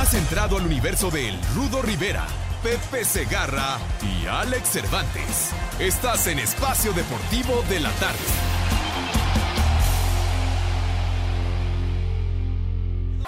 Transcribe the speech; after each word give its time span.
Has 0.00 0.14
entrado 0.14 0.56
al 0.56 0.64
universo 0.64 1.10
del 1.10 1.38
Rudo 1.54 1.82
Rivera, 1.82 2.26
Pepe 2.62 3.04
Segarra 3.04 3.76
y 4.00 4.26
Alex 4.26 4.70
Cervantes. 4.70 5.50
Estás 5.78 6.26
en 6.26 6.38
Espacio 6.38 6.94
Deportivo 6.94 7.62
de 7.68 7.80
la 7.80 7.90
Tarde. 7.90 8.18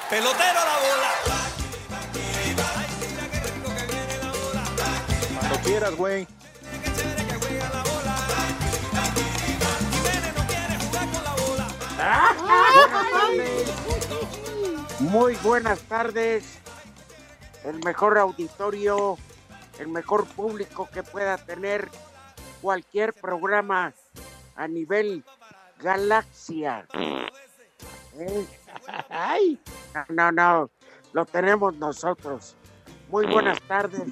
Pelotero 0.09 0.61
a 0.61 0.65
la 0.65 0.79
bola. 0.89 1.11
Cuando 5.41 5.59
quieras, 5.61 5.95
güey. 5.95 6.27
Muy 15.01 15.37
buenas 15.37 15.79
tardes. 15.81 16.62
El 17.65 17.83
mejor 17.85 18.19
auditorio, 18.19 19.17
el 19.79 19.89
mejor 19.89 20.27
público 20.27 20.89
que 20.93 21.03
pueda 21.03 21.37
tener 21.39 21.89
cualquier 22.61 23.13
programa 23.13 23.93
a 24.57 24.69
nivel 24.69 25.25
galaxia. 25.81 26.87
¿Eh? 28.19 28.47
No, 30.09 30.33
no, 30.33 30.71
lo 31.13 31.27
tenemos 31.27 31.77
nosotros. 31.77 32.57
Muy 33.11 33.27
buenas 33.27 33.61
tardes. 33.69 34.09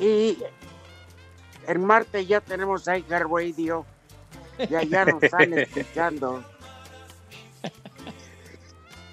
Y 0.00 0.38
en 1.68 1.84
Marte 1.84 2.26
ya 2.26 2.40
tenemos 2.40 2.88
Icar 2.88 3.28
Radio. 3.30 3.86
Y 4.58 4.74
allá 4.74 5.04
nos 5.04 5.22
están 5.22 5.56
escuchando. 5.56 6.44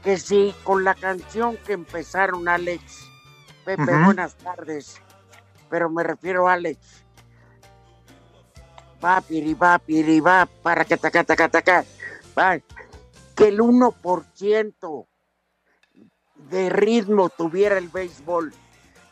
Que 0.04 0.18
sí, 0.18 0.56
con 0.64 0.84
la 0.84 0.96
canción 0.96 1.58
que 1.58 1.74
empezaron 1.74 2.48
Alex. 2.48 3.10
Pepe, 3.66 4.04
buenas 4.04 4.36
tardes. 4.36 5.02
Pero 5.70 5.90
me 5.90 6.04
refiero 6.04 6.48
a 6.48 6.54
Alex. 6.54 7.04
Va, 9.04 9.22
piri, 9.22 9.54
va, 9.54 9.80
piri, 9.80 10.20
va, 10.20 10.46
para 10.46 10.86
que 10.86 10.98
taca, 10.98 11.24
taca, 11.24 11.50
taca. 11.50 11.86
Va. 12.38 12.60
Que 13.36 13.48
el 13.48 13.60
1% 13.60 15.06
de 16.50 16.70
ritmo 16.70 17.30
tuviera 17.30 17.78
el 17.78 17.90
béisbol 17.90 18.54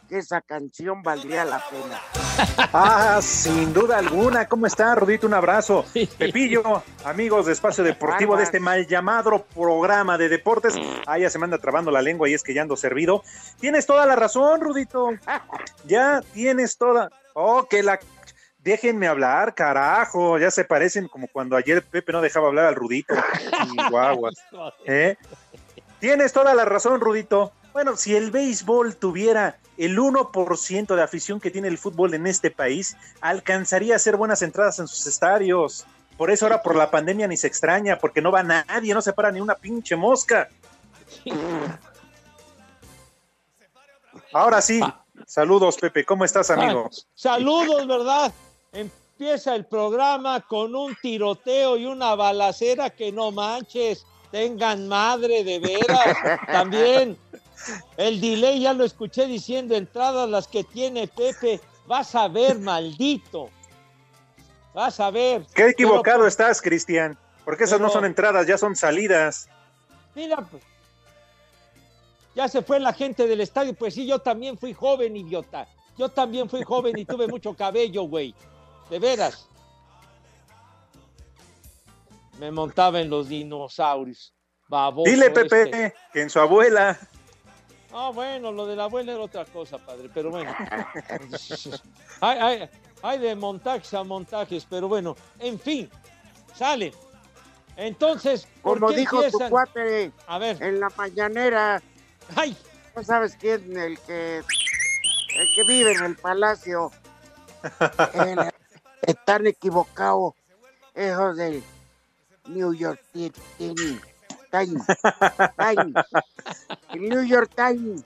que 0.08 0.20
esa 0.20 0.42
canción 0.42 1.04
valdría 1.04 1.46
la 1.46 1.62
pena. 1.70 2.02
Ah, 2.74 3.20
sin 3.22 3.74
duda 3.74 3.98
alguna. 3.98 4.48
¿Cómo 4.48 4.68
está, 4.68 4.96
Rudito? 4.96 5.28
Un 5.28 5.34
abrazo. 5.34 5.86
Pepillo, 6.18 6.84
amigos 7.04 7.46
de 7.46 7.54
Espacio 7.54 7.84
Deportivo 7.84 8.38
de 8.38 8.44
este 8.44 8.60
mal 8.60 8.88
llamado 8.88 9.46
programa 9.54 10.18
de 10.18 10.30
deportes. 10.30 10.76
Ah, 11.06 11.18
ya 11.18 11.30
se 11.30 11.40
me 11.40 11.46
anda 11.46 11.58
trabando 11.58 11.92
la 11.92 12.02
lengua 12.02 12.30
y 12.30 12.34
es 12.34 12.44
que 12.44 12.54
ya 12.54 12.62
ando 12.62 12.78
servido. 12.78 13.24
Tienes 13.60 13.86
toda 13.86 14.06
la 14.06 14.16
razón, 14.16 14.62
Rudito. 14.62 15.12
Ya 15.86 16.22
tienes 16.34 16.78
toda. 16.78 17.10
Oh, 17.34 17.68
que 17.70 17.84
la. 17.84 18.00
Déjenme 18.60 19.08
hablar, 19.08 19.56
carajo. 19.56 20.38
Ya 20.38 20.52
se 20.52 20.66
parecen 20.66 21.08
como 21.08 21.28
cuando 21.28 21.56
ayer 21.56 21.84
Pepe 21.84 22.12
no 22.12 22.22
dejaba 22.22 22.48
hablar 22.48 22.66
al 22.66 22.76
Rudito. 22.76 23.14
Guaguas. 23.90 24.36
¿Eh? 24.86 25.16
Tienes 26.00 26.34
toda 26.34 26.54
la 26.54 26.66
razón, 26.66 27.00
Rudito. 27.00 27.54
Bueno, 27.78 27.96
si 27.96 28.16
el 28.16 28.32
béisbol 28.32 28.96
tuviera 28.96 29.60
el 29.78 30.00
1% 30.00 30.96
de 30.96 31.04
afición 31.04 31.40
que 31.40 31.52
tiene 31.52 31.68
el 31.68 31.78
fútbol 31.78 32.16
en 32.16 32.26
este 32.26 32.50
país, 32.50 32.98
alcanzaría 33.22 33.94
a 33.94 33.98
hacer 33.98 34.18
buenas 34.18 34.42
entradas 34.42 34.80
en 34.80 34.88
sus 34.88 35.06
estadios. 35.06 35.86
Por 36.18 36.32
eso 36.32 36.46
ahora 36.46 36.64
por 36.64 36.76
la 36.76 36.90
pandemia 36.90 37.28
ni 37.28 37.38
se 37.38 37.46
extraña, 37.46 38.00
porque 38.00 38.20
no 38.20 38.32
va 38.32 38.42
nadie, 38.42 38.96
no 38.96 39.02
se 39.04 39.14
para 39.14 39.30
ni 39.32 39.42
una 39.42 39.54
pinche 39.54 39.96
mosca. 39.96 40.50
Ahora 44.34 44.60
sí, 44.60 44.82
saludos 45.28 45.78
Pepe, 45.78 46.04
¿cómo 46.04 46.26
estás 46.26 46.50
amigo? 46.50 46.90
saludos, 47.14 47.86
¿verdad? 47.86 48.34
Empieza 48.74 49.54
el 49.54 49.68
programa 49.68 50.42
con 50.42 50.76
un 50.76 50.96
tiroteo 51.00 51.78
y 51.78 51.86
una 51.86 52.16
balacera 52.16 52.90
que 52.90 53.12
no 53.12 53.32
manches, 53.32 54.04
tengan 54.32 54.88
madre 54.88 55.44
de 55.44 55.60
veras. 55.60 56.18
También 56.48 57.20
el 57.98 58.22
delay 58.22 58.62
ya 58.62 58.74
lo 58.74 58.84
escuché 58.84 59.26
diciendo 59.26 59.76
entradas 59.76 60.30
las 60.30 60.48
que 60.48 60.64
tiene 60.64 61.08
Pepe. 61.08 61.60
Vas 61.88 62.16
a 62.16 62.28
ver, 62.28 62.60
maldito. 62.60 63.50
Vas 64.74 65.00
a 65.00 65.10
ver. 65.10 65.46
Qué 65.56 65.70
equivocado 65.70 66.28
estás, 66.28 66.62
Cristian. 66.62 67.18
Porque 67.46 67.64
esas 67.64 67.80
no 67.80 67.90
son 67.90 68.06
entradas, 68.06 68.46
ya 68.46 68.58
son 68.58 68.76
salidas. 68.76 69.50
Mira, 70.14 70.38
pues. 70.38 70.62
Ya 72.36 72.48
se 72.48 72.62
fue 72.62 72.80
la 72.80 72.94
gente 72.94 73.26
del 73.26 73.42
estadio. 73.42 73.74
Pues 73.74 73.96
sí, 73.96 74.06
yo 74.06 74.20
también 74.20 74.58
fui 74.58 74.74
joven, 74.74 75.16
idiota. 75.16 75.68
Yo 75.98 76.10
también 76.10 76.48
fui 76.50 76.64
joven 76.64 76.98
y 76.98 77.06
tuve 77.06 77.28
mucho 77.28 77.56
cabello, 77.56 78.04
güey. 78.04 78.36
De 78.90 79.00
veras. 79.00 79.48
Me 82.40 82.52
montaba 82.52 83.00
en 83.00 83.10
los 83.10 83.30
dinosaurios. 83.30 84.36
Baboso 84.68 85.10
Dile, 85.10 85.32
Pepe, 85.32 85.64
este. 85.64 85.96
que 86.14 86.22
en 86.22 86.30
su 86.30 86.40
abuela. 86.40 87.00
Ah, 87.94 88.12
bueno, 88.14 88.52
lo 88.52 88.66
de 88.66 88.76
la 88.76 88.84
abuela 88.86 89.14
era 89.14 89.22
otra 89.22 89.46
cosa, 89.46 89.78
padre, 89.78 90.10
pero 90.14 90.30
bueno. 90.30 90.54
hay, 92.22 92.40
hay, 92.40 92.70
hay, 93.02 93.20
de 93.20 93.36
montajes 93.36 93.94
a 93.94 94.04
montajes, 94.04 94.66
pero 94.70 94.88
bueno, 94.88 95.16
en 95.40 95.60
fin, 95.60 95.90
sale. 96.56 96.94
Entonces, 97.78 98.48
¿por 98.62 98.80
como 98.80 98.92
qué 98.92 98.98
dijo 98.98 99.18
empiezan? 99.24 99.48
tu 99.48 99.50
cuate 99.50 100.12
A 100.26 100.38
ver, 100.40 100.62
en 100.62 100.80
la 100.80 100.90
mañanera, 100.98 101.82
ay, 102.36 102.58
¿no 102.96 103.04
sabes 103.04 103.38
quién? 103.40 103.78
El 103.78 104.00
que, 104.00 104.38
el 104.40 105.48
que 105.56 105.64
vive 105.68 105.94
en 105.94 106.04
el 106.04 106.16
palacio. 106.18 106.92
El- 108.14 108.52
están 109.04 109.48
equivocados, 109.48 110.34
hijos 110.96 111.38
del 111.38 111.64
New 112.48 112.74
York 112.74 113.00
Ti- 113.14 113.32
Times. 114.52 114.86
Times. 115.58 115.96
El 116.94 117.02
New 117.10 117.24
York 117.24 117.52
Times. 117.56 118.04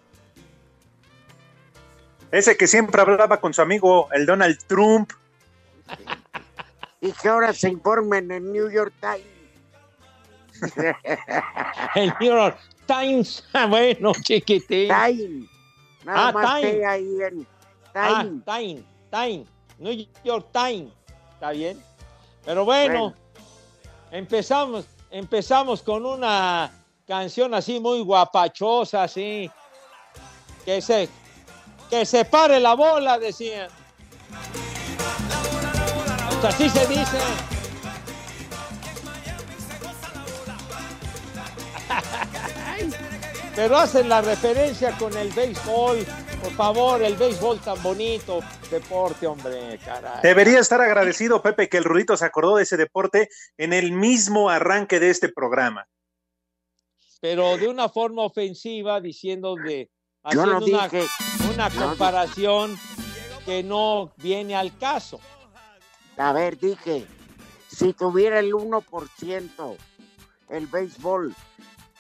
Ese 2.32 2.56
que 2.56 2.68
siempre 2.68 3.02
hablaba 3.02 3.40
con 3.42 3.54
su 3.54 3.62
amigo, 3.62 4.08
el 4.14 4.26
Donald 4.26 4.58
Trump. 4.68 5.12
Y 7.02 7.12
que 7.12 7.28
ahora 7.30 7.54
se 7.54 7.70
informen 7.70 8.32
en 8.32 8.52
New 8.54 8.70
York 8.70 8.94
Times. 9.02 9.26
el 11.96 12.14
New 12.20 12.30
York 12.32 12.58
Times, 12.86 13.44
ah, 13.54 13.66
bueno, 13.66 14.12
chiquitín. 14.22 14.88
Time. 14.90 15.48
Nada 16.06 16.30
Ah, 16.30 16.32
más 16.32 16.62
Time. 16.62 16.86
ahí 16.86 17.18
en 17.28 17.48
Ah, 17.94 18.24
Time. 18.24 18.42
Time, 18.46 18.84
Time, 19.12 19.46
New 19.80 20.08
York 20.24 20.48
Time, 20.54 20.90
está 21.34 21.52
bien. 21.52 21.78
Pero 22.46 22.64
bueno, 22.66 22.94
Bueno. 22.94 23.16
empezamos, 24.12 24.86
empezamos 25.12 25.84
con 25.84 26.06
una 26.06 26.72
canción 27.08 27.54
así 27.54 27.80
muy 27.80 28.02
guapachosa, 28.02 29.04
así, 29.04 29.52
que 30.66 30.82
se, 30.82 31.08
que 31.90 32.06
se 32.06 32.26
pare 32.26 32.60
la 32.60 32.74
bola, 32.74 33.20
decían. 33.20 33.70
Pues 36.42 36.54
así 36.54 36.70
se 36.70 36.88
dice. 36.88 37.20
Pero 43.56 43.78
hacen 43.78 44.10
la 44.10 44.22
referencia 44.22 44.98
con 44.98 45.16
el 45.18 45.32
béisbol. 45.32 46.06
Por 46.42 46.52
favor, 46.54 47.04
el 47.04 47.16
béisbol 47.16 47.60
tan 47.60 47.84
bonito. 47.84 48.40
Deporte, 48.72 49.28
hombre, 49.28 49.78
caray. 49.84 50.22
Debería 50.24 50.60
estar 50.60 50.80
agradecido, 50.82 51.42
Pepe, 51.42 51.68
que 51.68 51.78
el 51.78 51.84
Rudito 51.84 52.16
se 52.16 52.26
acordó 52.26 52.56
de 52.56 52.64
ese 52.64 52.78
deporte 52.78 53.30
en 53.58 53.74
el 53.74 53.92
mismo 53.92 54.50
arranque 54.50 55.00
de 55.00 55.10
este 55.10 55.30
programa. 55.30 55.88
Pero 57.20 57.58
de 57.58 57.68
una 57.68 57.90
forma 57.90 58.24
ofensiva, 58.24 59.02
diciendo 59.02 59.56
de. 59.56 59.92
Yo 60.32 60.46
no 60.46 60.58
haciendo 60.58 60.78
una, 60.78 60.88
dije. 60.88 61.08
una 61.54 61.70
no 61.70 61.86
comparación 61.88 62.80
que 63.46 63.62
no 63.62 64.14
viene 64.18 64.56
al 64.56 64.78
caso. 64.78 65.20
A 66.18 66.32
ver, 66.32 66.58
dije, 66.58 67.06
si 67.68 67.94
tuviera 67.94 68.40
el 68.40 68.54
1% 68.54 69.78
el 70.50 70.68
béisbol 70.68 71.36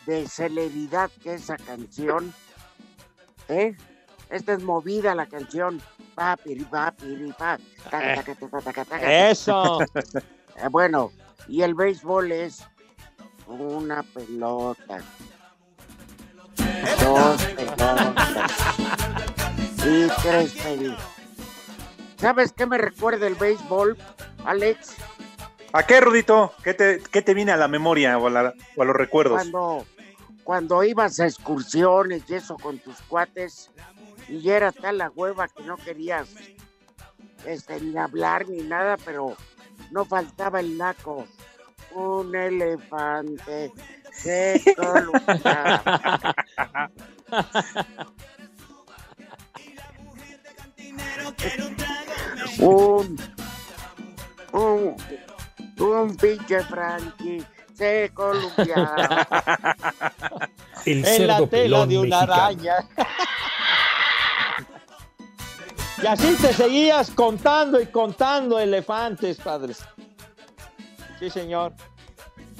de 0.05 0.27
celeridad 0.27 1.11
que 1.21 1.33
esa 1.33 1.57
canción, 1.57 2.33
¿Eh? 3.47 3.75
Esta 4.31 4.53
es 4.53 4.63
movida 4.63 5.13
la 5.13 5.25
canción. 5.25 5.81
Pa, 6.15 6.37
piri, 6.37 6.63
pa, 6.63 6.91
piri, 6.91 7.31
pa. 7.37 7.57
Taca, 7.89 8.15
taca, 8.15 8.35
taca, 8.35 8.61
taca, 8.61 8.85
taca. 8.85 9.29
Eso. 9.29 9.79
Bueno, 10.69 11.11
y 11.47 11.63
el 11.63 11.73
béisbol 11.73 12.31
es 12.31 12.63
una 13.47 14.03
pelota. 14.03 14.99
Dos 17.03 17.43
pelotas. 17.43 18.51
Y 19.85 20.07
tres 20.21 20.51
pelotas. 20.61 21.03
¿Sabes 22.17 22.51
qué 22.51 22.65
me 22.67 22.77
recuerda 22.77 23.25
el 23.25 23.35
béisbol, 23.35 23.97
Alex? 24.45 24.93
¿A 25.73 25.83
qué, 25.83 25.99
Rudito? 26.01 26.53
¿Qué 26.63 26.73
te, 26.75 27.01
qué 27.11 27.21
te 27.23 27.33
viene 27.33 27.51
a 27.53 27.57
la 27.57 27.67
memoria 27.67 28.17
o 28.19 28.27
a, 28.27 28.29
la- 28.29 28.53
o 28.75 28.81
a 28.83 28.85
los 28.85 28.95
recuerdos? 28.95 29.39
Cuando, 29.39 29.85
cuando 30.43 30.83
ibas 30.83 31.19
a 31.19 31.25
excursiones 31.25 32.23
y 32.27 32.35
eso 32.35 32.55
con 32.57 32.77
tus 32.77 32.97
cuates 33.07 33.71
y 34.31 34.39
ya 34.39 34.55
era 34.55 34.71
tal 34.71 34.97
la 34.97 35.09
hueva 35.09 35.49
que 35.49 35.61
no 35.63 35.75
querías 35.75 36.29
este, 37.45 37.81
ni 37.81 37.97
hablar 37.97 38.47
ni 38.47 38.63
nada, 38.63 38.95
pero 39.03 39.35
no 39.91 40.05
faltaba 40.05 40.61
el 40.61 40.77
naco. 40.77 41.27
Un 41.93 42.33
elefante 42.33 43.73
se 44.13 44.63
columpiaba. 44.77 46.33
un, 52.59 53.17
un, 54.53 54.95
un 55.77 56.15
pinche 56.15 56.63
Frankie 56.63 57.45
se 57.73 58.11
columpiaba. 58.13 59.27
El 60.85 61.05
en 61.05 61.27
la 61.27 61.45
tela 61.47 61.85
de 61.85 61.97
una 61.97 62.21
mexicano. 62.21 62.33
araña. 62.33 62.75
Y 66.01 66.07
así 66.07 66.35
te 66.35 66.53
seguías 66.53 67.11
contando 67.11 67.79
y 67.79 67.85
contando 67.87 68.59
elefantes, 68.59 69.37
padres. 69.37 69.83
Sí, 71.19 71.29
señor. 71.29 71.73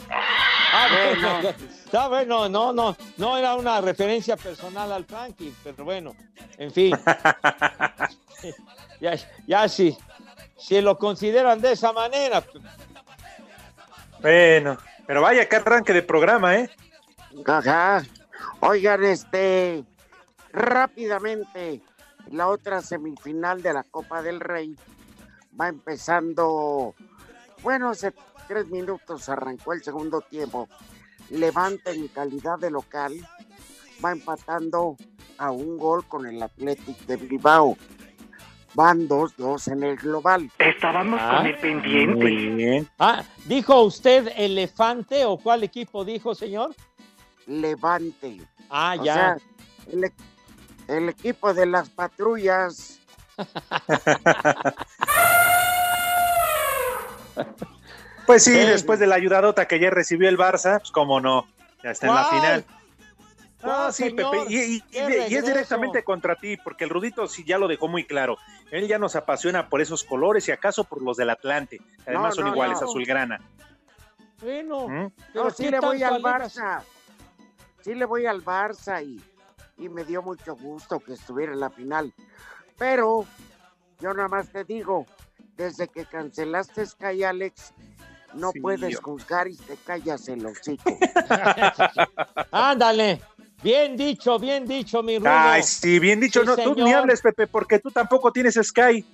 Ah, 0.10 0.88
bueno. 0.92 1.50
Está 1.86 2.08
bueno, 2.08 2.50
no, 2.50 2.72
no, 2.72 2.96
no 3.18 3.38
era 3.38 3.56
una 3.56 3.82
referencia 3.82 4.38
personal 4.38 4.92
al 4.92 5.06
Frankie, 5.06 5.54
pero 5.64 5.84
bueno, 5.84 6.16
en 6.58 6.72
fin. 6.72 6.92
ya, 9.02 9.16
ya 9.48 9.68
sí, 9.68 9.98
si 10.58 10.80
lo 10.82 10.98
consideran 10.98 11.60
de 11.60 11.74
esa 11.74 11.92
manera, 11.92 12.44
Bueno, 14.22 14.78
pero 15.08 15.22
vaya 15.22 15.50
que 15.50 15.56
arranque 15.56 15.94
de 15.94 16.04
programa, 16.04 16.56
¿eh? 16.56 16.70
Ajá. 17.46 18.04
Oigan, 18.60 19.04
este, 19.04 19.84
rápidamente, 20.54 21.82
la 22.32 22.48
otra 22.48 22.82
semifinal 22.82 23.62
de 23.62 23.74
la 23.74 23.84
Copa 23.84 24.22
del 24.22 24.40
Rey 24.40 24.76
va 25.60 25.68
empezando, 25.68 26.96
bueno, 27.62 27.90
hace 27.90 28.14
tres 28.48 28.68
minutos 28.68 29.28
arrancó 29.30 29.74
el 29.74 29.84
segundo 29.84 30.22
tiempo. 30.22 30.68
Levante 31.30 31.92
en 31.92 32.08
calidad 32.10 32.58
de 32.60 32.72
local 32.72 33.14
va 34.04 34.12
empatando 34.12 34.98
a 35.38 35.52
un 35.52 35.78
gol 35.78 36.06
con 36.08 36.26
el 36.26 36.42
Athletic 36.42 36.98
de 37.06 37.18
Bilbao. 37.18 37.78
Van 38.74 39.08
2-2 39.08 39.68
en 39.74 39.84
el 39.84 39.98
global. 39.98 40.50
Estábamos 40.58 41.20
Ah. 41.22 41.38
con 41.38 41.46
el 41.48 41.58
pendiente. 41.58 42.16
Muy 42.16 42.48
bien. 42.56 42.88
Ah, 43.00 43.24
¿dijo 43.46 43.82
usted 43.84 44.32
elefante 44.38 45.26
o 45.26 45.38
cuál 45.38 45.64
equipo 45.64 46.06
dijo, 46.06 46.34
señor? 46.34 46.74
Levante. 47.48 48.42
Ah, 48.70 48.96
O 48.98 49.04
ya. 49.04 49.14
sea, 49.14 49.38
el, 49.92 50.12
el 50.92 51.10
equipo 51.10 51.54
de 51.54 51.66
las 51.66 51.90
patrullas. 51.90 53.00
Pues 58.26 58.44
sí, 58.44 58.52
después 58.54 59.00
de 59.00 59.08
la 59.08 59.16
ayudadota 59.16 59.68
que 59.68 59.80
ya 59.80 59.90
recibió 59.90 60.30
el 60.30 60.38
Barça, 60.38 60.80
pues 60.80 60.92
cómo 60.92 61.20
no, 61.20 61.48
ya 61.84 61.92
está 61.92 62.08
en 62.08 62.16
la 62.16 62.26
final. 62.26 62.66
¿Cuál, 63.60 63.74
Ah, 63.78 63.92
sí, 63.92 64.04
señor? 64.06 64.32
Pepe, 64.32 64.46
y, 64.54 64.58
y- 64.58 64.76
y- 64.76 64.82
¡Qué 64.82 65.28
y 65.30 65.36
es 65.36 65.46
directamente 65.46 66.04
contra 66.04 66.36
ti, 66.36 66.58
porque 66.58 66.84
el 66.84 66.90
Rudito 66.90 67.28
sí 67.28 67.44
ya 67.46 67.58
lo 67.60 67.68
dejó 67.68 67.88
muy 67.88 68.06
claro. 68.06 68.38
Él 68.72 68.88
ya 68.88 68.98
nos 68.98 69.16
apasiona 69.16 69.68
por 69.70 69.82
esos 69.82 70.04
colores 70.04 70.48
y 70.48 70.52
acaso 70.52 70.84
por 70.84 71.02
los 71.02 71.18
del 71.18 71.30
Atlante. 71.30 71.78
que 71.78 71.86
Además 72.10 72.36
No, 72.38 72.44
son 72.44 72.48
iguales, 72.54 72.80
no. 72.82 72.88
azulgrana. 72.88 73.40
Bueno, 74.42 74.88
¿Mm? 74.88 75.12
pero 75.34 75.44
No, 75.46 75.50
sí 75.52 75.64
¿qué 75.66 75.72
le 75.72 75.80
voy 75.80 76.02
al? 76.02 76.22
Barça. 76.24 76.82
Sí 77.82 77.94
le 77.94 78.06
voy 78.06 78.26
al 78.26 78.44
Barça 78.44 79.04
y, 79.06 79.22
y 79.82 79.90
me 79.90 80.06
dio 80.06 80.22
mucho 80.22 80.56
gusto 80.56 81.00
que 81.00 81.14
estuviera 81.14 81.52
en 81.54 81.60
la 81.60 81.70
final. 81.70 82.14
Pero 82.78 83.26
yo 84.00 84.14
nada 84.14 84.28
más 84.30 84.50
te 84.52 84.64
digo, 84.64 85.06
desde 85.58 85.88
que 85.88 86.06
cancelaste 86.06 86.86
Sky 86.86 87.24
Alex, 87.24 87.74
no 88.36 88.52
Sí, 88.52 88.60
puedes 88.62 88.94
yo- 88.94 89.02
juzgar 89.02 89.48
y 89.48 89.58
te 89.58 89.76
callas 89.78 90.28
el 90.30 90.46
hocico. 90.46 90.96
Ándale. 92.52 93.22
Bien 93.64 93.96
dicho, 93.96 94.40
bien 94.40 94.66
dicho, 94.66 95.04
mi 95.04 95.20
Rudo. 95.20 95.30
Ay, 95.32 95.62
sí, 95.64 96.00
bien 96.00 96.20
dicho. 96.20 96.42
Sí, 96.42 96.48
no, 96.48 96.56
tú 96.58 96.74
ni 96.76 96.92
hables, 96.94 97.22
Pepe, 97.22 97.46
porque 97.46 97.78
tú 97.80 97.92
tampoco 97.92 98.32
tienes 98.32 98.56
Sky. 98.56 99.06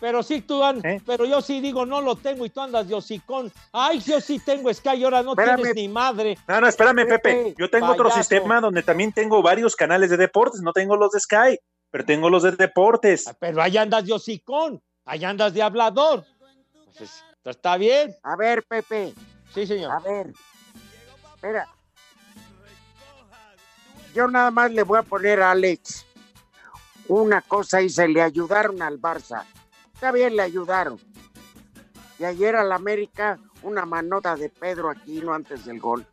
Pero 0.00 0.22
sí 0.22 0.42
tú 0.42 0.62
an- 0.62 0.84
¿Eh? 0.86 1.00
pero 1.04 1.24
yo 1.24 1.40
sí 1.40 1.60
digo, 1.60 1.84
no 1.84 2.00
lo 2.00 2.14
tengo 2.14 2.46
y 2.46 2.50
tú 2.50 2.60
andas 2.60 2.86
de 2.86 2.94
hocicón. 2.94 3.52
Ay, 3.72 3.98
yo 4.00 4.20
sí 4.20 4.38
tengo 4.38 4.72
Sky 4.72 5.02
ahora 5.02 5.22
no 5.24 5.32
Espérame. 5.32 5.56
tienes 5.56 5.74
ni 5.74 5.88
madre. 5.88 6.38
No, 6.46 6.60
no, 6.60 6.68
espérame, 6.68 7.04
Pepe, 7.06 7.18
Pepe. 7.18 7.54
Yo 7.58 7.68
tengo 7.68 7.88
otro 7.88 8.08
sistema 8.10 8.60
donde 8.60 8.82
también 8.84 9.12
tengo 9.12 9.42
varios 9.42 9.74
canales 9.74 10.10
de 10.10 10.16
deportes. 10.16 10.60
No 10.60 10.72
tengo 10.72 10.96
los 10.96 11.10
de 11.12 11.18
Sky, 11.20 11.58
pero 11.90 12.04
tengo 12.04 12.30
los 12.30 12.44
de 12.44 12.52
deportes. 12.52 13.26
Ah, 13.26 13.34
Pero 13.40 13.60
ahí 13.60 13.76
andas 13.76 14.04
de 14.06 14.12
hocicón, 14.12 14.80
ahí 15.04 15.24
andas 15.24 15.52
de 15.52 15.62
hablador. 15.62 16.24
Pues, 16.96 17.24
está 17.44 17.76
bien, 17.76 18.14
A 18.22 18.36
ver, 18.36 18.62
Pepe, 18.68 19.14
sí, 19.54 19.62
a 19.62 19.66
señor. 19.66 20.02
ver. 20.04 20.32
Espera. 21.34 21.66
Yo 24.14 24.28
nada 24.28 24.50
más 24.50 24.70
le 24.72 24.82
voy 24.82 24.98
a 24.98 25.02
poner 25.02 25.40
a 25.42 25.50
Alex 25.52 26.04
una 27.08 27.40
cosa 27.40 27.80
y 27.82 27.88
se 27.88 28.06
le 28.08 28.22
ayudaron 28.22 28.80
al 28.82 29.00
Barça. 29.00 29.44
Está 29.98 30.12
bien, 30.12 30.36
le 30.36 30.42
ayudaron. 30.42 30.96
Y 32.20 32.24
ayer 32.24 32.54
al 32.54 32.70
América, 32.70 33.36
una 33.62 33.84
manota 33.84 34.36
de 34.36 34.48
Pedro 34.48 34.90
Aquino 34.90 35.34
antes 35.34 35.64
del 35.64 35.80
gol. 35.80 36.06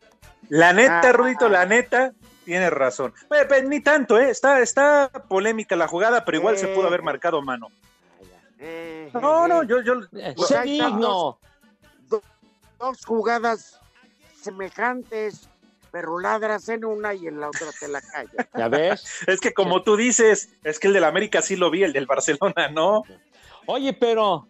La 0.49 0.73
neta, 0.73 1.01
Ah. 1.09 1.11
Rudito, 1.11 1.47
la 1.49 1.67
neta, 1.67 2.11
tienes 2.45 2.71
razón. 2.71 3.13
Pepe, 3.29 3.61
ni 3.61 3.81
tanto, 3.81 4.17
¿eh? 4.19 4.31
Está, 4.31 4.59
está 4.61 5.09
polémica 5.27 5.75
la 5.75 5.87
jugada, 5.87 6.25
pero 6.25 6.39
igual 6.39 6.57
se 6.57 6.67
pudo 6.69 6.87
haber 6.87 7.03
marcado 7.03 7.43
mano. 7.43 7.67
Eh, 8.57 9.11
No, 9.13 9.45
eh, 9.45 9.49
no, 9.49 9.63
yo, 9.63 9.81
yo. 9.81 9.93
Eh, 10.17 10.33
Pues 10.35 10.47
sé 10.47 10.57
ahí 10.57 10.77
estamos. 10.79 10.97
digno. 10.99 11.37
do- 12.09 12.23
dos 12.79 13.05
jugadas 13.05 13.79
semejantes, 14.41 15.47
pero 15.91 16.19
ladras 16.19 16.69
en 16.69 16.85
una 16.85 17.13
y 17.13 17.27
en 17.27 17.39
la 17.39 17.49
otra 17.49 17.67
te 17.79 17.87
la 17.87 18.01
callas. 18.01 18.47
¿Ya 18.57 18.67
ves? 18.67 19.03
Es 19.27 19.39
que 19.39 19.53
como 19.53 19.83
tú 19.83 19.95
dices, 19.95 20.49
es 20.63 20.79
que 20.79 20.87
el 20.87 20.93
del 20.93 21.03
América 21.03 21.41
sí 21.43 21.55
lo 21.55 21.69
vi, 21.69 21.83
el 21.83 21.93
del 21.93 22.05
Barcelona, 22.07 22.69
¿no? 22.71 23.03
Oye, 23.67 23.93
pero, 23.93 24.47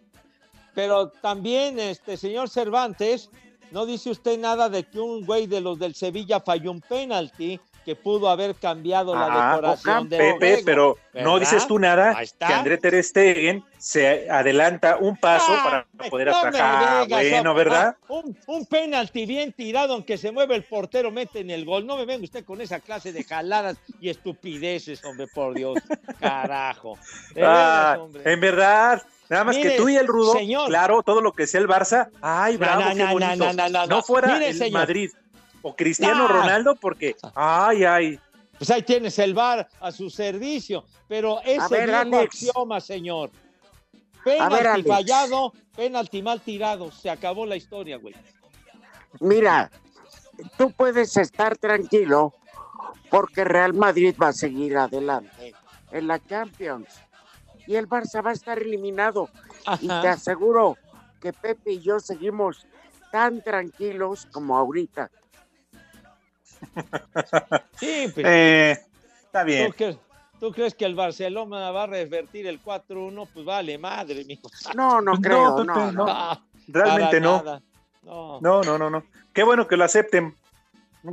pero 0.74 1.08
también, 1.08 1.78
este 1.78 2.16
señor 2.16 2.50
Cervantes, 2.50 3.30
no 3.70 3.86
dice 3.86 4.10
usted 4.10 4.38
nada 4.38 4.68
de 4.68 4.84
que 4.84 5.00
un 5.00 5.24
güey 5.24 5.46
de 5.46 5.60
los 5.60 5.78
del 5.78 5.94
Sevilla 5.94 6.40
falló 6.40 6.70
un 6.70 6.80
penalti 6.80 7.58
que 7.86 7.94
pudo 7.96 8.28
haber 8.28 8.54
cambiado 8.56 9.14
la 9.14 9.26
Ah, 9.30 9.50
decoración 9.54 10.08
del 10.08 10.18
Pepe, 10.18 10.46
juego, 10.62 10.62
pero 10.66 10.98
no 11.24 11.38
dices 11.38 11.66
tú 11.68 11.78
nada 11.78 12.16
que 12.38 12.44
André 12.52 12.78
Ter 12.78 13.02
Stegen 13.02 13.64
se 13.78 14.28
adelanta 14.28 14.96
un 15.00 15.16
paso 15.16 15.46
Ah, 15.56 15.86
para 15.94 16.10
poder 16.10 16.26
no 16.26 16.36
atajar. 16.36 17.06
vengas, 17.06 17.08
bueno, 17.30 17.50
ah, 17.50 17.54
¿verdad? 17.54 17.96
ah, 18.02 18.06
un, 18.12 18.36
un 18.48 18.66
penalti 18.66 19.24
bien 19.24 19.52
tirado, 19.52 19.94
aunque 19.94 20.18
se 20.18 20.32
mueve 20.32 20.56
el 20.56 20.64
portero, 20.64 21.12
mete 21.12 21.38
en 21.40 21.50
el 21.50 21.64
gol. 21.64 21.86
No 21.86 21.96
me 21.96 22.04
venga 22.04 22.24
usted 22.24 22.44
con 22.44 22.60
esa 22.60 22.80
clase 22.80 23.12
de 23.12 23.22
jaladas 23.22 23.76
y 24.00 24.08
estupideces, 24.10 25.04
hombre, 25.04 25.28
por 25.32 25.54
Dios. 25.54 25.78
Carajo. 26.18 26.98
De 27.34 27.42
Ah, 27.46 27.98
en 28.24 28.40
verdad, 28.40 29.00
nada 29.28 29.44
más 29.44 29.56
Mire, 29.56 29.70
que 29.70 29.76
tú 29.76 29.88
y 29.88 29.96
el 29.96 30.08
Rudo, 30.08 30.32
señor. 30.32 30.66
claro, 30.68 31.02
todo 31.04 31.20
lo 31.20 31.32
que 31.32 31.46
sea 31.46 31.60
el 31.60 31.68
Barça, 31.68 32.08
ay, 32.20 32.56
bravo, 32.56 32.82
no, 32.82 32.88
qué 32.88 32.94
no, 32.96 33.12
bonito. 33.12 33.36
no, 33.36 33.52
no, 33.52 33.68
no, 33.68 33.86
no. 33.86 34.02
fuera 34.02 34.34
Mire, 34.34 34.48
el 34.48 34.56
señor. 34.58 34.72
Madrid 34.80 35.10
o 35.66 35.74
Cristiano 35.74 36.24
Ah. 36.26 36.28
Ronaldo, 36.28 36.76
porque, 36.76 37.16
ay, 37.34 37.84
ay, 37.84 38.20
Pues 38.58 38.70
ahí 38.70 38.82
tienes 38.82 39.18
el 39.18 39.34
bar 39.34 39.68
a 39.80 39.92
su 39.92 40.08
servicio, 40.08 40.84
pero 41.08 41.40
ese 41.44 41.84
viejo 41.84 41.98
Alex. 41.98 42.24
axioma, 42.24 42.80
señor. 42.80 43.30
Penalti 44.24 44.82
fallado, 44.82 45.52
penalti 45.76 46.22
mal 46.22 46.40
tirado. 46.40 46.90
Se 46.90 47.10
acabó 47.10 47.44
la 47.46 47.56
historia, 47.56 47.96
güey. 47.98 48.14
Mira, 49.20 49.70
tú 50.56 50.70
puedes 50.72 51.16
estar 51.16 51.56
tranquilo 51.58 52.32
porque 53.10 53.44
Real 53.44 53.74
Madrid 53.74 54.14
va 54.20 54.28
a 54.28 54.32
seguir 54.32 54.76
adelante 54.78 55.54
en 55.92 56.06
la 56.06 56.18
Champions 56.24 56.88
y 57.66 57.74
el 57.76 57.88
Barça 57.88 58.24
va 58.24 58.30
a 58.30 58.34
estar 58.34 58.58
eliminado. 58.58 59.28
Y 59.80 59.88
te 59.88 60.08
aseguro 60.08 60.76
que 61.20 61.32
Pepe 61.32 61.72
y 61.72 61.80
yo 61.80 62.00
seguimos 62.00 62.66
tan 63.12 63.42
tranquilos 63.42 64.26
como 64.32 64.56
ahorita. 64.56 65.10
Sí, 67.78 68.10
pues, 68.14 68.26
eh, 68.26 68.78
está 69.26 69.44
bien. 69.44 69.70
¿tú, 69.70 69.76
qué, 69.76 69.98
¿Tú 70.40 70.52
crees 70.52 70.74
que 70.74 70.84
el 70.84 70.94
Barcelona 70.94 71.70
va 71.70 71.84
a 71.84 71.86
revertir 71.86 72.46
el 72.46 72.62
4-1? 72.62 73.28
Pues 73.32 73.44
vale, 73.44 73.78
madre, 73.78 74.24
mijo. 74.24 74.48
No, 74.74 75.00
no 75.00 75.12
No, 75.14 75.20
creo, 75.20 75.56
Pepe, 75.56 75.66
no, 75.66 75.92
no. 75.92 76.06
no. 76.06 76.42
Realmente 76.68 77.20
no. 77.20 77.42
No. 78.02 78.40
No, 78.40 78.62
no, 78.62 78.78
no, 78.78 78.90
no. 78.90 79.04
Qué 79.32 79.42
bueno 79.42 79.66
que 79.66 79.76
lo 79.76 79.84
acepten. 79.84 80.34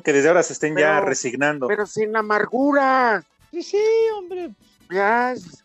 Que 0.04 0.14
desde 0.14 0.30
ahora 0.30 0.42
se 0.42 0.54
estén 0.54 0.76
ya 0.76 1.00
resignando. 1.02 1.68
Pero 1.68 1.86
sin 1.86 2.16
amargura. 2.16 3.24
Sí, 3.52 3.62
sí, 3.62 3.84
hombre. 4.18 4.52
Ya 4.90 5.34
es, 5.34 5.64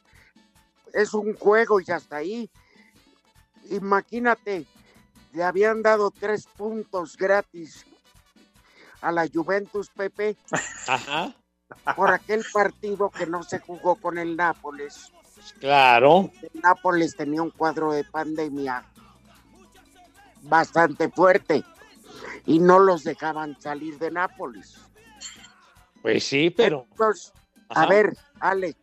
es 0.93 1.15
un 1.15 1.35
juego 1.35 1.81
y 1.81 1.91
hasta 1.91 2.17
ahí. 2.17 2.51
Imagínate, 3.71 4.67
le 5.33 5.43
habían 5.43 5.83
dado 5.83 6.11
tres 6.11 6.47
puntos 6.47 7.17
gratis 7.17 7.87
a 9.01 9.13
la 9.13 9.29
Juventus, 9.33 9.91
Pepe, 9.91 10.37
Ajá. 10.87 11.35
por 11.97 12.11
aquel 12.13 12.45
partido 12.53 13.11
que 13.11 13.27
no 13.27 13.43
se 13.43 13.59
jugó 13.61 13.97
con 13.97 14.19
el 14.19 14.37
Nápoles. 14.37 15.13
Claro. 15.61 16.31
El 16.43 16.61
Nápoles 16.61 17.17
tenía 17.17 17.43
un 17.43 17.51
cuadro 17.51 17.93
de 17.93 18.05
pandemia 18.05 18.85
bastante 20.43 21.09
fuerte 21.11 21.65
y 22.47 22.59
no 22.59 22.79
los 22.79 23.05
dejaban 23.05 23.61
salir 23.61 23.99
de 23.99 24.11
Nápoles. 24.11 24.77
Pues 26.03 26.25
sí, 26.25 26.51
pero. 26.51 26.87
Entonces, 26.91 27.33
a 27.69 27.87
ver, 27.87 28.17
Alex, 28.41 28.79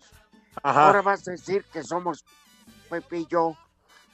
Ajá. 0.61 0.87
ahora 0.87 1.01
vas 1.01 1.27
a 1.27 1.31
decir 1.31 1.63
que 1.71 1.83
somos 1.83 2.23
Pepe 2.89 3.19
y 3.19 3.27
yo 3.27 3.57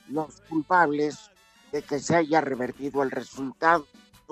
los 0.08 0.42
culpables 0.42 1.30
de 1.72 1.82
que 1.82 2.00
se 2.00 2.16
haya 2.16 2.42
revertido 2.42 3.04
el 3.04 3.12
resultado 3.12 3.86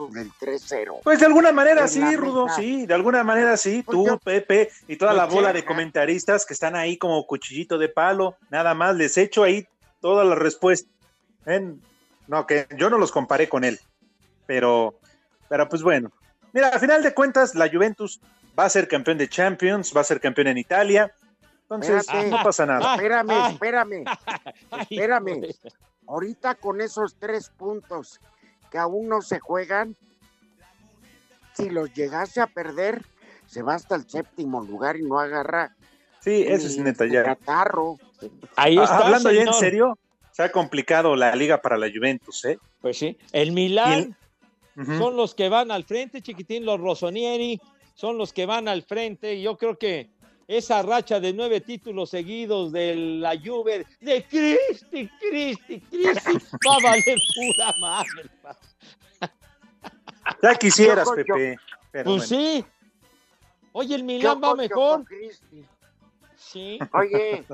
del 0.07 0.31
3-0. 0.39 1.01
Pues 1.03 1.19
de 1.19 1.25
alguna 1.25 1.51
manera 1.51 1.81
En 1.81 1.89
sí, 1.89 2.15
Rudo, 2.15 2.47
sí, 2.55 2.85
de 2.85 2.93
alguna 2.93 3.23
manera 3.23 3.57
sí, 3.57 3.83
Pues 3.85 3.95
tú, 3.97 4.07
yo- 4.07 4.17
Pepe 4.19 4.71
y 4.87 4.95
toda 4.95 5.13
la 5.13 5.25
Pues 5.25 5.35
bola 5.35 5.53
de 5.53 5.65
comentaristas 5.65 6.45
que 6.45 6.53
están 6.53 6.75
ahí 6.75 6.97
como 6.97 7.25
cuchillito 7.27 7.77
de 7.77 7.89
palo, 7.89 8.35
nada 8.49 8.73
más 8.73 8.95
les 8.95 9.17
echo 9.17 9.43
ahí 9.43 9.67
toda 9.99 10.23
la 10.23 10.35
respuesta. 10.35 10.89
En- 11.45 11.81
No, 12.27 12.45
que 12.45 12.67
yo 12.77 12.89
no 12.91 12.97
los 12.99 13.11
comparé 13.11 13.49
con 13.49 13.63
él, 13.63 13.79
pero, 14.45 14.99
pero 15.49 15.67
pues 15.67 15.81
bueno. 15.81 16.11
Mira, 16.53 16.69
a 16.69 16.79
final 16.79 17.01
de 17.03 17.13
cuentas, 17.13 17.55
la 17.55 17.69
Juventus 17.69 18.21
va 18.57 18.65
a 18.65 18.69
ser 18.69 18.87
campeón 18.87 19.17
de 19.17 19.27
Champions, 19.27 19.91
va 19.95 20.01
a 20.01 20.03
ser 20.03 20.19
campeón 20.21 20.47
en 20.47 20.57
Italia, 20.59 21.11
entonces 21.63 22.01
Espérate. 22.01 22.29
no 22.29 22.43
pasa 22.43 22.65
nada. 22.65 22.81
Ah, 22.83 22.95
Espérame, 22.95 23.29
ay. 23.31 23.53
espérame. 23.53 24.03
Ay, 24.71 24.87
Espérame. 24.89 25.41
Ahorita 26.07 26.55
con 26.55 26.81
esos 26.81 27.15
tres 27.19 27.49
puntos 27.49 28.19
que 28.71 28.77
aún 28.77 29.07
no 29.07 29.21
se 29.21 29.39
juegan, 29.39 29.95
si 31.55 31.69
los 31.69 31.93
llegase 31.93 32.41
a 32.41 32.47
perder, 32.47 33.03
se 33.45 33.61
va 33.61 33.75
hasta 33.75 33.95
el 33.95 34.09
séptimo 34.09 34.61
lugar 34.63 34.97
y 34.97 35.03
no 35.03 35.19
agarra. 35.19 35.75
Sí, 36.21 36.43
eso 36.47 36.67
es 36.67 36.77
neta 36.77 37.05
ya. 37.07 37.23
catarro. 37.23 37.97
Ahí 38.55 38.77
Ah, 38.77 38.83
está. 38.83 38.97
Hablando 38.99 39.31
ya 39.31 39.43
en 39.43 39.53
serio, 39.53 39.97
se 40.31 40.43
ha 40.43 40.51
complicado 40.51 41.15
la 41.15 41.35
liga 41.35 41.61
para 41.61 41.77
la 41.77 41.87
Juventus, 41.93 42.45
¿eh? 42.45 42.59
Pues 42.81 42.97
sí. 42.97 43.17
El 43.31 43.51
Milán 43.51 44.15
son 44.97 45.17
los 45.17 45.35
que 45.35 45.49
van 45.49 45.71
al 45.71 45.83
frente, 45.83 46.21
chiquitín. 46.21 46.65
Los 46.65 46.79
Rossonieri 46.79 47.59
son 47.95 48.17
los 48.17 48.31
que 48.31 48.45
van 48.45 48.67
al 48.69 48.83
frente. 48.83 49.35
Y 49.35 49.41
Yo 49.41 49.57
creo 49.57 49.77
que 49.77 50.09
esa 50.47 50.81
racha 50.81 51.19
de 51.19 51.33
nueve 51.33 51.59
títulos 51.61 52.09
seguidos 52.11 52.71
de 52.71 52.95
la 52.95 53.37
Juve, 53.37 53.85
de 53.99 54.23
Cristi, 54.23 55.09
Cristi, 55.19 55.79
Cristi, 55.81 56.38
va 56.69 56.75
a 56.75 56.79
valer 56.91 57.17
pura 57.35 57.73
madre. 57.79 58.29
Ya 60.41 60.55
quisieras, 60.55 61.07
Yo- 61.07 61.15
Pepe. 61.15 61.57
pero 61.91 62.03
Pues 62.11 62.29
bueno. 62.29 62.43
sí. 62.43 62.65
Oye, 63.71 63.95
el 63.95 64.03
Milán 64.03 64.41
va 64.43 64.55
mejor. 64.55 65.05
Sí, 66.35 66.79
Oye, 66.93 67.45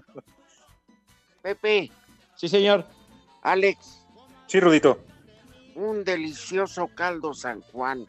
Pepe, 1.42 1.92
sí, 2.36 2.48
señor. 2.48 2.86
Alex, 3.42 4.06
Sí, 4.48 4.60
Rudito. 4.60 5.00
un 5.76 6.04
delicioso 6.04 6.88
caldo 6.96 7.34
San 7.34 7.62
Juan. 7.62 8.06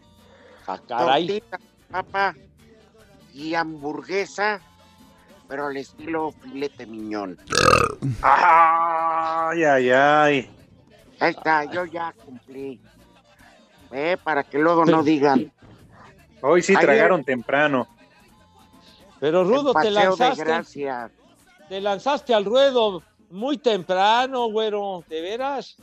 Ah, 0.67 0.79
caray. 0.87 1.27
Tortita, 1.27 1.59
papa 1.91 2.35
y 3.33 3.55
hamburguesa, 3.55 4.61
pero 5.49 5.67
al 5.67 5.77
estilo 5.77 6.33
filete 6.43 6.87
miñón. 6.87 7.39
Ay, 8.23 9.65
ay, 9.65 9.91
ay. 9.91 10.56
Ahí 11.21 11.31
está, 11.31 11.65
yo 11.65 11.85
ya 11.87 12.13
cumplí. 12.13 12.81
Eh, 13.93 14.17
para 14.23 14.43
que 14.45 14.59
luego 14.59 14.85
no 14.85 15.03
digan. 15.03 15.53
Hoy 16.43 16.63
sí 16.63 16.73
Ayer- 16.75 16.83
tragaron 16.87 17.25
temprano. 17.25 17.87
Pero 19.21 19.45
Rudo, 19.45 19.73
te 19.73 19.91
lanzaste, 19.91 20.45
gracia. 20.45 21.11
te 21.69 21.81
lanzaste 21.81 22.35
al 22.35 22.45
ruedo 22.45 23.03
muy 23.31 23.57
temprano, 23.57 24.51
güero. 24.51 25.05
¿De 25.09 25.21
veras? 25.23 25.77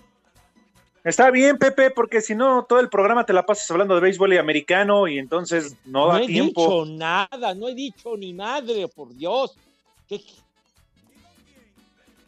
Está 1.03 1.31
bien, 1.31 1.57
Pepe, 1.57 1.89
porque 1.91 2.21
si 2.21 2.35
no, 2.35 2.63
todo 2.63 2.79
el 2.79 2.89
programa 2.89 3.25
te 3.25 3.33
la 3.33 3.45
pasas 3.45 3.69
hablando 3.71 3.95
de 3.95 4.01
béisbol 4.01 4.33
y 4.33 4.37
americano 4.37 5.07
y 5.07 5.17
entonces 5.17 5.75
no 5.83 6.07
da 6.07 6.21
he 6.21 6.27
tiempo. 6.27 6.61
dicho 6.85 6.85
nada, 6.93 7.53
no 7.55 7.67
he 7.67 7.73
dicho 7.75 8.15
ni 8.15 8.33
madre, 8.33 8.87
por 8.87 9.13
Dios. 9.13 9.57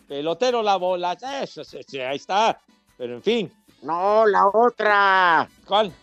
Pelotero 0.07 0.61
la 0.61 0.75
bola, 0.75 1.13
eso, 1.41 1.61
ahí 1.61 2.15
está. 2.15 2.59
Pero 2.97 3.15
en 3.15 3.23
fin, 3.23 3.51
No, 3.81 4.25
la 4.25 4.47
otra. 4.47 5.47
¿cuál? 5.67 5.93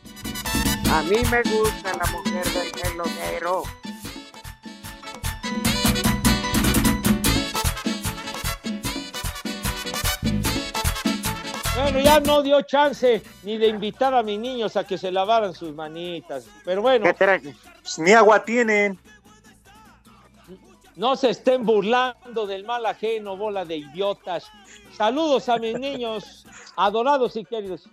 A 0.90 1.02
mí 1.02 1.16
me 1.30 1.42
gusta 1.42 1.92
la 1.96 2.04
mujer 2.12 2.44
del 2.44 2.70
pelotero. 2.70 3.62
Bueno, 11.74 11.98
ya 12.00 12.20
no 12.20 12.42
dio 12.42 12.60
chance 12.62 13.22
ni 13.42 13.56
de 13.56 13.68
invitar 13.68 14.14
a 14.14 14.22
mis 14.22 14.38
niños 14.38 14.76
a 14.76 14.84
que 14.84 14.98
se 14.98 15.10
lavaran 15.10 15.54
sus 15.54 15.74
manitas. 15.74 16.46
Pero 16.64 16.82
bueno. 16.82 17.06
Pues, 17.16 17.98
ni 17.98 18.12
agua 18.12 18.44
tienen. 18.44 18.98
No 20.96 21.16
se 21.16 21.30
estén 21.30 21.64
burlando 21.64 22.46
del 22.46 22.64
mal 22.64 22.84
ajeno, 22.86 23.36
bola 23.36 23.64
de 23.64 23.76
idiotas. 23.78 24.50
Saludos 24.96 25.48
a 25.48 25.58
mis 25.58 25.78
niños, 25.78 26.46
adorados 26.76 27.36
y 27.36 27.44
queridos. 27.44 27.88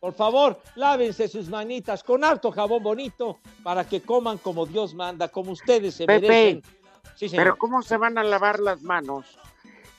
Por 0.00 0.14
favor, 0.14 0.60
lávense 0.74 1.28
sus 1.28 1.48
manitas 1.48 2.02
con 2.02 2.24
harto 2.24 2.50
jabón 2.50 2.82
bonito 2.82 3.38
para 3.62 3.84
que 3.84 4.00
coman 4.00 4.38
como 4.38 4.66
Dios 4.66 4.94
manda, 4.94 5.28
como 5.28 5.52
ustedes 5.52 5.94
se 5.94 6.06
Pepe, 6.06 6.28
merecen. 6.28 6.62
Sí, 7.14 7.28
señor. 7.28 7.44
Pero 7.44 7.56
¿cómo 7.56 7.82
se 7.82 7.96
van 7.96 8.18
a 8.18 8.24
lavar 8.24 8.58
las 8.58 8.82
manos 8.82 9.38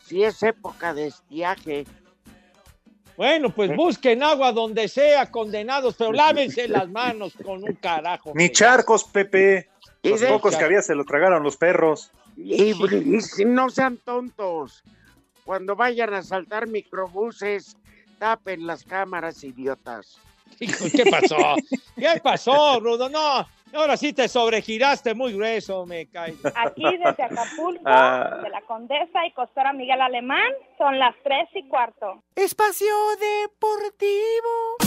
si 0.06 0.24
es 0.24 0.44
época 0.44 0.94
de 0.94 1.08
estiaje? 1.08 1.86
Bueno, 3.16 3.52
pues 3.52 3.74
busquen 3.76 4.24
agua 4.24 4.52
donde 4.52 4.88
sea, 4.88 5.30
condenados, 5.30 5.96
pero 5.98 6.12
lávense 6.14 6.68
las 6.68 6.90
manos 6.90 7.34
con 7.44 7.64
un 7.64 7.76
carajo. 7.76 8.34
Ni 8.36 8.52
charcos, 8.52 9.04
Pepe. 9.06 9.70
Los 10.02 10.22
pocos 10.22 10.58
que 10.58 10.66
había 10.66 10.82
se 10.82 10.96
lo 10.96 11.06
tragaron 11.06 11.44
los 11.44 11.56
perros. 11.56 12.12
Y, 12.38 12.72
y 13.16 13.22
si 13.22 13.46
no 13.46 13.70
sean 13.70 13.98
tontos, 13.98 14.84
cuando 15.46 15.76
vayan 15.76 16.14
a 16.14 16.24
saltar 16.24 16.68
microbuses, 16.68 17.78
tapen 18.20 18.66
las 18.66 18.84
cámaras, 18.84 19.44
idiotas. 19.44 20.18
Hijo, 20.60 20.86
¿Qué 20.96 21.06
pasó? 21.10 21.36
¿Qué 21.96 22.20
pasó, 22.24 22.80
Rudo? 22.80 23.10
No, 23.10 23.46
ahora 23.74 23.98
sí 23.98 24.14
te 24.14 24.28
sobregiraste 24.28 25.14
muy 25.16 25.34
grueso, 25.34 25.86
me 25.86 26.06
cae. 26.08 26.36
Aquí 26.56 26.84
desde 26.84 27.24
Acapulco, 27.24 27.82
Ah. 27.86 28.40
de 28.44 28.50
la 28.50 28.62
Condesa 28.62 29.26
y 29.26 29.32
Costora 29.34 29.74
Miguel 29.74 30.00
Alemán, 30.02 30.52
son 30.78 31.00
las 31.00 31.16
tres 31.24 31.50
y 31.56 31.68
cuarto. 31.68 32.24
Espacio 32.36 32.94
Deportivo. 33.20 34.78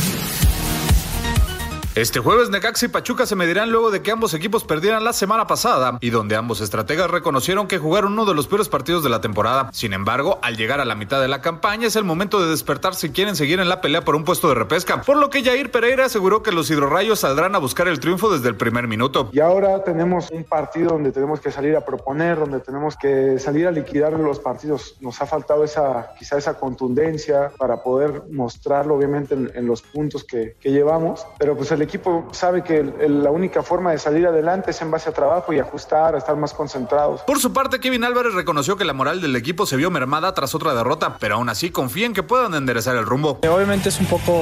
Este 1.97 2.21
jueves 2.21 2.50
Necaxa 2.50 2.85
y 2.85 2.88
Pachuca 2.91 3.25
se 3.25 3.37
medirán 3.37 3.71
luego 3.71 3.91
de 3.91 4.03
que 4.03 4.11
ambos 4.11 4.35
equipos 4.35 4.65
perdieran 4.65 5.03
la 5.03 5.15
semana 5.15 5.47
pasada 5.47 5.97
y 6.03 6.11
donde 6.11 6.37
ambos 6.37 6.61
estrategas 6.61 7.11
reconocieron 7.11 7.69
que 7.69 7.79
jugaron 7.79 8.12
uno 8.12 8.26
de 8.26 8.35
los 8.35 8.47
peores 8.49 8.69
partidos 8.69 9.03
de 9.03 9.09
la 9.09 9.23
temporada. 9.23 9.71
Sin 9.73 9.95
embargo, 9.95 10.38
al 10.43 10.59
llegar 10.59 10.79
a 10.83 10.85
la 10.85 10.95
mitad 10.95 11.23
de 11.23 11.29
la 11.29 11.41
campaña 11.41 11.87
es 11.87 11.97
el 11.97 12.05
momento 12.05 12.38
de 12.38 12.50
despertar 12.50 12.95
si 12.95 13.12
quieren 13.12 13.35
seguir 13.35 13.61
en 13.61 13.71
la 13.71 13.81
pelea 13.81 14.03
por 14.03 14.15
un 14.15 14.25
puesto 14.25 14.50
de 14.50 14.57
repesca, 14.57 15.00
por 15.00 15.17
lo 15.17 15.31
que 15.31 15.43
Jair 15.43 15.71
Pereira 15.71 16.05
aseguró 16.05 16.43
que 16.43 16.53
los 16.53 16.71
hidrorrayos 16.71 17.21
saldrán 17.21 17.55
a 17.55 17.59
buscar 17.59 17.88
el 17.88 17.99
triunfo 17.99 18.31
desde 18.31 18.50
el 18.50 18.57
primer 18.57 18.88
minuto. 18.88 19.31
Y 19.33 19.41
ahora 19.41 19.83
tenemos 19.83 20.31
un 20.31 20.45
partido 20.45 20.91
donde 20.91 21.12
tenemos 21.12 21.41
que 21.41 21.50
salir 21.50 21.76
a 21.76 21.81
proponer, 21.87 22.38
donde 22.38 22.61
tenemos 22.61 22.95
que 22.95 23.38
salir 23.38 23.67
a 23.69 23.71
liquidar 23.71 24.12
los 24.12 24.38
partidos. 24.38 24.99
Nos 25.00 25.23
ha 25.23 25.26
faltado 25.26 25.65
esa, 25.65 26.11
quizá 26.19 26.37
esa 26.37 26.59
contundencia 26.59 27.53
para 27.57 27.83
poder 27.83 28.25
mostrarlo, 28.31 28.97
obviamente, 28.97 29.35
en, 29.35 29.67
los 29.67 29.81
puntos 29.81 30.25
que, 30.25 30.57
que 30.61 30.73
llevamos. 30.73 31.26
Pero 31.38 31.57
pues 31.57 31.73
el 31.73 31.86
equipo 31.87 32.28
sabe 32.33 32.62
que 32.62 32.78
el- 32.78 32.95
el- 33.00 33.23
la 33.25 33.31
única 33.31 33.62
forma 33.62 33.90
de 33.93 33.99
salir 33.99 34.26
adelante 34.26 34.71
es 34.73 34.81
en 34.83 34.90
base 34.90 35.09
a 35.09 35.12
trabajo 35.12 35.52
y 35.52 35.59
ajustar, 35.59 36.14
a 36.14 36.19
estar 36.19 36.37
más 36.37 36.52
concentrados. 36.52 37.23
Por 37.23 37.40
su 37.40 37.52
parte, 37.52 37.81
Kevin 37.81 38.05
Álvarez 38.05 38.35
reconoció 38.35 38.76
que 38.76 38.85
la 38.85 38.93
moral 38.93 39.21
del 39.21 39.35
equipo 39.37 39.64
se 39.66 39.76
vio 39.76 39.90
mermada 39.90 40.35
tras 40.35 40.55
otra 40.55 40.75
derrota, 40.75 41.16
pero 41.19 41.37
aún 41.37 41.49
así 41.49 41.71
confía 41.71 42.07
en 42.07 42.12
que 42.12 42.23
puedan 42.23 42.55
enderezar 42.55 42.97
el 42.97 43.07
rumbo. 43.07 43.38
Obviamente 43.49 43.88
es 43.88 43.99
un 44.00 44.07
poco 44.07 44.33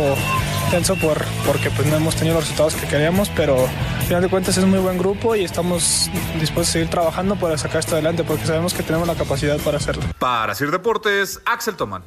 tenso 0.70 0.96
por, 0.96 1.18
porque 1.46 1.70
pues 1.70 1.86
no 1.88 1.96
hemos 1.96 2.16
tenido 2.16 2.34
los 2.34 2.44
resultados 2.44 2.74
que 2.74 2.86
queríamos, 2.88 3.30
pero 3.36 3.56
final 4.08 4.22
de 4.22 4.28
cuentas 4.28 4.56
es 4.56 4.64
un 4.64 4.70
muy 4.70 4.80
buen 4.80 4.98
grupo 4.98 5.36
y 5.36 5.44
estamos 5.44 6.10
dispuestos 6.40 6.70
a 6.70 6.72
seguir 6.72 6.88
trabajando 6.90 7.36
para 7.36 7.56
sacar 7.58 7.78
esto 7.80 7.92
adelante 7.94 8.24
porque 8.24 8.44
sabemos 8.46 8.74
que 8.74 8.82
tenemos 8.82 9.06
la 9.06 9.14
capacidad 9.14 9.58
para 9.58 9.76
hacerlo. 9.76 10.02
Para 10.18 10.54
Sir 10.54 10.70
Deportes, 10.70 11.40
Axel 11.44 11.76
Tomán. 11.76 12.02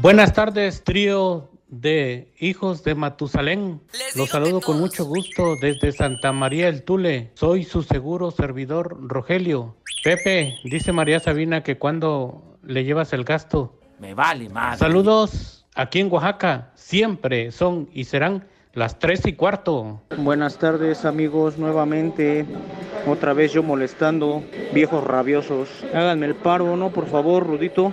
Buenas 0.00 0.32
tardes, 0.32 0.84
trío 0.84 1.48
de 1.66 2.32
hijos 2.38 2.84
de 2.84 2.94
Matusalén. 2.94 3.80
Los 4.14 4.28
saludo 4.28 4.60
con 4.60 4.78
mucho 4.78 5.04
gusto 5.04 5.56
desde 5.60 5.90
Santa 5.90 6.30
María 6.30 6.68
el 6.68 6.84
Tule. 6.84 7.32
Soy 7.34 7.64
su 7.64 7.82
seguro 7.82 8.30
servidor 8.30 8.96
Rogelio. 9.00 9.74
Pepe, 10.04 10.54
dice 10.62 10.92
María 10.92 11.18
Sabina 11.18 11.64
que 11.64 11.78
cuando 11.78 12.58
le 12.62 12.84
llevas 12.84 13.12
el 13.12 13.24
gasto. 13.24 13.74
Me 13.98 14.14
vale 14.14 14.48
madre. 14.48 14.78
Saludos 14.78 15.66
aquí 15.74 15.98
en 15.98 16.12
Oaxaca. 16.12 16.70
Siempre 16.76 17.50
son 17.50 17.88
y 17.92 18.04
serán 18.04 18.46
las 18.74 19.00
tres 19.00 19.26
y 19.26 19.32
cuarto. 19.32 20.00
Buenas 20.16 20.58
tardes 20.58 21.04
amigos, 21.04 21.58
nuevamente 21.58 22.46
otra 23.04 23.32
vez 23.32 23.52
yo 23.52 23.64
molestando, 23.64 24.44
viejos 24.72 25.02
rabiosos. 25.02 25.68
Háganme 25.92 26.26
el 26.26 26.36
paro, 26.36 26.76
¿no? 26.76 26.90
Por 26.90 27.08
favor, 27.08 27.44
Rudito. 27.44 27.90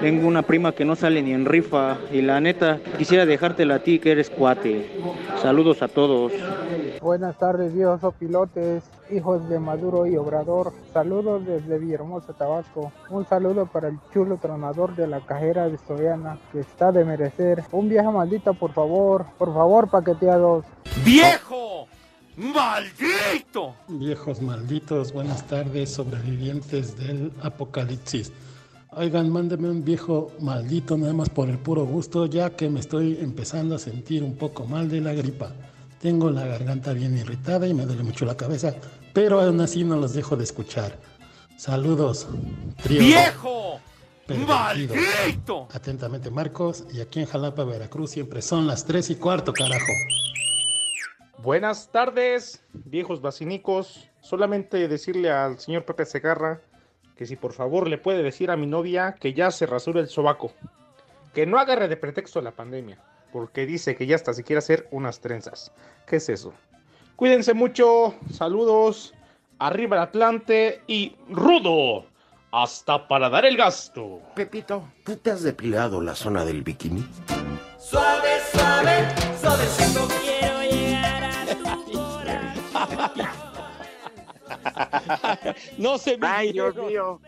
Tengo 0.00 0.28
una 0.28 0.42
prima 0.42 0.72
que 0.72 0.84
no 0.84 0.94
sale 0.94 1.22
ni 1.22 1.32
en 1.32 1.46
rifa 1.46 1.98
y 2.12 2.22
la 2.22 2.40
neta 2.40 2.80
quisiera 2.98 3.26
dejártela 3.26 3.76
a 3.76 3.78
ti 3.80 3.98
que 3.98 4.12
eres 4.12 4.30
cuate. 4.30 4.90
Saludos 5.40 5.82
a 5.82 5.88
todos. 5.88 6.32
Buenas 7.00 7.38
tardes, 7.38 7.72
viejos 7.72 8.14
pilotes, 8.14 8.82
hijos 9.10 9.48
de 9.48 9.58
Maduro 9.58 10.06
y 10.06 10.16
Obrador. 10.16 10.72
Saludos 10.92 11.46
desde 11.46 11.78
Villahermosa, 11.78 12.32
Tabasco. 12.32 12.92
Un 13.10 13.26
saludo 13.26 13.66
para 13.66 13.88
el 13.88 13.98
chulo 14.12 14.38
tronador 14.38 14.96
de 14.96 15.06
la 15.06 15.20
cajera 15.20 15.68
de 15.68 15.78
Soriana, 15.78 16.38
que 16.52 16.60
está 16.60 16.92
de 16.92 17.04
merecer. 17.04 17.62
Un 17.72 17.88
vieja 17.88 18.10
maldita, 18.10 18.52
por 18.52 18.72
favor, 18.72 19.26
por 19.38 19.54
favor, 19.54 19.88
paqueteados. 19.88 20.64
¡Viejo! 21.04 21.86
¡Maldito! 22.36 23.74
Viejos 23.88 24.42
malditos, 24.42 25.12
buenas 25.12 25.46
tardes, 25.46 25.94
sobrevivientes 25.94 26.96
del 26.98 27.32
apocalipsis. 27.42 28.32
Oigan, 28.98 29.28
mándeme 29.28 29.68
un 29.68 29.84
viejo 29.84 30.32
maldito 30.40 30.96
nada 30.96 31.12
más 31.12 31.28
por 31.28 31.50
el 31.50 31.58
puro 31.58 31.84
gusto, 31.84 32.24
ya 32.24 32.56
que 32.56 32.70
me 32.70 32.80
estoy 32.80 33.18
empezando 33.20 33.74
a 33.74 33.78
sentir 33.78 34.24
un 34.24 34.36
poco 34.36 34.64
mal 34.64 34.88
de 34.88 35.02
la 35.02 35.12
gripa. 35.12 35.52
Tengo 36.00 36.30
la 36.30 36.46
garganta 36.46 36.94
bien 36.94 37.14
irritada 37.14 37.66
y 37.68 37.74
me 37.74 37.84
duele 37.84 38.02
mucho 38.02 38.24
la 38.24 38.38
cabeza, 38.38 38.74
pero 39.12 39.38
aún 39.38 39.60
así 39.60 39.84
no 39.84 39.96
los 39.96 40.14
dejo 40.14 40.34
de 40.34 40.44
escuchar. 40.44 40.98
Saludos, 41.58 42.26
trío. 42.82 43.00
¡Viejo! 43.00 43.80
pervertido. 44.26 44.94
¡Maldito! 44.94 45.68
Atentamente, 45.74 46.30
Marcos, 46.30 46.86
y 46.90 47.02
aquí 47.02 47.20
en 47.20 47.26
Jalapa, 47.26 47.64
Veracruz, 47.64 48.12
siempre 48.12 48.40
son 48.40 48.66
las 48.66 48.86
3 48.86 49.10
y 49.10 49.16
cuarto, 49.16 49.52
carajo. 49.52 49.92
Buenas 51.42 51.92
tardes, 51.92 52.64
viejos 52.72 53.20
vacinicos. 53.20 54.08
Solamente 54.22 54.88
decirle 54.88 55.30
al 55.30 55.58
señor 55.58 55.84
Pepe 55.84 56.06
Segarra 56.06 56.62
que 57.16 57.26
si 57.26 57.36
por 57.36 57.52
favor 57.52 57.88
le 57.88 57.98
puede 57.98 58.22
decir 58.22 58.50
a 58.50 58.56
mi 58.56 58.66
novia 58.66 59.16
que 59.18 59.32
ya 59.32 59.50
se 59.50 59.66
rasura 59.66 60.00
el 60.00 60.08
sobaco. 60.08 60.52
Que 61.34 61.46
no 61.46 61.58
agarre 61.58 61.88
de 61.88 61.96
pretexto 61.96 62.40
la 62.40 62.52
pandemia, 62.52 62.98
porque 63.32 63.66
dice 63.66 63.96
que 63.96 64.06
ya 64.06 64.16
hasta 64.16 64.34
se 64.34 64.44
quiere 64.44 64.58
hacer 64.58 64.86
unas 64.90 65.20
trenzas. 65.20 65.72
¿Qué 66.06 66.16
es 66.16 66.28
eso? 66.28 66.52
Cuídense 67.16 67.54
mucho, 67.54 68.14
saludos, 68.30 69.14
arriba 69.58 69.96
el 69.96 70.02
Atlante 70.02 70.82
y 70.86 71.16
rudo. 71.28 72.06
Hasta 72.52 73.08
para 73.08 73.28
dar 73.28 73.44
el 73.44 73.56
gasto. 73.56 74.20
Pepito, 74.34 74.88
¿tú 75.04 75.16
te 75.16 75.30
has 75.30 75.42
depilado 75.42 76.00
la 76.00 76.14
zona 76.14 76.44
del 76.44 76.62
bikini? 76.62 77.06
Suave, 77.78 78.40
suave, 78.52 79.08
suavecito 79.40 80.08
quiero 80.20 80.62
llegar 80.62 81.48
a 81.50 81.76
tu 81.84 81.92
corazón. 81.92 83.45
no 85.78 85.98
se 85.98 86.16
me 86.18 86.26
Ay, 86.26 86.52
Dios 86.52 86.74
mío. 86.76 87.20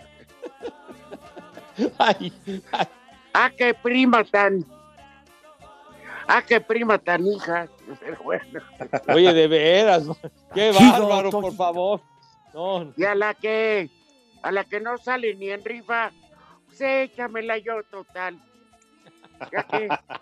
Ay, 1.98 2.32
ay. 2.72 2.88
Ah, 3.32 3.50
qué 3.56 3.72
prima 3.72 4.24
tan. 4.24 4.64
Ah, 6.26 6.42
qué 6.42 6.60
prima 6.60 6.98
tan 6.98 7.24
hija. 7.24 7.68
Pero 8.00 8.22
bueno. 8.24 8.60
Oye, 9.14 9.32
de 9.32 9.46
veras, 9.46 10.04
qué 10.54 10.72
bárbaro, 10.72 11.30
por 11.30 11.54
favor. 11.54 12.00
No, 12.52 12.92
Y 12.96 13.04
a 13.04 13.14
la 13.14 13.34
que, 13.34 13.90
a 14.42 14.50
la 14.50 14.64
que 14.64 14.80
no 14.80 14.98
sale 14.98 15.34
ni 15.34 15.50
en 15.50 15.64
rifa, 15.64 16.10
pues 16.66 16.80
échamela 16.80 17.58
yo 17.58 17.82
total. 17.84 18.40
Ya 19.52 19.62
que, 19.62 19.88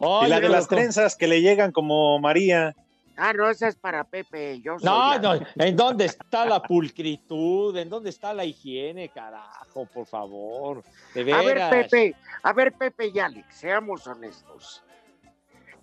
y 0.00 0.28
la 0.28 0.40
de 0.40 0.48
las 0.48 0.68
trenzas 0.68 1.16
que 1.16 1.26
le 1.26 1.40
llegan 1.40 1.72
como 1.72 2.18
María. 2.18 2.74
Ah, 3.24 3.32
no, 3.32 3.48
esa 3.48 3.68
es 3.68 3.76
para 3.76 4.04
Pepe. 4.04 4.60
Yo 4.60 4.78
soy 4.78 4.86
No, 4.88 5.10
la- 5.14 5.18
no, 5.18 5.46
¿en 5.56 5.76
dónde 5.76 6.04
está 6.06 6.44
la 6.44 6.60
pulcritud? 6.62 7.76
¿En 7.76 7.88
dónde 7.88 8.10
está 8.10 8.34
la 8.34 8.44
higiene, 8.44 9.08
carajo? 9.08 9.86
Por 9.86 10.06
favor, 10.06 10.82
de 11.14 11.32
A 11.32 11.42
ver. 11.42 11.70
Pepe, 11.70 12.16
a 12.42 12.52
ver, 12.52 12.72
Pepe 12.72 13.08
y 13.14 13.18
Alex, 13.18 13.54
seamos 13.54 14.06
honestos. 14.06 14.82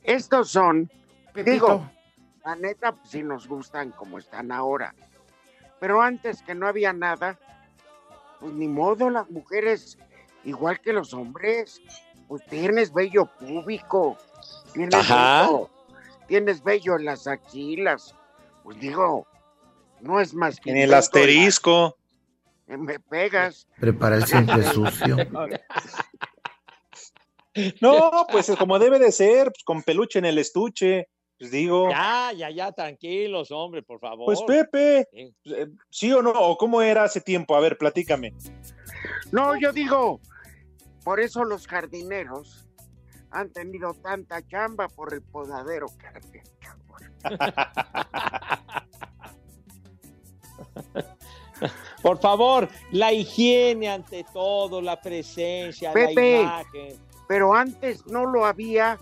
Estos 0.04 0.50
son, 0.52 0.90
digo, 1.34 1.90
la 2.46 2.56
neta, 2.56 2.92
pues 2.94 3.10
sí 3.10 3.24
nos 3.24 3.48
gustan 3.48 3.92
como 3.92 4.18
están 4.18 4.52
ahora. 4.52 4.94
Pero 5.80 6.02
antes 6.02 6.42
que 6.42 6.56
no 6.56 6.68
había 6.68 6.92
nada, 6.94 7.38
pues 8.40 8.54
ni 8.54 8.68
modo, 8.68 9.10
las 9.10 9.30
mujeres, 9.30 9.98
igual 10.44 10.80
que 10.82 10.94
los 10.94 11.14
hombres, 11.14 11.82
pues 12.28 12.44
tienes 12.46 12.94
vello 12.94 13.26
púbico, 13.26 14.18
tienes 14.74 14.96
Ajá. 15.10 15.48
Tienes 16.30 16.64
vello 16.64 16.96
en 16.96 17.04
las 17.06 17.28
axilas. 17.28 18.16
Pues 18.64 18.80
digo, 18.80 19.28
no 20.00 20.22
es 20.22 20.34
más 20.34 20.60
que 20.62 20.72
En 20.72 20.78
el 20.78 20.92
la- 20.92 21.00
asterisco. 21.00 21.98
Me 22.68 23.00
pegas. 23.00 23.68
Prepara 23.80 24.16
el 24.16 24.26
siempre 24.26 24.64
sucio. 24.64 25.18
No, 27.82 28.26
pues 28.32 28.50
como 28.58 28.80
debe 28.80 29.00
de 29.00 29.12
ser, 29.12 29.46
pues, 29.52 29.64
con 29.66 29.82
peluche 29.84 30.20
en 30.20 30.26
el 30.26 30.38
estuche. 30.38 31.10
Pues 31.38 31.52
digo, 31.52 31.90
Ya, 31.90 32.32
ya, 32.36 32.50
ya, 32.52 32.72
tranquilos, 32.72 33.50
hombre, 33.52 33.82
por 33.82 34.00
favor. 34.00 34.26
pues 34.26 34.42
Pepe, 34.44 35.08
Sí. 35.12 35.34
eh, 35.56 35.68
¿sí 35.90 36.12
o 36.14 36.22
no? 36.22 36.32
¿O 36.32 36.58
cómo 36.58 36.82
era 36.82 37.04
hace 37.04 37.22
tiempo? 37.22 37.56
A 37.56 37.60
ver, 37.62 37.78
platícame. 37.78 38.34
No, 39.32 39.58
yo 39.60 39.72
digo, 39.74 40.20
por 41.04 41.20
eso 41.20 41.44
los 41.44 41.66
jardineros 41.68 42.68
han 43.32 43.50
tenido 43.50 43.94
tanta 43.94 44.46
chamba 44.48 44.88
por 44.88 45.14
el 45.14 45.22
podadero 45.22 45.88
que 45.98 46.08
han 46.08 46.24
hecho. 46.34 46.50
Por 52.02 52.20
favor, 52.20 52.70
la 52.92 53.12
higiene 53.12 53.90
ante 53.90 54.26
todo, 54.32 54.82
la 54.82 55.02
presencia, 55.02 55.92
Pepe. 55.92 56.38
la 56.38 56.42
imagen. 56.42 56.98
Pero 57.28 57.54
antes 57.54 58.08
no 58.08 58.26
lo 58.26 58.46
había 58.46 58.98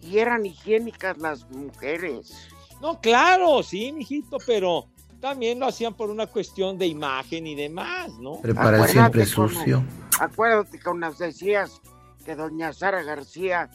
y 0.00 0.18
eran 0.18 0.46
higiénicas 0.46 1.18
las 1.18 1.48
mujeres. 1.50 2.48
No, 2.80 3.00
claro, 3.00 3.62
sí, 3.62 3.92
mijito, 3.92 4.38
pero 4.46 4.86
también 5.20 5.58
lo 5.58 5.66
hacían 5.66 5.94
por 5.94 6.10
una 6.10 6.26
cuestión 6.26 6.78
de 6.78 6.86
imagen 6.86 7.46
y 7.46 7.54
demás, 7.54 8.12
¿no? 8.18 8.40
Prepara 8.40 8.82
el 8.82 8.88
siempre 8.88 9.26
sucio. 9.26 9.84
Acuérdate 10.20 10.78
que 10.78 10.94
nos 10.94 11.18
decías 11.18 11.80
que 12.24 12.34
doña 12.36 12.72
Sara 12.72 13.02
García 13.02 13.70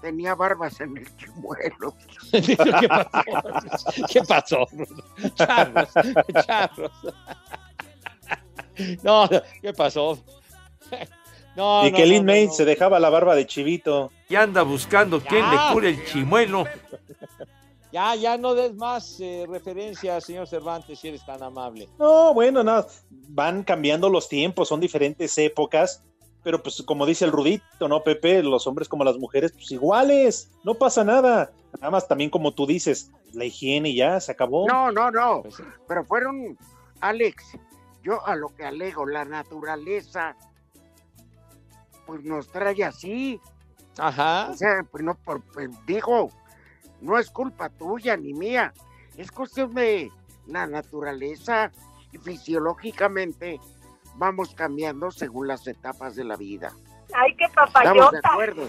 tenía 0.00 0.34
barbas 0.34 0.80
en 0.80 0.96
el 0.96 1.16
chimuelo. 1.16 1.94
¿Qué 2.32 2.56
pasó? 2.88 3.16
¿Qué 4.08 4.22
pasó? 4.22 4.66
Charros, 5.34 5.88
charros. 6.46 6.92
No, 9.02 9.28
¿qué 9.62 9.72
pasó? 9.72 10.18
No, 11.56 11.86
y 11.86 11.90
no, 11.90 11.96
que 11.96 12.02
no, 12.04 12.08
Lin 12.10 12.26
no, 12.26 12.32
May 12.32 12.46
no. 12.46 12.52
se 12.52 12.64
dejaba 12.66 13.00
la 13.00 13.08
barba 13.08 13.34
de 13.34 13.46
chivito. 13.46 14.12
Y 14.28 14.34
anda 14.34 14.62
buscando 14.62 15.20
quién 15.20 15.44
Ya. 15.44 15.68
le 15.68 15.72
cure 15.72 15.88
el 15.90 16.04
chimuelo. 16.04 16.64
Ya, 17.92 18.14
ya 18.14 18.36
no 18.36 18.54
des 18.54 18.74
más 18.74 19.18
eh, 19.20 19.46
referencias, 19.48 20.24
señor 20.24 20.46
Cervantes, 20.46 20.98
si 20.98 21.08
eres 21.08 21.24
tan 21.24 21.42
amable. 21.42 21.88
No, 21.98 22.34
bueno, 22.34 22.62
nada, 22.62 22.86
van 23.08 23.62
cambiando 23.62 24.10
los 24.10 24.28
tiempos, 24.28 24.68
son 24.68 24.80
diferentes 24.80 25.38
épocas, 25.38 26.04
pero 26.46 26.62
pues 26.62 26.80
como 26.86 27.06
dice 27.06 27.24
el 27.24 27.32
Rudito, 27.32 27.88
¿no, 27.88 28.04
Pepe? 28.04 28.40
Los 28.40 28.68
hombres 28.68 28.88
como 28.88 29.02
las 29.02 29.18
mujeres, 29.18 29.50
pues 29.50 29.68
iguales, 29.72 30.48
no 30.62 30.74
pasa 30.74 31.02
nada. 31.02 31.50
Nada 31.80 31.90
más 31.90 32.06
también 32.06 32.30
como 32.30 32.54
tú 32.54 32.68
dices, 32.68 33.10
la 33.32 33.46
higiene 33.46 33.88
y 33.88 33.96
ya, 33.96 34.20
se 34.20 34.30
acabó. 34.30 34.64
No, 34.68 34.92
no, 34.92 35.10
no. 35.10 35.42
Pues 35.42 35.56
sí. 35.56 35.64
Pero 35.88 36.04
fueron, 36.04 36.56
Alex, 37.00 37.58
yo 38.04 38.24
a 38.24 38.36
lo 38.36 38.54
que 38.54 38.64
alego, 38.64 39.06
la 39.06 39.24
naturaleza, 39.24 40.36
pues 42.06 42.22
nos 42.22 42.46
trae 42.46 42.84
así. 42.84 43.40
Ajá. 43.98 44.50
O 44.52 44.54
sea, 44.54 44.86
pues 44.88 45.02
no, 45.02 45.16
por, 45.16 45.42
pues, 45.52 45.68
digo, 45.84 46.30
no 47.00 47.18
es 47.18 47.28
culpa 47.28 47.70
tuya 47.70 48.16
ni 48.16 48.34
mía, 48.34 48.72
es 49.16 49.32
cuestión 49.32 49.74
de 49.74 50.12
la 50.46 50.68
naturaleza 50.68 51.72
y 52.12 52.18
fisiológicamente 52.18 53.58
vamos 54.16 54.54
cambiando 54.54 55.10
según 55.10 55.48
las 55.48 55.66
etapas 55.66 56.16
de 56.16 56.24
la 56.24 56.36
vida. 56.36 56.72
Ay, 57.14 57.34
qué 57.36 57.44
Estamos 57.44 57.72
de 57.72 57.72
papayota. 57.72 58.28
acuerdo. 58.28 58.68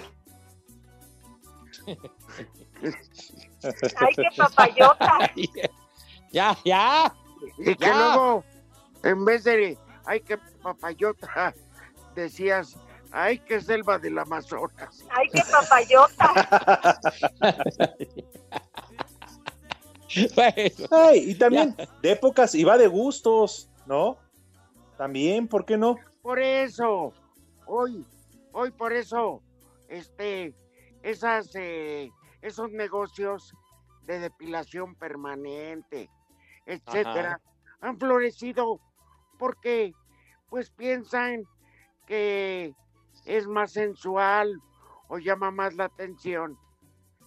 Ay, 3.98 4.14
qué 4.16 4.30
papayota. 4.38 5.18
Ya, 6.32 6.58
ya. 6.66 7.16
Y 7.58 7.74
que 7.76 7.86
Ya. 7.86 7.94
luego, 7.96 8.44
en 9.04 9.24
vez 9.24 9.46
de, 9.46 9.78
ay, 10.06 10.20
qué 10.20 10.38
papayota, 10.62 11.54
decías, 12.16 12.76
ay, 13.12 13.40
qué 13.40 13.62
selva 13.62 13.98
del 13.98 14.20
Amazonas. 14.20 15.06
Ay, 15.10 15.30
qué 15.32 15.42
papayota. 15.50 16.34
Ay, 20.92 21.32
y 21.32 21.36
también 21.36 21.76
de 22.02 22.12
épocas 22.12 22.56
y 22.56 22.64
va 22.64 22.78
de 22.78 22.88
gustos, 22.88 23.70
¿no? 23.86 24.18
También, 24.98 25.48
¿por 25.48 25.66
qué 25.66 25.78
no? 25.78 25.98
Por 26.22 26.40
eso, 26.40 27.14
hoy, 27.66 28.06
hoy 28.52 28.72
por 28.72 28.94
eso, 28.94 29.42
este, 29.88 30.56
esas, 31.04 31.54
eh, 31.56 32.10
esos 32.42 32.72
negocios 32.72 33.54
de 34.06 34.20
depilación 34.20 34.96
permanente, 34.96 36.10
etcétera, 36.66 37.40
han 37.82 37.98
florecido 38.00 38.80
porque, 39.38 39.94
pues 40.50 40.72
piensan 40.72 41.44
que 42.06 42.74
es 43.26 43.48
más 43.48 43.74
sensual 43.74 44.60
o 45.10 45.20
llama 45.20 45.52
más 45.52 45.76
la 45.76 45.86
atención. 45.86 46.58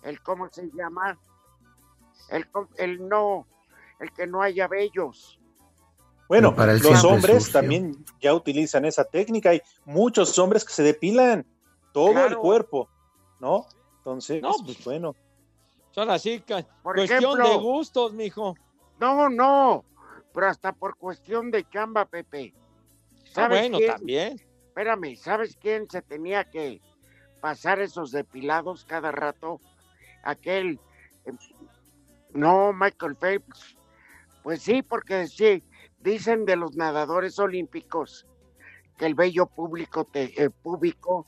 El 0.03 0.21
cómo 0.23 0.49
se 0.51 0.69
llama, 0.75 1.19
el, 2.31 2.51
co- 2.51 2.69
el 2.77 3.09
no, 3.09 3.47
el 4.01 4.11
que 4.13 4.27
no 4.27 4.43
haya 4.43 4.67
vellos. 4.69 5.40
Bueno, 6.31 6.51
Pero 6.51 6.57
para 6.59 6.73
el 6.75 6.79
los 6.79 7.03
hombres 7.03 7.51
también 7.51 8.05
ya 8.21 8.33
utilizan 8.33 8.85
esa 8.85 9.03
técnica. 9.03 9.51
Hay 9.51 9.63
muchos 9.85 10.39
hombres 10.39 10.65
que 10.65 10.73
se 10.73 10.85
depilan 10.85 11.45
todo 11.93 12.25
el 12.25 12.37
cuerpo, 12.37 12.89
¿no? 13.41 13.67
Entonces, 13.97 14.41
No, 14.41 14.53
pues 14.65 14.85
bueno. 14.85 15.17
Son 15.91 16.09
así, 16.09 16.39
Por 16.85 16.95
cuestión 16.95 17.21
ejemplo, 17.25 17.49
de 17.49 17.57
gustos, 17.57 18.13
mijo. 18.13 18.55
No, 19.01 19.29
no, 19.29 19.85
pero 20.33 20.47
hasta 20.47 20.73
por 20.73 20.97
cuestión 20.97 21.51
de 21.51 21.69
chamba, 21.69 22.05
Pepe. 22.05 22.55
Ah, 22.55 23.21
¿Sabes 23.33 23.59
bueno, 23.63 23.79
quién? 23.79 23.91
también. 23.91 24.41
Espérame, 24.69 25.17
¿sabes 25.17 25.57
quién 25.61 25.91
se 25.91 26.01
tenía 26.01 26.45
que 26.45 26.81
pasar 27.41 27.81
esos 27.81 28.13
depilados 28.13 28.85
cada 28.85 29.11
rato? 29.11 29.61
Aquel. 30.23 30.79
eh, 31.25 31.33
No, 32.35 32.73
Michael 32.73 33.17
Phelps. 33.17 33.77
Pues 34.45 34.63
sí, 34.63 34.81
porque 34.81 35.27
sí, 35.27 35.65
dicen 36.01 36.45
de 36.45 36.57
los 36.57 36.77
nadadores 36.77 37.39
olímpicos 37.39 38.27
que 38.97 39.07
el 39.07 39.15
vello 39.15 39.47
público 39.47 40.05
te, 40.05 40.43
eh, 40.43 40.51
público 40.51 41.27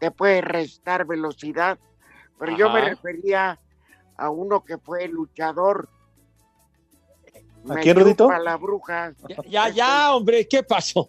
te 0.00 0.10
puede 0.10 0.40
restar 0.40 1.06
velocidad, 1.06 1.78
pero 2.38 2.56
yo 2.56 2.70
me 2.70 2.80
refería 2.80 3.60
a 4.16 4.30
uno 4.30 4.64
que 4.64 4.78
fue 4.78 5.08
luchador. 5.08 5.88
¿A 7.70 7.76
quién, 7.76 7.96
Rudito? 7.96 8.24
chupa 8.24 8.38
la 8.38 8.56
bruja. 8.56 9.14
Ya, 9.28 9.36
ya, 9.46 9.68
ya, 9.68 10.14
hombre, 10.14 10.46
¿qué 10.46 10.62
pasó? 10.62 11.06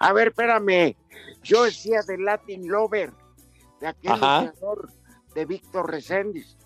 A 0.00 0.12
ver, 0.12 0.28
espérame. 0.28 0.96
Yo 1.42 1.64
decía 1.64 2.02
de 2.02 2.18
Latin 2.18 2.68
Lover, 2.68 3.12
de 3.80 3.86
aquel 3.86 4.12
Ajá. 4.12 4.42
luchador 4.42 4.90
de 5.34 5.44
Víctor 5.46 5.90
Reséndiz, 5.90 6.56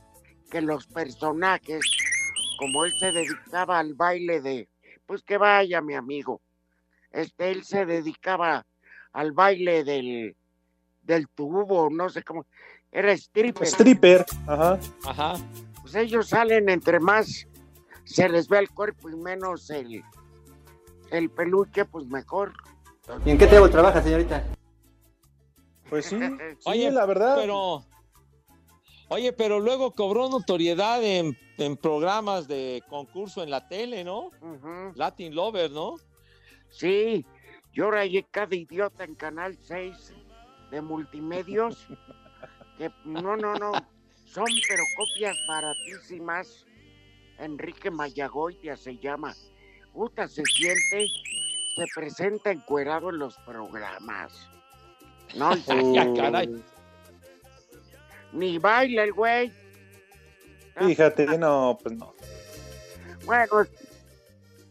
que 0.51 0.61
los 0.61 0.87
personajes, 0.87 1.81
como 2.59 2.85
él 2.85 2.93
se 2.99 3.13
dedicaba 3.13 3.79
al 3.79 3.95
baile 3.95 4.41
de, 4.41 4.69
pues 5.07 5.23
que 5.23 5.39
vaya 5.39 5.81
mi 5.81 5.95
amigo, 5.95 6.41
este, 7.11 7.51
él 7.51 7.65
se 7.65 7.87
dedicaba 7.87 8.67
al 9.13 9.33
baile 9.33 9.85
del, 9.85 10.37
del 11.03 11.29
tubo, 11.29 11.89
no 11.91 12.09
sé 12.11 12.23
cómo, 12.23 12.45
era 12.93 13.13
stripper. 13.13 13.67
Stripper, 13.67 14.27
ajá. 14.47 14.79
Ajá. 15.07 15.35
Pues 15.81 15.95
ellos 15.95 16.29
salen 16.29 16.69
entre 16.69 17.01
más 17.01 17.47
se 18.09 18.29
les 18.29 18.49
ve 18.49 18.59
el 18.59 18.71
cuerpo 18.71 19.11
y 19.11 19.17
menos 19.17 19.69
el, 19.71 20.03
el 21.11 21.31
peluche, 21.31 21.85
pues 21.85 22.07
mejor. 22.07 22.53
¿Y 23.25 23.31
en 23.31 23.39
qué 23.39 23.47
trabaja, 23.47 24.03
señorita? 24.03 24.45
Pues 25.91 26.07
sí, 26.07 26.19
sí, 26.59 26.65
Oye, 26.65 26.91
la 26.91 27.05
verdad. 27.05 27.37
Pero, 27.37 27.85
oye, 29.09 29.33
pero 29.33 29.61
luego 29.61 29.93
cobró 29.93 30.29
notoriedad 30.29 31.03
en, 31.03 31.37
en 31.59 31.77
programas 31.77 32.49
de 32.49 32.83
concurso 32.89 33.43
en 33.43 33.51
la 33.51 33.69
tele, 33.69 34.05
¿no? 34.05 34.31
Latin 34.95 35.35
Lover, 35.35 35.71
¿no? 35.71 35.97
Sí, 36.71 37.25
yo 37.73 37.91
rayé 37.91 38.27
cada 38.31 38.55
idiota 38.55 39.05
en 39.05 39.15
Canal 39.15 39.57
6 39.57 40.15
de 40.71 40.81
multimedios. 40.83 41.87
Que 42.79 42.93
no, 43.05 43.37
no, 43.37 43.57
no. 43.57 43.73
Son 44.25 44.45
pero 44.69 44.83
copias 44.97 45.37
baratísimas. 45.49 46.65
Enrique 47.39 47.91
Mayagoitia 47.91 48.77
se 48.77 48.97
llama. 48.99 49.35
Puta, 49.93 50.29
se 50.29 50.45
siente, 50.45 51.09
se 51.75 51.85
presenta 51.93 52.53
encuerado 52.53 53.11
en 53.11 53.19
los 53.19 53.37
programas. 53.39 54.49
No, 55.35 55.57
Ya, 55.93 56.15
caray. 56.15 56.63
Ni 58.33 58.59
baila 58.59 59.05
el 59.05 59.13
güey. 59.13 59.53
Fíjate, 60.77 61.39
no, 61.39 61.79
pues 61.83 61.97
no. 61.97 62.15
Bueno, 63.25 63.67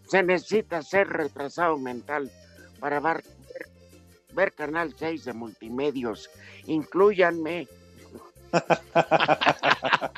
se 0.08 0.24
necesita 0.24 0.82
ser 0.82 1.08
retrasado 1.10 1.78
mental 1.78 2.32
para 2.80 3.00
ver, 3.00 3.24
ver 4.34 4.54
Canal 4.54 4.96
6 4.98 5.26
de 5.26 5.34
multimedios. 5.34 6.30
Incluyanme. 6.66 7.68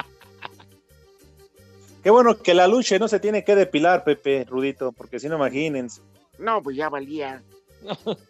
Qué 2.04 2.10
bueno 2.12 2.38
que 2.38 2.54
la 2.54 2.68
lucha 2.68 3.00
no 3.00 3.08
se 3.08 3.20
tiene 3.20 3.44
que 3.44 3.56
depilar, 3.56 4.04
Pepe, 4.04 4.46
Rudito, 4.46 4.92
porque 4.92 5.20
si 5.20 5.28
no, 5.28 5.36
imagínense. 5.36 6.02
No, 6.38 6.62
pues 6.62 6.78
ya 6.78 6.88
valía. 6.88 7.42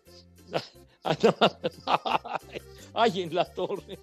Ay, 2.93 3.21
en 3.21 3.35
la 3.35 3.45
torre. 3.45 3.99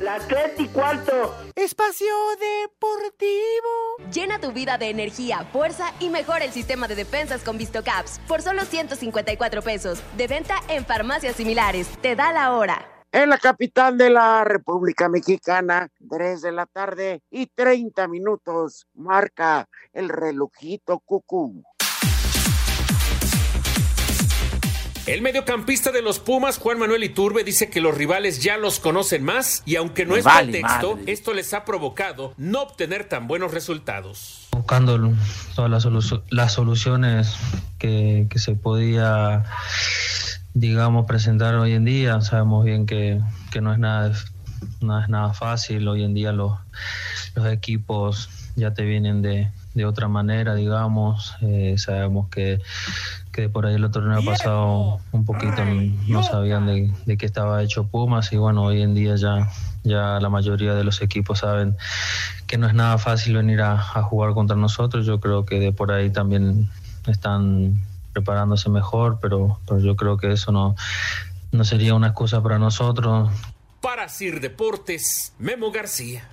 Las 0.00 0.26
tres 0.26 0.52
y 0.58 0.68
cuarto. 0.68 1.34
Espacio 1.54 2.14
Deportivo. 2.40 4.10
Llena 4.12 4.40
tu 4.40 4.52
vida 4.52 4.78
de 4.78 4.88
energía, 4.88 5.44
fuerza 5.52 5.92
y 6.00 6.08
mejora 6.08 6.44
el 6.44 6.52
sistema 6.52 6.88
de 6.88 6.94
defensas 6.94 7.42
con 7.42 7.58
VistoCaps 7.58 8.20
por 8.26 8.40
solo 8.40 8.64
154 8.64 9.62
pesos. 9.62 10.02
De 10.16 10.26
venta 10.26 10.54
en 10.68 10.86
farmacias 10.86 11.36
similares. 11.36 11.88
Te 12.00 12.16
da 12.16 12.32
la 12.32 12.52
hora. 12.54 12.86
En 13.12 13.30
la 13.30 13.38
capital 13.38 13.98
de 13.98 14.10
la 14.10 14.44
República 14.44 15.08
Mexicana, 15.08 15.88
3 16.10 16.42
de 16.42 16.52
la 16.52 16.66
tarde 16.66 17.22
y 17.30 17.46
30 17.46 18.06
minutos, 18.08 18.86
marca 18.94 19.68
el 19.92 20.08
relojito 20.08 20.98
cucú. 21.00 21.64
El 25.08 25.22
mediocampista 25.22 25.90
de 25.90 26.02
los 26.02 26.18
Pumas, 26.18 26.58
Juan 26.58 26.78
Manuel 26.78 27.02
Iturbe, 27.02 27.42
dice 27.42 27.70
que 27.70 27.80
los 27.80 27.96
rivales 27.96 28.42
ya 28.42 28.58
los 28.58 28.78
conocen 28.78 29.24
más 29.24 29.62
y 29.64 29.76
aunque 29.76 30.04
no 30.04 30.12
Me 30.12 30.18
es 30.18 30.24
vale 30.24 30.52
pretexto, 30.52 30.96
madre. 30.96 31.12
esto 31.12 31.32
les 31.32 31.54
ha 31.54 31.64
provocado 31.64 32.34
no 32.36 32.60
obtener 32.62 33.04
tan 33.08 33.26
buenos 33.26 33.52
resultados. 33.54 34.48
buscando 34.52 35.14
todas 35.54 35.70
las, 35.70 35.86
solu- 35.86 36.22
las 36.28 36.52
soluciones 36.52 37.34
que, 37.78 38.26
que 38.28 38.38
se 38.38 38.54
podía, 38.54 39.44
digamos, 40.52 41.06
presentar 41.06 41.54
hoy 41.54 41.72
en 41.72 41.86
día. 41.86 42.20
Sabemos 42.20 42.66
bien 42.66 42.84
que, 42.84 43.20
que 43.50 43.62
no, 43.62 43.72
es 43.72 43.78
nada, 43.78 44.12
no 44.82 45.00
es 45.02 45.08
nada 45.08 45.32
fácil. 45.32 45.88
Hoy 45.88 46.04
en 46.04 46.12
día 46.12 46.32
los, 46.32 46.58
los 47.34 47.46
equipos 47.50 48.28
ya 48.56 48.74
te 48.74 48.82
vienen 48.82 49.22
de, 49.22 49.50
de 49.72 49.84
otra 49.86 50.08
manera, 50.08 50.54
digamos. 50.54 51.34
Eh, 51.40 51.76
sabemos 51.78 52.28
que, 52.28 52.60
que 53.38 53.48
por 53.48 53.66
ahí 53.66 53.76
el 53.76 53.88
torneo 53.88 54.20
pasado 54.24 54.98
un 55.12 55.24
poquito 55.24 55.62
no 56.08 56.24
sabían 56.24 56.66
de, 56.66 56.92
de 57.06 57.16
qué 57.16 57.24
estaba 57.24 57.62
hecho 57.62 57.84
Pumas 57.84 58.32
y 58.32 58.36
bueno, 58.36 58.64
hoy 58.64 58.82
en 58.82 58.94
día 58.94 59.14
ya, 59.14 59.48
ya 59.84 60.18
la 60.18 60.28
mayoría 60.28 60.74
de 60.74 60.82
los 60.82 61.00
equipos 61.02 61.38
saben 61.38 61.76
que 62.48 62.58
no 62.58 62.66
es 62.66 62.74
nada 62.74 62.98
fácil 62.98 63.36
venir 63.36 63.60
a, 63.60 63.74
a 63.74 64.02
jugar 64.02 64.34
contra 64.34 64.56
nosotros. 64.56 65.06
Yo 65.06 65.20
creo 65.20 65.46
que 65.46 65.60
de 65.60 65.70
por 65.70 65.92
ahí 65.92 66.10
también 66.10 66.68
están 67.06 67.80
preparándose 68.12 68.70
mejor, 68.70 69.20
pero, 69.22 69.60
pero 69.68 69.78
yo 69.78 69.94
creo 69.94 70.16
que 70.16 70.32
eso 70.32 70.50
no, 70.50 70.74
no 71.52 71.62
sería 71.62 71.94
una 71.94 72.08
excusa 72.08 72.42
para 72.42 72.58
nosotros. 72.58 73.30
Para 73.80 74.08
Sir 74.08 74.40
Deportes, 74.40 75.32
Memo 75.38 75.70
García. 75.70 76.28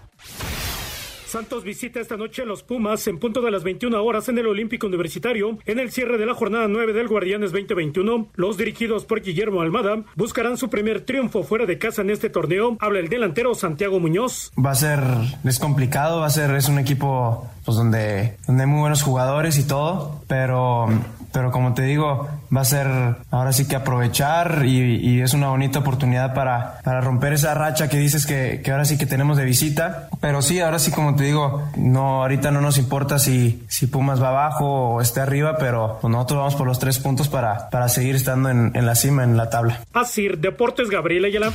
Santos 1.36 1.66
visita 1.66 2.00
esta 2.00 2.16
noche 2.16 2.44
a 2.44 2.46
los 2.46 2.64
Pumas 2.64 3.06
en 3.08 3.20
punto 3.20 3.42
de 3.42 3.52
las 3.52 3.66
21 3.66 4.02
horas 4.02 4.30
en 4.30 4.38
el 4.38 4.48
Olímpico 4.48 4.88
Universitario. 4.88 5.60
En 5.66 5.80
el 5.80 5.92
cierre 5.92 6.18
de 6.18 6.26
la 6.26 6.34
jornada 6.34 6.70
9 6.70 6.94
del 6.94 7.10
Guardianes 7.10 7.52
2021, 7.52 8.30
los 8.36 8.56
dirigidos 8.56 9.04
por 9.04 9.22
Guillermo 9.22 9.60
Almada 9.60 10.02
buscarán 10.16 10.56
su 10.56 10.70
primer 10.70 11.02
triunfo 11.02 11.44
fuera 11.44 11.66
de 11.66 11.78
casa 11.78 12.04
en 12.04 12.12
este 12.12 12.30
torneo. 12.30 12.78
Habla 12.80 13.00
el 13.00 13.10
delantero 13.10 13.54
Santiago 13.54 14.00
Muñoz. 14.00 14.54
Va 14.58 14.72
a 14.72 14.76
ser, 14.76 15.02
es 15.44 15.60
complicado, 15.60 16.22
va 16.22 16.28
a 16.28 16.30
ser, 16.30 16.52
es 16.52 16.70
un 16.70 16.80
equipo 16.80 17.52
pues 17.66 17.76
donde, 17.76 18.38
donde 18.48 18.64
hay 18.64 18.70
muy 18.70 18.80
buenos 18.80 19.02
jugadores 19.02 19.58
y 19.58 19.68
todo, 19.68 20.22
pero, 20.28 20.88
pero 21.36 21.52
como 21.52 21.74
te 21.74 21.82
digo, 21.82 22.30
va 22.56 22.62
a 22.62 22.64
ser 22.64 22.88
ahora 23.30 23.52
sí 23.52 23.68
que 23.68 23.76
aprovechar 23.76 24.62
y, 24.64 24.96
y 24.96 25.20
es 25.20 25.34
una 25.34 25.50
bonita 25.50 25.80
oportunidad 25.80 26.34
para, 26.34 26.80
para 26.82 27.02
romper 27.02 27.34
esa 27.34 27.54
racha 27.54 27.90
que 27.90 27.98
dices 27.98 28.26
que, 28.26 28.62
que 28.64 28.72
ahora 28.72 28.86
sí 28.86 28.98
que 28.98 29.06
tenemos 29.06 29.36
de 29.36 29.44
visita. 29.44 30.08
Pero 30.22 30.42
sí, 30.42 30.62
ahora 30.62 30.80
sí, 30.80 30.92
como 30.92 31.14
te 31.18 31.26
digo, 31.26 31.68
no, 31.76 32.22
ahorita 32.22 32.52
no 32.52 32.62
nos 32.62 32.78
importa 32.78 33.20
si, 33.20 33.66
si 33.68 33.88
Pumas 33.88 34.24
va 34.24 34.30
abajo 34.30 34.94
o 34.94 35.02
esté 35.02 35.20
arriba, 35.20 35.58
pero 35.58 35.98
pues 36.00 36.10
nosotros 36.10 36.38
vamos 36.40 36.56
por 36.56 36.68
los 36.68 36.80
tres 36.80 37.00
puntos 37.00 37.28
para, 37.28 37.70
para 37.70 37.90
seguir 37.90 38.16
estando 38.16 38.48
en, 38.48 38.72
en 38.74 38.86
la 38.86 38.96
cima, 38.96 39.26
en 39.26 39.36
la 39.36 39.50
tabla. 39.50 39.82
Así, 39.92 40.30
Deportes 40.30 40.90
Gabriela 40.90 41.28
Ayala. 41.28 41.52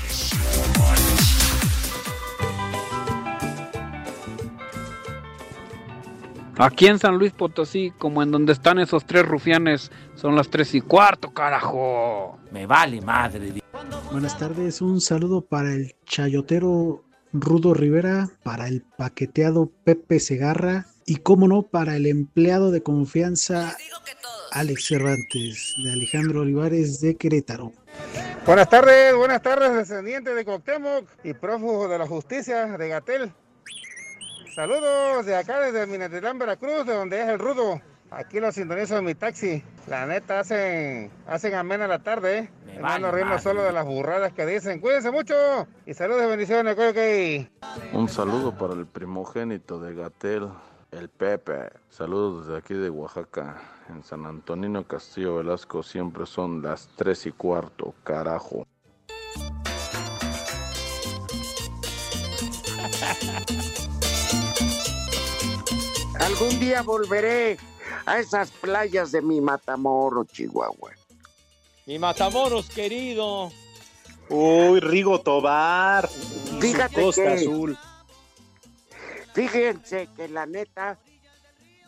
Aquí 6.62 6.88
en 6.88 6.99
San 6.99 7.16
Luis 7.16 7.33
Potosí, 7.33 7.90
como 7.96 8.23
en 8.23 8.31
donde 8.31 8.53
están 8.53 8.79
esos 8.79 9.07
tres 9.07 9.25
rufianes, 9.25 9.90
son 10.14 10.37
las 10.37 10.51
tres 10.51 10.75
y 10.75 10.83
cuarto, 10.83 11.33
carajo. 11.33 12.38
Me 12.51 12.66
vale 12.66 13.01
madre. 13.01 13.62
Buenas 14.12 14.37
tardes, 14.37 14.83
un 14.83 15.01
saludo 15.01 15.40
para 15.40 15.73
el 15.73 15.94
chayotero 16.05 17.03
Rudo 17.33 17.73
Rivera, 17.73 18.29
para 18.42 18.68
el 18.68 18.83
paqueteado 18.83 19.73
Pepe 19.85 20.20
Segarra 20.20 20.85
y, 21.07 21.16
como 21.16 21.49
no, 21.49 21.62
para 21.62 21.96
el 21.96 22.07
empleado 22.07 22.70
de 22.70 22.83
confianza 22.83 23.75
Alex 24.53 24.87
Cervantes, 24.87 25.75
de 25.83 25.92
Alejandro 25.92 26.42
Olivares 26.42 27.01
de 27.01 27.16
Querétaro. 27.16 27.73
Buenas 28.44 28.68
tardes, 28.68 29.14
buenas 29.14 29.40
tardes, 29.40 29.75
descendiente 29.75 30.35
de 30.35 30.44
Coctemoc 30.44 31.09
y 31.25 31.33
prófugo 31.33 31.88
de 31.88 31.99
la 31.99 32.07
justicia 32.07 32.66
de 32.77 32.88
Gatel. 32.88 33.33
Saludos 34.54 35.26
de 35.26 35.36
acá 35.36 35.60
desde 35.60 35.86
Minatitlán, 35.86 36.38
Veracruz, 36.38 36.84
de 36.84 36.94
donde 36.94 37.20
es 37.22 37.28
el 37.28 37.38
rudo. 37.38 37.80
Aquí 38.10 38.40
lo 38.40 38.50
sintonizo 38.50 38.98
en 38.98 39.04
mi 39.04 39.14
taxi. 39.14 39.62
La 39.86 40.06
neta 40.06 40.40
hacen, 40.40 41.08
hacen 41.28 41.54
amena 41.54 41.86
la 41.86 42.00
tarde, 42.00 42.38
¿eh? 42.38 42.50
Hermano, 42.74 43.12
vale 43.12 43.38
solo 43.38 43.62
de 43.62 43.70
las 43.70 43.86
burradas 43.86 44.32
que 44.32 44.44
dicen. 44.44 44.80
Cuídense 44.80 45.12
mucho 45.12 45.34
y 45.86 45.94
saludos 45.94 46.24
y 46.24 46.26
bendiciones. 46.26 46.76
Ok, 46.76 46.80
ok. 46.90 47.94
Un 47.94 48.08
saludo 48.08 48.56
para 48.56 48.72
el 48.74 48.86
primogénito 48.86 49.78
de 49.78 49.94
Gatel, 49.94 50.48
el 50.90 51.08
Pepe. 51.08 51.70
Saludos 51.88 52.48
desde 52.48 52.58
aquí 52.58 52.74
de 52.74 52.90
Oaxaca. 52.90 53.62
En 53.88 54.02
San 54.02 54.26
Antonino 54.26 54.84
Castillo 54.84 55.36
Velasco 55.36 55.84
siempre 55.84 56.26
son 56.26 56.62
las 56.62 56.88
tres 56.96 57.24
y 57.26 57.32
cuarto, 57.32 57.94
carajo. 58.02 58.66
Algún 66.20 66.59
día 66.61 66.83
volveré 66.83 67.56
a 68.06 68.18
esas 68.18 68.50
playas 68.50 69.12
de 69.12 69.22
mi 69.22 69.40
Matamoros, 69.40 70.26
Chihuahua. 70.28 70.92
Mi 71.87 71.98
Matamoros 71.98 72.68
querido. 72.68 73.50
Uy, 74.28 74.80
Rigo 74.80 75.20
Tobar. 75.22 76.09
Fíjate 76.61 77.02
Costa 77.02 77.22
que- 77.22 77.28
Azul. 77.33 77.78
Fíjense 79.33 80.09
que 80.16 80.28
la 80.28 80.44
neta, 80.46 80.98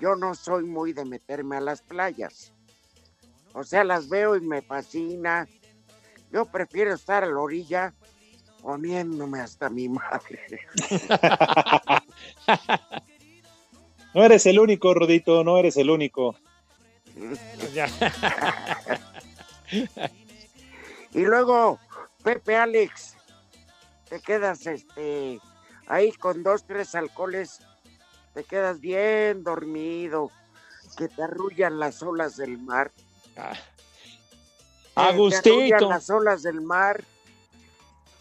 yo 0.00 0.16
no 0.16 0.34
soy 0.34 0.64
muy 0.64 0.92
de 0.92 1.04
meterme 1.04 1.56
a 1.56 1.60
las 1.60 1.82
playas. 1.82 2.52
O 3.52 3.64
sea, 3.64 3.84
las 3.84 4.08
veo 4.08 4.36
y 4.36 4.40
me 4.40 4.62
fascina. 4.62 5.46
Yo 6.32 6.46
prefiero 6.46 6.94
estar 6.94 7.22
a 7.22 7.26
la 7.26 7.38
orilla 7.38 7.92
poniéndome 8.62 9.40
hasta 9.40 9.68
mi 9.68 9.88
madre. 9.88 10.40
No 14.14 14.24
eres 14.24 14.46
el 14.46 14.58
único, 14.58 14.94
Rudito, 14.94 15.44
no 15.44 15.58
eres 15.58 15.76
el 15.76 15.90
único. 15.90 16.34
y 21.12 21.20
luego, 21.20 21.78
Pepe 22.22 22.56
Alex, 22.56 23.16
te 24.08 24.20
quedas 24.20 24.66
este 24.66 25.40
ahí 25.86 26.12
con 26.12 26.42
dos, 26.42 26.64
tres 26.66 26.94
alcoholes, 26.94 27.60
te 28.34 28.44
quedas 28.44 28.80
bien 28.80 29.42
dormido, 29.44 30.30
que 30.96 31.08
te 31.08 31.22
arrullan 31.22 31.78
las 31.78 32.02
olas 32.02 32.36
del 32.36 32.58
mar. 32.58 32.90
Ah. 33.36 33.52
Eh, 33.54 33.58
Te 34.94 35.00
Agustito. 35.00 35.54
arrullan 35.54 35.88
las 35.88 36.10
olas 36.10 36.42
del 36.42 36.60
mar 36.60 37.02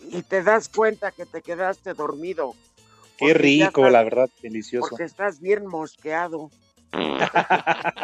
y 0.09 0.21
te 0.23 0.41
das 0.41 0.69
cuenta 0.69 1.11
que 1.11 1.25
te 1.25 1.41
quedaste 1.41 1.93
dormido. 1.93 2.55
Qué 3.27 3.33
rico, 3.33 3.81
estás- 3.81 3.91
la 3.91 4.03
verdad, 4.03 4.29
delicioso. 4.41 4.87
Porque 4.89 5.03
estás 5.05 5.39
bien 5.39 5.65
mosqueado. 5.67 6.49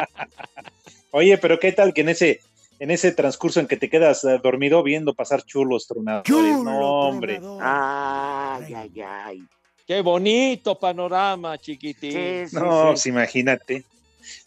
Oye, 1.10 1.38
pero 1.38 1.58
qué 1.58 1.72
tal 1.72 1.92
que 1.94 2.02
en 2.02 2.10
ese 2.10 2.40
en 2.80 2.92
ese 2.92 3.10
transcurso 3.10 3.58
en 3.58 3.66
que 3.66 3.76
te 3.76 3.90
quedas 3.90 4.22
eh, 4.24 4.38
dormido 4.42 4.84
viendo 4.84 5.12
pasar 5.14 5.42
chulos 5.42 5.88
tronadores. 5.88 6.28
no, 6.62 7.00
hombre. 7.00 7.40
Ay, 7.60 8.72
ay, 8.74 9.00
ay. 9.04 9.42
Qué 9.84 10.00
bonito 10.00 10.78
panorama, 10.78 11.58
chiquitín. 11.58 12.46
no, 12.52 12.90
pues 12.90 13.06
imagínate. 13.06 13.84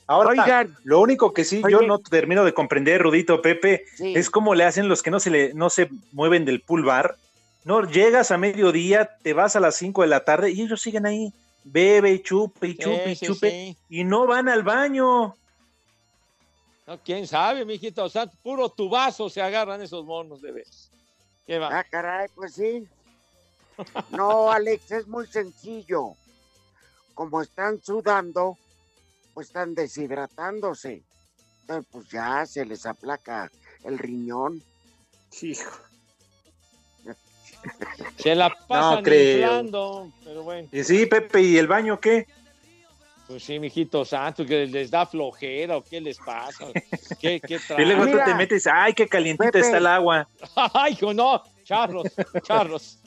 Ahora, 0.07 0.29
Oigan. 0.29 0.75
lo 0.83 1.01
único 1.01 1.33
que 1.33 1.43
sí 1.43 1.61
yo 1.69 1.81
no 1.81 1.99
termino 1.99 2.45
de 2.45 2.53
comprender, 2.53 3.01
Rudito 3.01 3.41
Pepe, 3.41 3.83
Sí. 3.95 4.13
es 4.15 4.29
cómo 4.29 4.53
le 4.55 4.63
hacen 4.65 4.87
los 4.87 5.01
que 5.01 5.11
no 5.11 5.19
se 5.19 5.29
le 5.31 5.53
no 5.53 5.69
se 5.69 5.89
mueven 6.13 6.45
del 6.45 6.61
pool 6.61 6.85
bar. 6.85 7.15
No 7.63 7.83
llegas 7.83 8.31
a 8.31 8.37
mediodía, 8.37 9.17
te 9.21 9.33
vas 9.33 9.55
a 9.55 9.59
las 9.59 9.75
5 9.75 10.01
de 10.01 10.07
la 10.07 10.25
tarde 10.25 10.51
y 10.51 10.61
ellos 10.61 10.81
siguen 10.81 11.05
ahí. 11.05 11.33
Bebe 11.63 12.11
y 12.11 12.23
chupe 12.23 12.69
y 12.69 12.73
Sí, 12.73 12.77
chupe 12.79 13.11
y 13.11 13.15
sí, 13.15 13.25
chupe 13.25 13.49
sí. 13.49 13.77
y 13.89 14.03
no 14.03 14.25
van 14.25 14.49
al 14.49 14.63
baño. 14.63 15.35
No, 16.87 16.99
quién 17.03 17.27
sabe, 17.27 17.63
mijito. 17.65 18.03
O 18.03 18.09
sea, 18.09 18.25
puro 18.25 18.69
tubazo 18.69 19.29
se 19.29 19.41
agarran 19.41 19.81
esos 19.81 20.03
monos 20.05 20.41
de 20.41 20.51
vez. 20.51 20.89
¿Qué 21.45 21.59
va? 21.59 21.69
Ah, 21.79 21.83
caray, 21.83 22.27
pues 22.33 22.55
sí. 22.55 22.87
No, 24.09 24.51
Alex, 24.51 24.91
es 24.91 25.07
muy 25.07 25.27
sencillo. 25.27 26.15
Como 27.13 27.41
están 27.41 27.81
sudando, 27.81 28.57
pues 29.33 29.47
están 29.47 29.75
deshidratándose. 29.75 31.03
Entonces, 31.61 31.87
pues 31.91 32.09
ya 32.09 32.45
se 32.45 32.65
les 32.65 32.85
aplaca 32.85 33.51
el 33.83 33.99
riñón. 33.99 34.63
Hijo. 35.41 35.90
Se 38.17 38.35
la 38.35 38.49
pasan 38.67 39.03
creo. 39.03 39.39
inflando, 39.39 40.11
pero 40.23 40.43
bueno. 40.43 40.67
Y 40.71 40.83
sí, 40.83 41.05
Pepe, 41.05 41.41
¿y 41.41 41.57
el 41.57 41.67
baño 41.67 41.99
qué? 41.99 42.27
Pues 43.27 43.43
sí, 43.43 43.59
mijito 43.59 44.03
santo, 44.03 44.45
que 44.45 44.67
les 44.67 44.91
da 44.91 45.05
flojera 45.05 45.77
o 45.77 45.83
qué 45.83 46.01
les 46.01 46.17
pasa. 46.17 46.65
¿Qué, 47.19 47.39
qué 47.39 47.59
Y 47.77 47.85
luego 47.85 48.05
tú 48.05 48.17
te 48.25 48.35
metes, 48.35 48.67
ay, 48.67 48.93
qué 48.93 49.07
calientita 49.07 49.51
Pepe. 49.51 49.65
está 49.65 49.77
el 49.77 49.87
agua. 49.87 50.27
Ay, 50.73 50.93
hijo, 50.93 51.13
no, 51.13 51.41
charros, 51.63 52.07
charros. 52.43 52.99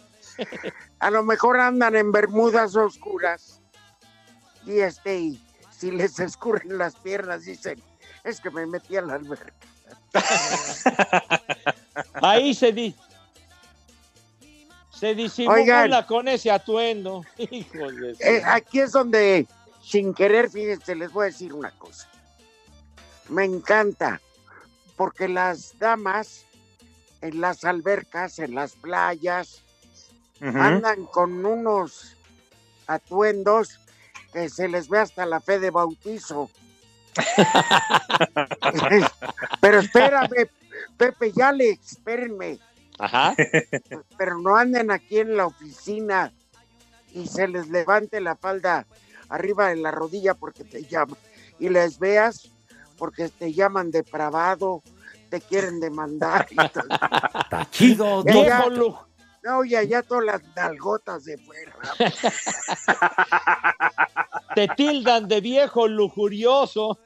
A 0.98 1.10
lo 1.10 1.22
mejor 1.22 1.60
andan 1.60 1.94
en 1.94 2.10
bermudas 2.10 2.74
oscuras. 2.74 3.60
Y 4.66 4.78
este, 4.78 5.18
y 5.18 5.40
si 5.70 5.90
les 5.90 6.18
escurren 6.18 6.78
las 6.78 6.96
piernas, 6.96 7.44
dicen, 7.44 7.82
es 8.24 8.40
que 8.40 8.50
me 8.50 8.64
metí 8.64 8.96
a 8.96 9.02
la 9.02 9.14
alberca. 9.14 9.52
Ahí 12.14 12.54
se 12.54 12.72
di. 12.72 12.94
Se 14.94 15.14
disimula 15.14 15.54
Oigan. 15.54 16.04
con 16.04 16.28
ese 16.28 16.50
atuendo. 16.50 17.24
Hijos 17.38 17.96
de 17.96 18.16
Eh, 18.20 18.42
aquí 18.44 18.80
es 18.80 18.92
donde, 18.92 19.46
sin 19.82 20.14
querer, 20.14 20.50
fíjense, 20.50 20.94
les 20.94 21.12
voy 21.12 21.24
a 21.24 21.26
decir 21.26 21.52
una 21.52 21.70
cosa. 21.72 22.08
Me 23.28 23.44
encanta, 23.44 24.20
porque 24.96 25.28
las 25.28 25.78
damas 25.78 26.44
en 27.20 27.40
las 27.40 27.64
albercas, 27.64 28.38
en 28.38 28.54
las 28.54 28.72
playas, 28.72 29.62
andan 30.40 31.06
con 31.06 31.44
unos 31.46 32.16
atuendos 32.86 33.80
que 34.32 34.50
se 34.50 34.68
les 34.68 34.88
ve 34.88 34.98
hasta 34.98 35.24
la 35.24 35.40
fe 35.40 35.58
de 35.58 35.70
bautizo. 35.70 36.50
Pero 39.60 39.80
espérame, 39.80 40.48
Pepe 40.98 41.32
y 41.34 41.40
Alex, 41.40 41.92
espérenme. 41.92 42.58
Ajá. 42.98 43.34
Pero 44.18 44.38
no 44.38 44.56
anden 44.56 44.90
aquí 44.90 45.18
en 45.18 45.36
la 45.36 45.46
oficina 45.46 46.32
y 47.12 47.26
se 47.26 47.48
les 47.48 47.68
levante 47.68 48.20
la 48.20 48.36
falda 48.36 48.86
arriba 49.28 49.68
de 49.68 49.76
la 49.76 49.90
rodilla 49.90 50.34
porque 50.34 50.64
te 50.64 50.84
llaman. 50.84 51.18
Y 51.58 51.68
les 51.68 51.98
veas 51.98 52.50
porque 52.98 53.28
te 53.28 53.52
llaman 53.52 53.90
depravado, 53.90 54.82
te 55.30 55.40
quieren 55.40 55.80
demandar. 55.80 56.46
Está 56.50 57.70
chido, 57.70 58.24
Ya, 58.24 58.32
Viejo, 58.32 58.48
ya. 58.48 58.66
lu- 58.70 58.96
No, 59.42 59.64
y 59.64 59.74
allá 59.76 60.02
todas 60.02 60.24
las 60.24 60.42
nalgotas 60.56 61.24
de 61.24 61.38
fuera. 61.38 61.74
Te 64.54 64.68
tildan 64.68 65.26
de 65.26 65.40
viejo 65.40 65.88
lujurioso. 65.88 66.98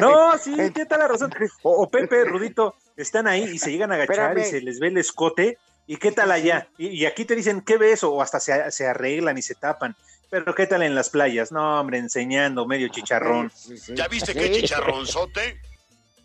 No, 0.00 0.36
sí, 0.38 0.56
tiene 0.74 0.86
toda 0.86 0.98
la 0.98 1.08
razón. 1.08 1.32
O, 1.62 1.82
o 1.84 1.90
Pepe, 1.90 2.24
Rudito, 2.24 2.74
están 2.96 3.26
ahí 3.26 3.44
y 3.44 3.58
se 3.58 3.70
llegan 3.70 3.92
a 3.92 3.96
agachar 3.96 4.38
y 4.38 4.44
se 4.44 4.60
les 4.60 4.80
ve 4.80 4.88
el 4.88 4.98
escote. 4.98 5.58
¿Y 5.86 5.98
qué 5.98 6.10
tal 6.10 6.32
allá? 6.32 6.68
Y, 6.78 6.88
y 6.88 7.06
aquí 7.06 7.24
te 7.24 7.36
dicen, 7.36 7.60
¿qué 7.60 7.76
ves? 7.76 8.02
O 8.02 8.20
hasta 8.20 8.40
se, 8.40 8.70
se 8.72 8.86
arreglan 8.86 9.38
y 9.38 9.42
se 9.42 9.54
tapan. 9.54 9.94
Pero 10.30 10.54
¿qué 10.54 10.66
tal 10.66 10.82
en 10.82 10.94
las 10.94 11.10
playas? 11.10 11.52
No, 11.52 11.80
hombre, 11.80 11.98
enseñando 11.98 12.66
medio 12.66 12.88
chicharrón. 12.88 13.52
¿Ya 13.94 14.08
viste 14.08 14.34
qué 14.34 14.50
chicharronzote? 14.50 15.60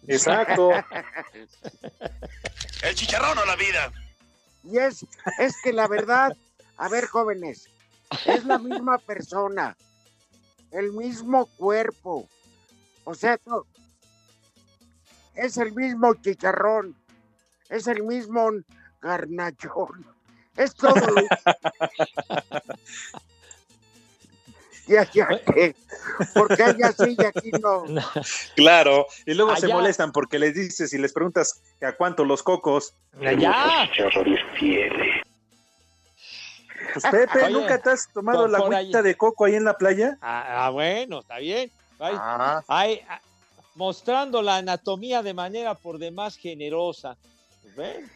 Exacto. 0.07 0.71
El 2.81 2.95
chicharrón 2.95 3.38
o 3.38 3.45
la 3.45 3.55
vida. 3.55 3.91
Y 4.63 4.79
es, 4.79 5.05
es 5.38 5.53
que 5.63 5.71
la 5.71 5.88
verdad, 5.88 6.36
a 6.77 6.89
ver, 6.89 7.05
jóvenes, 7.05 7.69
es 8.25 8.43
la 8.45 8.57
misma 8.57 8.97
persona, 8.97 9.77
el 10.71 10.91
mismo 10.91 11.45
cuerpo. 11.57 12.27
O 13.03 13.13
sea, 13.13 13.39
no, 13.45 13.67
es 15.36 15.58
el 15.58 15.74
mismo 15.74 16.13
chicharrón, 16.15 16.96
es 17.70 17.88
el 17.88 18.04
mismo 18.04 18.50
garnachón, 19.02 20.06
es 20.56 20.76
todo 20.76 20.96
lo 20.96 21.15
Ya, 24.88 25.10
ya, 25.13 25.28
que, 25.28 25.76
porque 26.34 26.63
hay 26.63 26.82
así 26.82 27.15
y 27.17 27.24
aquí 27.24 27.52
no. 27.62 27.86
Claro. 28.56 29.06
Y 29.26 29.36
luego 29.36 29.56
se 29.56 29.67
Allá. 29.67 29.76
molestan 29.76 30.12
porque 30.12 30.38
les 30.38 30.54
dices 30.54 30.91
y 30.94 30.98
les 30.98 31.13
preguntas 31.13 31.62
que 31.80 31.86
a 31.86 31.96
cuánto 31.96 32.26
los 32.26 32.44
cocos. 32.44 32.94
Allá. 33.26 33.89
Pues 36.94 37.06
Pepe, 37.10 37.44
Oye, 37.44 37.54
¿nunca 37.54 37.78
te 37.78 37.91
has 37.91 38.10
tomado 38.12 38.48
la 38.48 38.58
agüita 38.58 39.02
de 39.02 39.15
coco 39.15 39.46
ahí 39.46 39.56
en 39.56 39.63
la 39.63 39.78
playa? 39.78 40.17
Ah, 40.22 40.65
ah, 40.65 40.70
bueno, 40.72 41.20
está 41.20 41.38
bien. 41.38 41.72
Ay, 42.00 42.17
ay, 42.67 43.02
ah, 43.08 43.22
mostrando 43.75 44.41
la 44.41 44.57
anatomía 44.57 45.21
de 45.23 45.34
manera 45.34 45.75
por 45.75 45.97
demás 45.97 46.36
generosa. 46.36 47.17
¿Ven? 47.75 48.10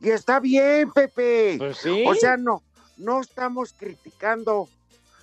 Y 0.00 0.10
está 0.10 0.40
bien, 0.40 0.90
Pepe. 0.92 1.56
Pues 1.58 1.78
sí. 1.78 2.04
O 2.06 2.14
sea, 2.14 2.36
no, 2.36 2.62
no 2.96 3.20
estamos 3.20 3.72
criticando. 3.72 4.68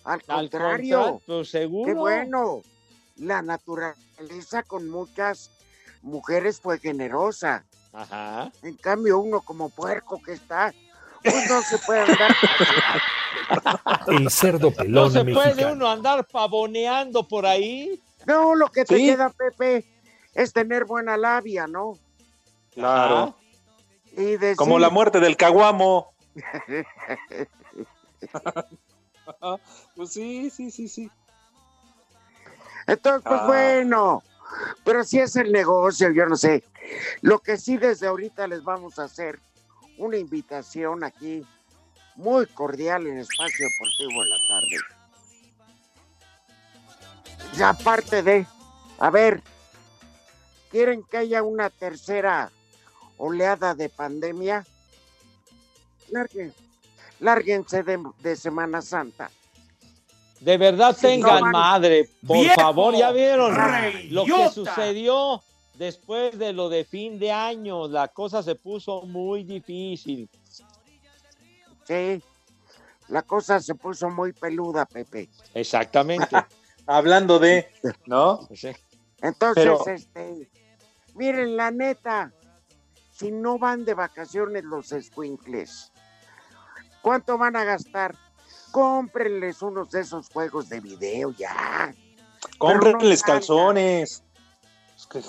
Al 0.03 0.13
Al 0.13 0.21
contrario. 0.49 0.97
contrario, 0.99 1.21
pues 1.25 1.49
seguro. 1.49 1.85
Qué 1.85 1.93
bueno. 1.97 2.61
La 3.17 3.41
naturaleza 3.41 4.63
con 4.63 4.89
muchas 4.89 5.51
mujeres 6.01 6.59
fue 6.59 6.79
generosa. 6.79 7.63
Ajá. 7.93 8.51
En 8.63 8.75
cambio, 8.75 9.19
uno 9.19 9.41
como 9.41 9.69
puerco 9.69 10.21
que 10.21 10.33
está, 10.33 10.73
pues 11.23 11.49
no 11.49 11.61
se 11.61 11.77
puede 11.79 12.01
andar. 12.01 12.35
El 14.07 14.29
cerdo 14.29 14.69
No 14.71 14.75
pelón 14.75 15.11
se 15.11 15.23
puede 15.23 15.47
mexicano. 15.47 15.73
uno 15.73 15.89
andar 15.89 16.25
pavoneando 16.27 17.27
por 17.27 17.45
ahí. 17.45 18.01
No, 18.25 18.55
lo 18.55 18.69
que 18.69 18.85
te 18.85 18.97
Sí. 18.97 19.05
queda, 19.07 19.29
Pepe, 19.29 19.85
es 20.33 20.53
tener 20.53 20.85
buena 20.85 21.17
labia, 21.17 21.67
¿no? 21.67 21.97
Claro. 22.73 23.35
Y 24.15 24.37
decir, 24.37 24.55
Como 24.57 24.79
la 24.79 24.89
muerte 24.89 25.19
del 25.19 25.37
caguamo. 25.37 26.13
pues 29.95 30.11
sí, 30.11 30.49
sí, 30.49 30.71
sí, 30.71 30.87
sí. 30.87 31.09
Entonces, 32.87 33.23
pues 33.25 33.39
Ah. 33.41 33.47
bueno, 33.47 34.23
pero 34.83 35.03
si 35.03 35.19
es 35.19 35.35
el 35.35 35.51
negocio, 35.51 36.11
yo 36.11 36.25
no 36.25 36.35
sé. 36.35 36.63
Lo 37.21 37.39
que 37.39 37.57
sí 37.57 37.77
desde 37.77 38.07
ahorita 38.07 38.47
les 38.47 38.63
vamos 38.63 38.99
a 38.99 39.05
hacer 39.05 39.39
una 39.97 40.17
invitación 40.17 41.03
aquí 41.03 41.45
muy 42.15 42.45
cordial 42.47 43.07
en 43.07 43.19
Espacio 43.19 43.65
Deportivo 43.67 44.23
en 44.23 44.29
la 44.29 44.37
tarde. 44.47 44.77
Y 47.57 47.61
aparte 47.61 48.23
de, 48.23 48.45
a 48.99 49.09
ver, 49.09 49.41
¿quieren 50.71 51.03
que 51.03 51.17
haya 51.17 51.43
una 51.43 51.69
tercera 51.69 52.51
oleada 53.17 53.75
de 53.75 53.89
pandemia? 53.89 54.65
Larguen- 56.11 56.53
lárguense 57.19 57.83
de, 57.83 57.99
de 58.19 58.35
Semana 58.35 58.81
Santa. 58.81 59.29
De 60.39 60.57
verdad 60.57 60.93
Sí, 60.95 61.03
tengan 61.03 61.39
no, 61.41 61.51
madre, 61.51 62.09
por 62.25 62.37
¡Viejo 62.37 62.55
favor, 62.59 62.95
ya 62.95 63.11
vieron 63.11 63.55
lo 64.09 64.25
que 64.25 64.49
sucedió 64.49 65.41
después 65.75 66.37
de 66.37 66.51
lo 66.51 66.67
de 66.69 66.83
fin 66.83 67.17
de 67.17 67.31
año, 67.31 67.87
la 67.87 68.09
cosa 68.09 68.43
se 68.43 68.55
puso 68.55 69.03
muy 69.03 69.43
difícil. 69.43 70.29
Sí, 71.87 72.21
la 73.07 73.21
cosa 73.21 73.59
se 73.61 73.73
puso 73.75 74.09
muy 74.09 74.33
peluda, 74.33 74.85
Pepe. 74.85 75.29
Exactamente. 75.53 76.35
Hablando 76.85 77.39
de, 77.39 77.71
¿no? 78.05 78.47
Entonces, 79.21 79.53
Pero- 79.55 79.87
este, 79.87 80.49
miren, 81.15 81.55
la 81.55 81.71
neta, 81.71 82.33
si 83.11 83.31
no 83.31 83.57
van 83.57 83.85
de 83.85 83.93
vacaciones 83.93 84.63
los 84.63 84.91
escuincles, 84.91 85.91
¿cuánto 87.01 87.37
van 87.37 87.55
a 87.55 87.63
gastar? 87.63 88.15
Cómprenles 88.71 89.61
unos 89.61 89.91
de 89.91 90.01
esos 90.01 90.29
juegos 90.29 90.67
de 90.69 90.79
video 90.79 91.31
ya. 91.31 91.93
Cómprenles 92.57 93.21
no 93.21 93.25
calzones. 93.25 94.23
Es 94.97 95.05
que- 95.07 95.21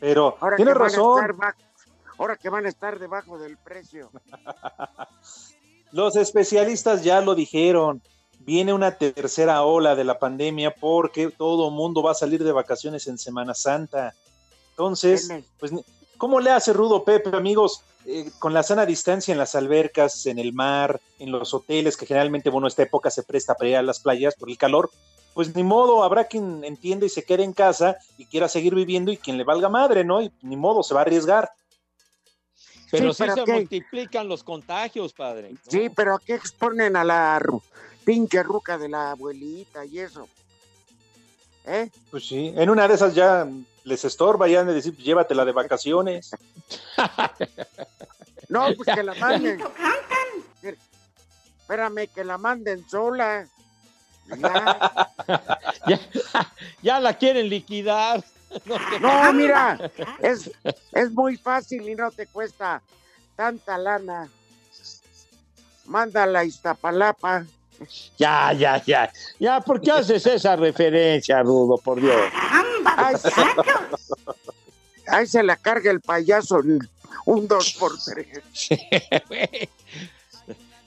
Pero, 0.00 0.36
Ahora 0.40 0.56
tienes 0.56 0.74
que 0.74 0.78
van 0.78 0.88
a 0.88 0.92
razón. 0.92 1.54
ahora 2.18 2.36
que 2.36 2.48
van 2.50 2.66
a 2.66 2.68
estar 2.68 2.98
debajo 2.98 3.38
del 3.38 3.56
precio. 3.56 4.10
Los 5.92 6.16
especialistas 6.16 7.02
ya 7.02 7.20
lo 7.20 7.34
dijeron. 7.34 8.02
Viene 8.48 8.72
una 8.72 8.92
tercera 8.92 9.62
ola 9.62 9.94
de 9.94 10.04
la 10.04 10.18
pandemia 10.18 10.74
porque 10.74 11.30
todo 11.30 11.70
mundo 11.70 12.02
va 12.02 12.12
a 12.12 12.14
salir 12.14 12.42
de 12.42 12.50
vacaciones 12.50 13.06
en 13.06 13.18
Semana 13.18 13.52
Santa. 13.52 14.14
Entonces, 14.70 15.28
pues, 15.58 15.70
¿cómo 16.16 16.40
le 16.40 16.50
hace 16.50 16.72
Rudo 16.72 17.04
Pepe, 17.04 17.28
amigos? 17.36 17.82
Eh, 18.06 18.30
con 18.38 18.54
la 18.54 18.62
sana 18.62 18.86
distancia 18.86 19.32
en 19.32 19.38
las 19.38 19.54
albercas, 19.54 20.24
en 20.24 20.38
el 20.38 20.54
mar, 20.54 20.98
en 21.18 21.30
los 21.30 21.52
hoteles, 21.52 21.98
que 21.98 22.06
generalmente, 22.06 22.48
bueno, 22.48 22.66
esta 22.68 22.84
época 22.84 23.10
se 23.10 23.22
presta 23.22 23.54
para 23.54 23.68
ir 23.68 23.76
a 23.76 23.82
las 23.82 24.00
playas 24.00 24.34
por 24.34 24.48
el 24.48 24.56
calor, 24.56 24.90
pues 25.34 25.54
ni 25.54 25.62
modo, 25.62 26.02
habrá 26.02 26.24
quien 26.24 26.64
entienda 26.64 27.04
y 27.04 27.10
se 27.10 27.24
quede 27.24 27.44
en 27.44 27.52
casa 27.52 27.98
y 28.16 28.24
quiera 28.24 28.48
seguir 28.48 28.74
viviendo 28.74 29.12
y 29.12 29.18
quien 29.18 29.36
le 29.36 29.44
valga 29.44 29.68
madre, 29.68 30.04
¿no? 30.04 30.22
Y 30.22 30.32
ni 30.40 30.56
modo, 30.56 30.82
se 30.82 30.94
va 30.94 31.00
a 31.00 31.02
arriesgar. 31.02 31.50
Pero 32.90 33.12
Sí, 33.12 33.18
sí, 33.18 33.22
pero 33.24 33.34
se 33.34 33.44
¿qué? 33.44 33.52
multiplican 33.52 34.26
los 34.26 34.42
contagios, 34.42 35.12
padre. 35.12 35.54
Sí, 35.68 35.90
pero 35.94 36.14
¿a 36.14 36.18
qué 36.18 36.32
exponen 36.32 36.96
a 36.96 37.04
la 37.04 37.36
pinche 38.08 38.42
ruca 38.42 38.78
de 38.78 38.88
la 38.88 39.10
abuelita 39.10 39.84
y 39.84 39.98
eso? 39.98 40.26
¿Eh? 41.66 41.90
Pues 42.10 42.26
sí, 42.26 42.54
en 42.56 42.70
una 42.70 42.88
de 42.88 42.94
esas 42.94 43.14
ya 43.14 43.46
les 43.84 44.02
estorba, 44.02 44.48
ya 44.48 44.60
han 44.60 44.66
de 44.66 44.72
decir, 44.72 44.94
"Pues 44.94 45.04
llévatela 45.04 45.44
de 45.44 45.52
vacaciones. 45.52 46.30
No, 48.50 48.64
pues 48.74 48.88
que 48.94 49.02
la 49.02 49.14
manden. 49.16 49.60
Espérame, 51.60 52.08
que 52.14 52.24
la 52.24 52.38
manden 52.38 52.88
sola. 52.88 53.46
Ya. 54.26 55.12
ya, 55.86 56.00
ya 56.80 56.98
la 57.00 57.12
quieren 57.18 57.50
liquidar. 57.50 58.24
No, 59.02 59.32
mira, 59.34 59.78
es, 60.20 60.50
es 60.92 61.10
muy 61.12 61.36
fácil 61.36 61.86
y 61.86 61.94
no 61.94 62.10
te 62.10 62.26
cuesta 62.26 62.80
tanta 63.36 63.76
lana. 63.76 64.30
Mándala 65.84 66.38
a 66.38 66.44
Iztapalapa. 66.44 67.44
Ya, 68.16 68.52
ya, 68.52 68.82
ya. 68.84 69.12
Ya, 69.38 69.60
¿por 69.60 69.80
qué 69.80 69.92
haces 69.92 70.26
esa 70.26 70.56
referencia, 70.56 71.42
Rudo, 71.42 71.78
por 71.78 72.00
Dios? 72.00 72.16
Ahí, 72.96 73.14
ahí 75.06 75.26
se 75.26 75.42
la 75.42 75.56
carga 75.56 75.90
el 75.90 76.00
payaso 76.00 76.60
un 77.24 77.46
dos 77.46 77.74
por 77.74 77.92
tres. 78.02 78.42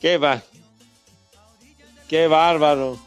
Qué 0.02 0.18
va. 0.18 0.42
Qué 2.08 2.28
bárbaro. 2.28 2.98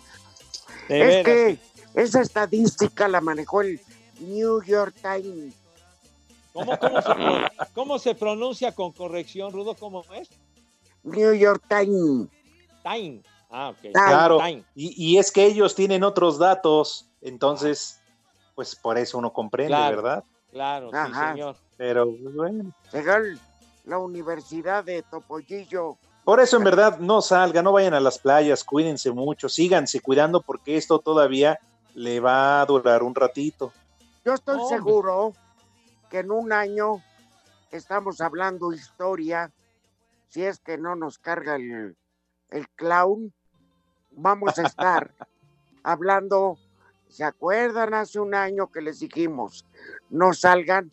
De 0.88 1.01
es 1.01 1.07
veras. 1.07 1.25
que 1.25 1.59
esa 1.94 2.20
estadística 2.20 3.09
la 3.09 3.20
manejó 3.20 3.62
el 3.62 3.81
New 4.20 4.62
York 4.62 4.94
Times. 5.03 5.55
¿Cómo, 6.53 6.79
cómo 6.79 7.03
se, 7.03 7.12
cómo 7.75 7.99
se 7.99 8.14
pronuncia 8.14 8.73
con 8.73 8.92
corrección, 8.92 9.53
Rudo? 9.53 9.75
¿Cómo 9.75 10.05
es? 10.14 10.29
New 11.03 11.35
York 11.35 11.64
Times. 11.68 12.29
Time. 12.83 13.20
Ah, 13.57 13.69
ok. 13.71 13.93
Claro, 13.93 14.40
y, 14.75 15.12
y 15.14 15.19
es 15.19 15.31
que 15.31 15.47
ellos 15.47 15.77
tienen 15.77 16.03
otros 16.03 16.40
datos, 16.40 17.07
entonces, 17.21 18.00
pues 18.57 18.75
por 18.75 18.98
eso 18.98 19.17
uno 19.17 19.33
comprende, 19.33 19.69
Claro. 19.69 19.96
¿verdad? 19.96 20.25
Claro, 20.50 20.88
sí, 20.88 20.96
Ajá. 20.96 21.31
señor. 21.31 21.57
Pero 21.77 22.05
pues, 22.07 22.35
bueno. 22.35 22.73
Llegó 22.92 23.13
el- 23.15 23.38
la 23.85 23.98
Universidad 23.98 24.83
de 24.83 25.02
Topollillo. 25.02 25.96
Por 26.25 26.40
eso 26.40 26.57
en 26.57 26.65
verdad 26.65 26.98
no 26.98 27.23
salgan, 27.23 27.65
no 27.65 27.71
vayan 27.73 27.94
a 27.94 28.00
las 28.00 28.19
playas, 28.19 28.65
cuídense 28.65 29.13
mucho, 29.13 29.48
síganse 29.48 30.00
cuidando 30.00 30.42
porque 30.42 30.77
esto 30.77 30.98
todavía 30.98 31.57
le 31.94 32.19
va 32.19 32.61
a 32.61 32.67
durar 32.67 33.05
un 33.05 33.15
ratito. 33.15 33.73
Yo 34.25 34.33
estoy 34.35 34.59
seguro 34.69 35.33
que 36.11 36.21
en 36.21 36.33
un 36.33 36.52
año 36.52 37.02
estamos 37.71 38.21
hablando 38.21 38.73
historia 38.73 39.52
si 40.29 40.42
es 40.42 40.59
que 40.59 40.77
no 40.77 40.96
nos 40.96 41.19
carga 41.19 41.55
el, 41.55 41.96
el 42.48 42.69
clown, 42.71 43.33
vamos 44.17 44.58
a 44.58 44.62
estar 44.62 45.15
hablando, 45.83 46.58
¿se 47.08 47.25
acuerdan 47.25 47.94
hace 47.94 48.21
un 48.21 48.35
año 48.35 48.71
que 48.71 48.81
les 48.81 49.00
dijimos, 49.00 49.65
no 50.10 50.33
salgan? 50.33 50.90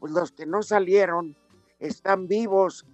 Pues 0.00 0.12
los 0.12 0.32
que 0.32 0.46
no 0.46 0.62
salieron 0.62 1.36
están 1.78 2.26
vivos 2.26 2.86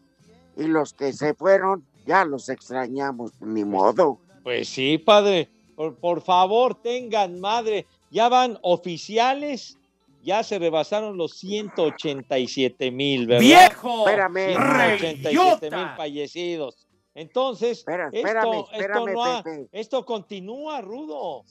y 0.57 0.65
los 0.65 0.93
que 0.93 1.13
se 1.13 1.35
fueron 1.35 1.85
ya 2.07 2.25
los 2.25 2.49
extrañamos, 2.49 3.33
ni 3.41 3.65
modo. 3.65 4.19
Pues 4.43 4.69
sí, 4.69 4.99
padre. 4.99 5.51
Por, 5.77 5.95
por 5.97 6.23
favor, 6.23 6.75
tengan 6.75 7.39
madre. 7.39 7.87
Ya 8.11 8.29
van 8.29 8.59
oficiales. 8.63 9.77
Ya 10.23 10.43
se 10.43 10.59
rebasaron 10.59 11.17
los 11.17 11.39
187 11.39 12.91
mil, 12.91 13.27
¿verdad? 13.27 13.41
¡Viejo! 13.43 14.09
Espérame. 14.09 14.57
187 14.99 15.71
mil 15.71 15.89
fallecidos. 15.97 16.88
Entonces, 17.21 17.79
Espera, 17.79 18.07
esto, 18.13 18.17
espérame, 18.17 18.55
esto, 18.55 18.73
espérame, 18.73 19.13
no 19.13 19.25
ha- 19.25 19.43
Pepe. 19.43 19.69
esto 19.73 20.05
continúa, 20.05 20.81
Rudo. 20.81 21.45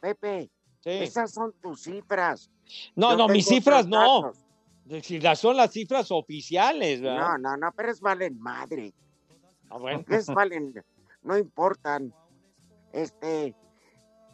Pepe, 0.00 0.50
esas 0.84 1.32
son 1.32 1.54
tus 1.62 1.82
cifras. 1.82 2.50
No, 2.94 3.12
Yo 3.12 3.16
no, 3.16 3.28
mis 3.28 3.46
cifras 3.46 3.86
no. 3.86 4.22
datos. 4.22 4.38
Si 5.02 5.18
las 5.18 5.38
son 5.38 5.56
las 5.56 5.72
cifras 5.72 6.10
oficiales, 6.10 7.00
¿verdad? 7.00 7.38
No, 7.38 7.38
no, 7.38 7.56
no, 7.56 7.72
pero 7.74 7.90
es 7.90 8.00
valen 8.00 8.38
madre. 8.38 8.92
Ah, 9.70 9.78
bueno. 9.78 10.04
Es 10.10 10.26
valen, 10.26 10.74
no 11.22 11.38
importan. 11.38 12.12
Este, 12.92 13.54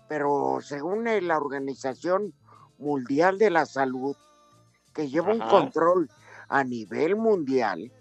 pero 0.09 0.59
según 0.61 1.05
la 1.05 1.37
Organización 1.37 2.35
Mundial 2.79 3.39
de 3.39 3.51
la 3.51 3.65
Salud, 3.65 4.17
que 4.93 5.09
lleva 5.09 5.33
un 5.33 5.39
control 5.39 6.11
a 6.49 6.65
nivel 6.65 7.15
mundial, 7.15 7.93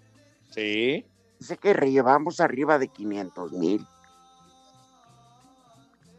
Sí. 0.50 1.06
Dice 1.40 1.56
que 1.56 1.72
llevamos 1.74 2.38
arriba 2.40 2.78
de 2.78 2.88
500 2.88 3.52
mil. 3.52 3.86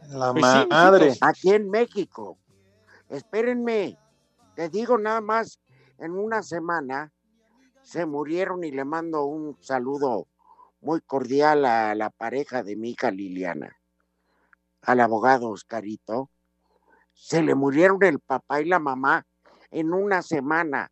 La 0.08 0.32
Pues 0.32 0.42
madre. 0.68 1.06
mijitos, 1.06 1.28
Aquí 1.28 1.52
en 1.52 1.70
México. 1.70 2.36
Espérenme, 3.08 3.96
te 4.56 4.68
digo 4.68 4.98
nada 4.98 5.20
más, 5.20 5.60
en 5.98 6.12
una 6.12 6.42
semana 6.42 7.12
se 7.82 8.04
murieron 8.04 8.64
y 8.64 8.72
le 8.72 8.84
mando 8.84 9.24
un 9.24 9.56
saludo 9.62 10.26
muy 10.80 11.00
cordial 11.00 11.64
a 11.64 11.94
la 11.94 12.10
pareja 12.10 12.62
de 12.62 12.74
mi 12.76 12.90
hija 12.90 13.10
Liliana, 13.10 13.76
al 14.82 15.00
abogado 15.00 15.50
Oscarito. 15.50 16.30
Se 17.12 17.42
le 17.42 17.54
murieron 17.54 18.02
el 18.02 18.18
papá 18.18 18.60
y 18.60 18.64
la 18.64 18.80
mamá 18.80 19.24
en 19.70 19.92
una 19.92 20.22
semana. 20.22 20.90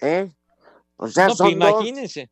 ¿Eh? 0.00 0.32
O 0.96 1.06
sea, 1.06 1.28
No, 1.28 1.34
son 1.34 1.44
pues 1.46 1.52
imagínense. 1.54 2.30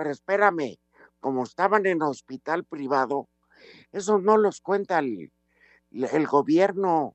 Pero 0.00 0.12
espérame, 0.12 0.78
como 1.20 1.42
estaban 1.44 1.84
en 1.84 2.00
hospital 2.00 2.64
privado, 2.64 3.28
esos 3.92 4.22
no 4.22 4.38
los 4.38 4.62
cuenta 4.62 4.98
el, 4.98 5.30
el 5.90 6.26
gobierno. 6.26 7.14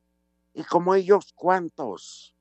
Y 0.53 0.63
como 0.65 0.93
ellos, 0.93 1.33
¿cuántos? 1.33 2.35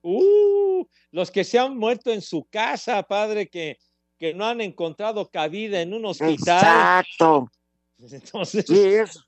Uh, 0.00 0.86
los 1.10 1.30
que 1.30 1.44
se 1.44 1.58
han 1.58 1.76
muerto 1.76 2.10
en 2.12 2.22
su 2.22 2.46
casa, 2.48 3.02
padre, 3.02 3.50
que, 3.50 3.76
que 4.16 4.32
no 4.32 4.46
han 4.46 4.62
encontrado 4.62 5.28
cabida 5.28 5.82
en 5.82 5.92
un 5.92 6.06
hospital. 6.06 6.32
Exacto. 6.32 7.50
Entonces, 7.98 8.64
Sí, 8.66 8.82
eso. 8.82 9.22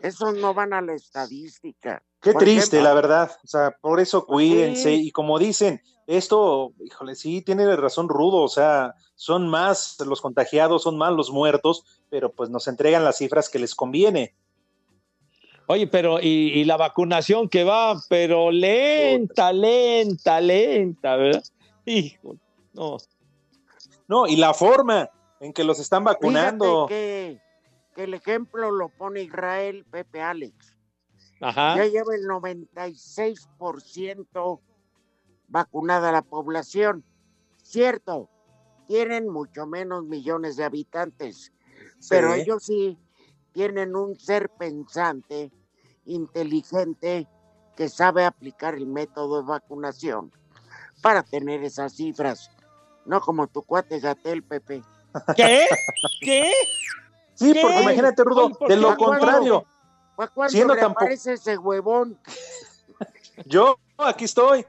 Esos 0.00 0.36
no 0.36 0.54
van 0.54 0.74
a 0.74 0.80
la 0.80 0.94
estadística. 0.94 2.04
Qué 2.22 2.32
triste, 2.34 2.76
ejemplo, 2.76 2.82
la 2.82 2.94
verdad. 2.94 3.30
O 3.44 3.46
sea, 3.48 3.76
por 3.80 4.00
eso 4.00 4.24
cuídense. 4.24 4.96
Sí. 4.96 5.08
Y 5.08 5.10
como 5.10 5.38
dicen, 5.38 5.82
esto, 6.06 6.72
híjole, 6.84 7.16
sí, 7.16 7.42
tiene 7.42 7.74
razón 7.76 8.08
Rudo. 8.08 8.38
O 8.38 8.48
sea, 8.48 8.94
son 9.16 9.48
más 9.48 9.98
los 10.06 10.20
contagiados, 10.20 10.84
son 10.84 10.96
más 10.96 11.12
los 11.12 11.30
muertos, 11.30 11.84
pero 12.08 12.32
pues 12.32 12.48
nos 12.48 12.68
entregan 12.68 13.04
las 13.04 13.18
cifras 13.18 13.50
que 13.50 13.58
les 13.58 13.74
conviene. 13.74 14.34
Oye, 15.66 15.86
pero 15.86 16.20
y, 16.20 16.52
y 16.54 16.64
la 16.64 16.76
vacunación 16.76 17.48
que 17.48 17.64
va, 17.64 18.00
pero 18.08 18.50
lenta, 18.50 19.52
lenta, 19.52 20.40
lenta, 20.40 21.16
¿verdad? 21.16 21.42
Hijo, 21.84 22.36
no. 22.72 22.98
No, 24.06 24.26
y 24.26 24.36
la 24.36 24.54
forma 24.54 25.08
en 25.40 25.52
que 25.52 25.64
los 25.64 25.80
están 25.80 26.04
vacunando. 26.04 26.86
Que 26.88 27.40
el 27.96 28.14
ejemplo 28.14 28.70
lo 28.70 28.88
pone 28.90 29.22
Israel 29.22 29.84
Pepe 29.90 30.20
Alex. 30.20 30.71
Ajá. 31.42 31.76
Ya 31.76 31.84
lleva 31.86 32.14
el 32.14 32.26
96% 32.26 34.60
vacunada 35.48 36.12
la 36.12 36.22
población. 36.22 37.04
Cierto, 37.62 38.30
tienen 38.86 39.28
mucho 39.28 39.66
menos 39.66 40.04
millones 40.04 40.56
de 40.56 40.64
habitantes, 40.64 41.52
pero 42.08 42.32
ellos 42.34 42.64
sí 42.64 42.98
tienen 43.52 43.94
un 43.96 44.18
ser 44.18 44.48
pensante, 44.50 45.50
inteligente, 46.04 47.28
que 47.76 47.88
sabe 47.88 48.24
aplicar 48.24 48.74
el 48.74 48.86
método 48.86 49.42
de 49.42 49.48
vacunación 49.48 50.32
para 51.02 51.22
tener 51.22 51.62
esas 51.64 51.94
cifras. 51.94 52.50
No 53.04 53.20
como 53.20 53.46
tu 53.46 53.62
cuate 53.62 54.00
Gatel, 54.00 54.42
Pepe. 54.42 54.82
¿Qué? 55.36 55.66
¿Qué? 56.20 56.50
Sí, 57.34 57.52
¿Qué? 57.52 57.60
porque 57.60 57.82
imagínate, 57.82 58.24
Rudo, 58.24 58.46
Oye, 58.46 58.54
¿por 58.58 58.68
de 58.68 58.76
lo 58.76 58.96
contrario. 58.96 59.66
¿Para 60.16 60.28
cuándo 60.30 60.52
Siendo 60.52 60.74
le 60.74 60.80
tampoco- 60.80 61.04
aparece 61.04 61.32
ese 61.34 61.56
huevón? 61.58 62.18
Yo, 63.46 63.78
aquí 63.98 64.24
estoy. 64.24 64.66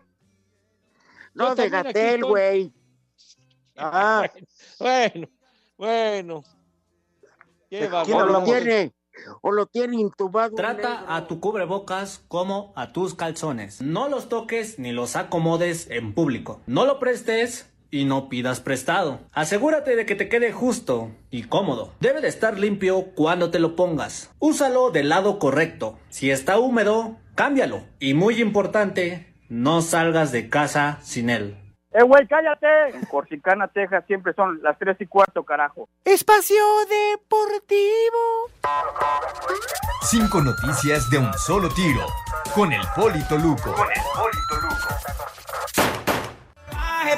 No, 1.33 1.55
de 1.55 1.69
Gatel, 1.69 2.23
güey. 2.25 2.71
Ah, 3.77 4.29
Bueno, 4.79 5.27
bueno. 5.77 6.43
Qué 7.69 7.81
¿De 7.81 7.87
bárbaro. 7.87 8.05
quién 8.05 8.27
lo 8.33 8.43
tiene, 8.43 8.93
o 9.41 9.51
lo 9.51 9.65
tiene 9.65 9.97
intubado. 9.97 10.55
Trata 10.55 10.99
negro. 11.01 11.13
a 11.13 11.27
tu 11.27 11.39
cubrebocas 11.39 12.23
como 12.27 12.71
a 12.75 12.91
tus 12.93 13.15
calzones. 13.15 13.81
No 13.81 14.09
los 14.09 14.29
toques 14.29 14.77
ni 14.77 14.91
los 14.91 15.15
acomodes 15.15 15.89
en 15.89 16.13
público. 16.13 16.61
No 16.67 16.85
lo 16.85 16.99
prestes 16.99 17.67
y 17.93 18.05
no 18.05 18.27
pidas 18.27 18.59
prestado. 18.59 19.19
Asegúrate 19.33 19.95
de 19.95 20.07
que 20.07 20.15
te 20.15 20.27
quede 20.27 20.51
justo 20.51 21.11
y 21.29 21.43
cómodo. 21.43 21.93
Debe 21.99 22.21
de 22.21 22.27
estar 22.27 22.57
limpio 22.57 23.13
cuando 23.13 23.51
te 23.51 23.59
lo 23.59 23.75
pongas. 23.75 24.33
Úsalo 24.39 24.89
del 24.89 25.09
lado 25.09 25.37
correcto. 25.37 25.99
Si 26.09 26.31
está 26.31 26.57
húmedo, 26.57 27.17
cámbialo. 27.35 27.83
Y 27.99 28.15
muy 28.15 28.41
importante, 28.41 29.35
no 29.47 29.81
salgas 29.81 30.31
de 30.31 30.49
casa 30.49 30.97
sin 31.03 31.29
él. 31.29 31.55
¡Eh, 31.91 32.01
güey, 32.01 32.25
cállate! 32.27 32.97
En 32.97 33.05
Corsicana, 33.05 33.67
Texas, 33.67 34.03
siempre 34.07 34.33
son 34.33 34.59
las 34.63 34.79
tres 34.79 34.97
y 34.99 35.05
cuarto, 35.05 35.43
carajo. 35.43 35.87
Espacio 36.03 36.63
Deportivo. 36.89 38.49
Cinco 40.01 40.41
noticias 40.41 41.11
de 41.11 41.19
un 41.19 41.31
solo 41.35 41.69
tiro. 41.69 42.07
Con 42.55 42.73
el 42.73 42.81
Polito 42.95 43.37
Luco. 43.37 43.75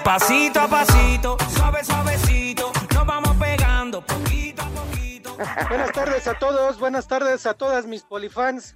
Pasito 0.04 0.60
a 0.60 0.68
pasito, 0.68 1.38
suave 1.56 1.84
suavecito, 1.84 2.72
nos 2.94 3.06
vamos 3.06 3.36
pegando 3.38 4.02
poquito 4.04 4.64
a 4.64 4.70
poquito. 4.70 5.38
Buenas 5.70 5.92
tardes 5.92 6.28
a 6.28 6.40
todos, 6.40 6.80
buenas 6.80 7.08
tardes 7.08 7.46
a 7.46 7.54
todas 7.54 7.86
mis 7.86 8.02
polifans. 8.02 8.76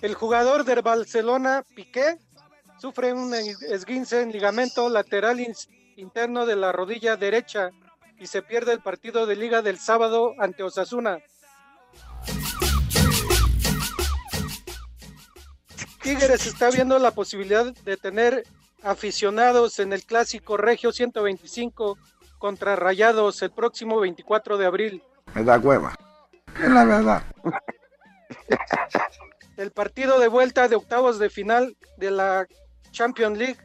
El 0.00 0.14
jugador 0.14 0.64
del 0.64 0.82
Barcelona, 0.82 1.64
Piqué, 1.74 2.16
sufre 2.78 3.12
un 3.12 3.34
esguince 3.34 4.22
en 4.22 4.30
ligamento 4.30 4.88
lateral 4.88 5.40
in- 5.40 5.54
interno 5.96 6.46
de 6.46 6.56
la 6.56 6.70
rodilla 6.70 7.16
derecha 7.16 7.70
y 8.18 8.28
se 8.28 8.40
pierde 8.42 8.72
el 8.72 8.80
partido 8.80 9.26
de 9.26 9.34
liga 9.34 9.62
del 9.62 9.78
sábado 9.78 10.34
ante 10.38 10.62
Osasuna. 10.62 11.18
Tigres 16.02 16.46
está 16.46 16.70
viendo 16.70 16.98
la 17.00 17.10
posibilidad 17.10 17.66
de 17.84 17.96
tener 17.96 18.44
aficionados 18.82 19.78
en 19.78 19.92
el 19.92 20.04
clásico 20.04 20.56
Regio 20.56 20.92
125 20.92 21.98
contra 22.38 22.76
Rayados 22.76 23.42
el 23.42 23.50
próximo 23.50 24.00
24 24.00 24.58
de 24.58 24.66
abril. 24.66 25.02
Me 25.34 25.44
da 25.44 25.58
hueva. 25.58 25.94
Es 26.60 26.68
la 26.68 26.84
verdad. 26.84 27.22
El 29.56 29.70
partido 29.70 30.18
de 30.18 30.28
vuelta 30.28 30.68
de 30.68 30.76
octavos 30.76 31.18
de 31.18 31.30
final 31.30 31.76
de 31.98 32.10
la 32.10 32.46
Champions 32.90 33.38
League 33.38 33.58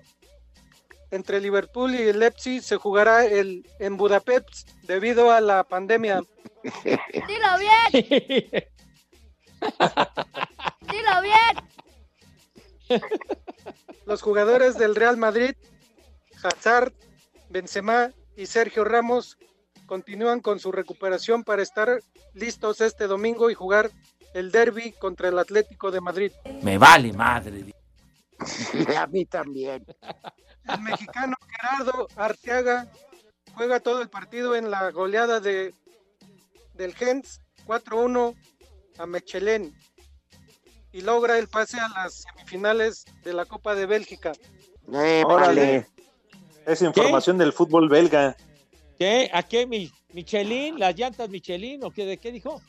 entre 1.12 1.40
Liverpool 1.40 1.96
y 1.96 2.02
el 2.10 2.20
Leipzig 2.20 2.62
se 2.62 2.76
jugará 2.78 3.26
el, 3.26 3.68
en 3.80 3.98
Budapest 3.98 4.70
debido 4.84 5.32
a 5.32 5.42
la 5.42 5.64
pandemia. 5.64 6.22
Dilo 6.84 7.58
bien, 7.60 7.92
dilo 10.82 11.22
bien. 11.22 11.68
Los 14.06 14.22
jugadores 14.22 14.78
del 14.78 14.96
Real 14.96 15.18
Madrid, 15.18 15.56
Hazard, 16.44 16.94
Benzema 17.50 18.12
y 18.36 18.46
Sergio 18.46 18.84
Ramos 18.84 19.38
continúan 19.86 20.42
con 20.42 20.60
su 20.60 20.72
recuperación 20.72 21.44
para 21.44 21.62
estar 21.62 22.02
listos 22.34 22.82
este 22.82 23.08
domingo 23.08 23.50
y 23.50 23.54
jugar 23.54 23.90
el 24.34 24.52
derby 24.52 24.92
contra 24.92 25.30
el 25.30 25.40
Atlético 25.40 25.92
de 25.92 26.02
Madrid. 26.02 26.32
Me 26.62 26.78
vale 26.78 27.14
madre. 27.14 27.74
A 28.98 29.08
mí 29.08 29.26
también. 29.26 29.86
El 30.66 30.82
mexicano 30.82 31.36
Gerardo 31.50 32.08
Arteaga 32.16 32.92
juega 33.54 33.80
todo 33.80 34.02
el 34.02 34.10
partido 34.10 34.56
en 34.56 34.70
la 34.70 34.92
goleada 34.92 35.40
de 35.40 35.74
del 36.76 36.94
Gens 36.94 37.42
4-1 37.66 38.36
a 39.00 39.06
Mechelen 39.08 39.76
y 40.98 41.02
logra 41.02 41.38
el 41.38 41.48
pase 41.48 41.80
a 41.80 41.88
las 41.90 42.24
semifinales 42.24 43.06
de 43.24 43.32
la 43.32 43.46
Copa 43.46 43.76
de 43.76 43.86
Bélgica. 43.86 44.32
Órale. 45.26 45.88
Es 46.66 46.82
información 46.82 47.38
del 47.38 47.54
fútbol 47.54 47.88
belga. 47.88 48.36
¿Qué? 48.98 49.30
¿A 49.32 49.44
qué? 49.44 49.68
Mi- 49.68 49.92
¿Michelin? 50.14 50.80
¿Las 50.80 50.96
llantas 50.96 51.30
Michelin? 51.30 51.84
¿O 51.84 51.92
qué, 51.92 52.04
de 52.08 52.18
qué 52.18 52.32
dijo? 52.32 52.60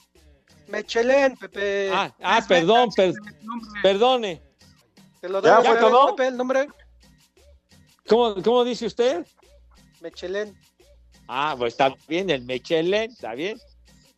Mechelen, 0.67 1.39
Pepe. 1.39 1.89
Ah, 1.91 2.15
ah 2.23 2.45
perdón, 2.47 2.91
per- 2.95 3.15
perdone. 3.83 4.43
Te 5.23 5.29
lo 5.31 5.43
¿Ya 5.43 5.63
fue 5.63 5.79
todo? 5.79 6.15
Pepe, 6.15 6.29
el 6.29 6.37
nombre. 6.37 6.69
¿Cómo, 8.07 8.43
cómo 8.43 8.63
dice 8.63 8.85
usted? 8.85 9.27
Mechelen. 10.03 10.55
Ah, 11.29 11.55
pues 11.57 11.73
está 11.73 11.95
bien, 12.07 12.29
el 12.29 12.43
Michelin, 12.43 13.11
está 13.11 13.33
bien. 13.33 13.59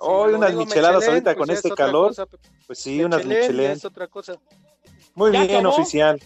Hoy 0.02 0.32
Como 0.32 0.38
unas 0.38 0.54
micheladas 0.54 1.06
ahorita 1.06 1.34
pues 1.34 1.36
con 1.36 1.50
este 1.54 1.70
calor. 1.72 2.08
cosa. 2.08 2.26
Pues 2.66 2.78
sí, 2.78 3.04
unas 3.04 3.18
Michelin 3.24 3.42
ya 3.42 3.48
Michelin. 3.52 3.70
es 3.72 3.84
otra 3.84 4.06
cosa. 4.08 4.34
Muy 5.14 5.30
¿Ya 5.32 5.44
bien, 5.44 5.58
acabó? 5.60 5.74
oficial. 5.76 6.18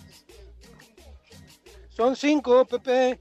Son 1.89 2.15
cinco, 2.15 2.65
Pepe. 2.65 3.21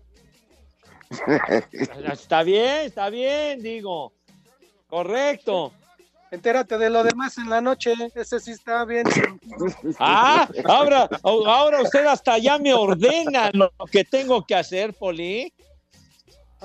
Está 2.12 2.44
bien, 2.44 2.86
está 2.86 3.10
bien, 3.10 3.62
digo. 3.62 4.14
Correcto. 4.88 5.72
Entérate 6.32 6.78
de 6.80 6.90
lo 6.90 7.04
demás 7.04 7.38
en 7.38 7.50
la 7.50 7.62
noche. 7.62 7.94
Ese 8.16 8.40
sí 8.40 8.52
está 8.52 8.86
bien. 8.86 9.06
Ah, 10.00 10.48
ahora, 10.66 11.08
ahora 11.24 11.82
usted 11.82 12.06
hasta 12.08 12.38
ya 12.40 12.58
me 12.58 12.74
ordena 12.74 13.52
lo 13.54 13.72
que 13.92 14.04
tengo 14.04 14.44
que 14.46 14.56
hacer, 14.56 14.94
Poli. 14.96 15.54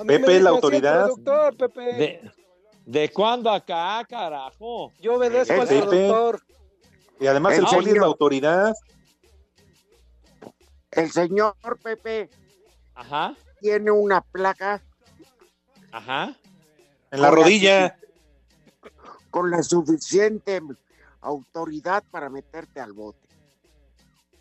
Pepe, 0.07 0.39
la 0.39 0.49
autoridad. 0.51 1.05
productor, 1.05 1.57
Pepe. 1.57 1.81
¿De, 1.93 2.31
¿De 2.89 3.07
cuándo 3.11 3.51
acá, 3.51 4.03
carajo? 4.09 4.91
Yo 4.99 5.13
obedezco 5.13 5.53
al 5.61 5.67
Pepe. 5.67 5.81
productor. 5.83 6.41
Y 7.19 7.27
además 7.27 7.53
el 7.53 7.59
El 7.59 7.65
poli 7.67 7.91
es 7.91 7.97
la 7.97 8.05
autoridad. 8.07 8.73
El 10.89 11.11
señor 11.11 11.53
Pepe 11.83 12.31
Ajá, 12.95 13.35
tiene 13.61 13.91
una 13.91 14.21
placa 14.21 14.81
ajá. 15.91 16.35
En 17.11 17.21
la 17.21 17.29
rodilla. 17.29 17.95
con 19.29 19.51
la 19.51 19.61
suficiente 19.61 20.59
autoridad 21.21 22.03
para 22.09 22.27
meterte 22.27 22.79
al 22.79 22.93
bote. 22.93 23.27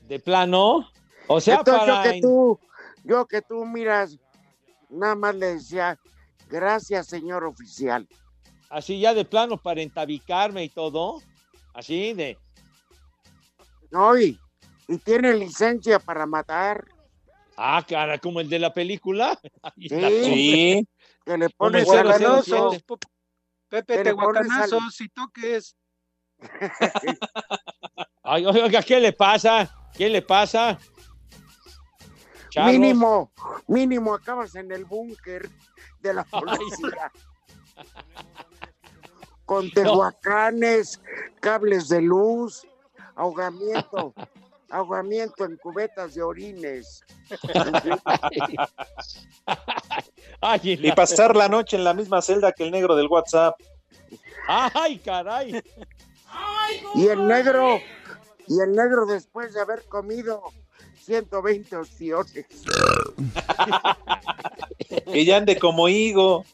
De 0.07 0.19
plano. 0.21 0.91
O 1.27 1.39
sea, 1.39 1.57
Entonces 1.57 1.87
para. 1.87 2.05
yo 2.07 2.13
que 2.13 2.21
tú, 2.23 2.61
yo 3.05 3.27
que 3.27 3.43
tú 3.43 3.67
miras, 3.67 4.17
nada 4.89 5.15
más 5.17 5.35
le 5.35 5.57
decía, 5.57 5.99
gracias 6.49 7.09
señor 7.09 7.45
oficial. 7.45 8.09
Así 8.71 9.01
ya 9.01 9.15
de 9.15 9.25
plano 9.25 9.57
para 9.57 9.81
entabicarme 9.83 10.65
y 10.65 10.69
todo. 10.69 11.23
Así 11.75 12.13
de. 12.13 12.39
No, 13.91 14.19
y, 14.19 14.39
y 14.89 14.99
tiene 14.99 15.33
licencia 15.35 15.99
para 15.99 16.27
matar. 16.27 16.87
Ah, 17.57 17.85
cara, 17.89 18.19
como 18.19 18.41
el 18.41 18.49
de 18.49 18.59
la 18.59 18.73
película. 18.73 19.39
Ahí 19.63 19.89
Sí, 19.89 19.95
está. 19.95 20.09
Sí. 20.09 20.89
que 21.25 21.39
le 21.39 21.51
pones 21.51 21.89
el 21.89 21.99
a 21.99 22.05
la 22.05 22.13
007. 22.19 22.25
Guacanazos, 22.47 22.83
Pepe, 23.69 24.03
te 24.05 24.15
pones 24.15 24.51
al- 24.51 24.69
guacanazos 24.71 24.95
si 24.95 25.09
toques. 25.09 25.77
Ay, 28.23 28.47
oiga, 28.47 28.83
¿qué 28.83 29.01
le 29.01 29.13
pasa? 29.13 29.75
¿Qué 29.97 30.09
le 30.09 30.23
pasa? 30.23 30.79
Mínimo, 32.57 33.31
mínimo 33.67 34.15
acabas 34.15 34.55
en 34.55 34.71
el 34.73 34.85
búnker 34.85 35.49
de 36.01 36.15
la 36.15 36.25
policía. 36.31 37.13
Con 39.49 39.71
tehuacanes, 39.75 41.01
cables 41.41 41.89
de 41.89 42.03
luz, 42.03 42.67
ahogamiento, 43.17 44.13
ahogamiento 44.71 45.47
en 45.47 45.57
cubetas 45.57 46.15
de 46.15 46.23
orines. 46.23 47.03
Ay, 50.43 50.61
Y 50.83 50.93
pasar 50.93 51.35
la 51.35 51.49
noche 51.49 51.79
en 51.79 51.85
la 51.85 51.95
misma 51.95 52.21
celda 52.21 52.53
que 52.53 52.65
el 52.65 52.71
negro 52.71 52.95
del 52.95 53.07
WhatsApp. 53.07 53.59
Ay, 54.47 54.99
caray. 54.99 55.63
Y 56.95 57.07
el 57.07 57.27
negro, 57.27 57.81
y 58.47 58.61
el 58.61 58.73
negro 58.73 59.07
después 59.07 59.55
de 59.55 59.63
haber 59.63 59.87
comido 59.87 60.43
120 61.07 61.75
opciones. 61.75 62.47
Que 65.11 65.25
ya 65.25 65.39
ande 65.39 65.59
como 65.59 65.89
higo. 65.89 66.45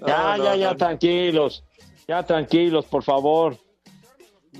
No, 0.00 0.06
Ya, 0.08 0.36
no, 0.36 0.44
ya, 0.44 0.56
ya, 0.56 0.70
no. 0.72 0.76
tranquilos. 0.76 1.62
Ya, 2.08 2.22
tranquilos, 2.22 2.86
por 2.86 3.02
favor. 3.02 3.58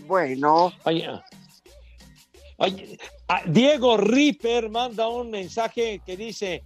Bueno, 0.07 0.72
Ay. 0.84 1.05
Ay, 2.59 2.99
Diego 3.47 3.97
Ripper 3.97 4.68
manda 4.70 5.09
un 5.09 5.30
mensaje 5.30 6.01
que 6.05 6.16
dice: 6.16 6.64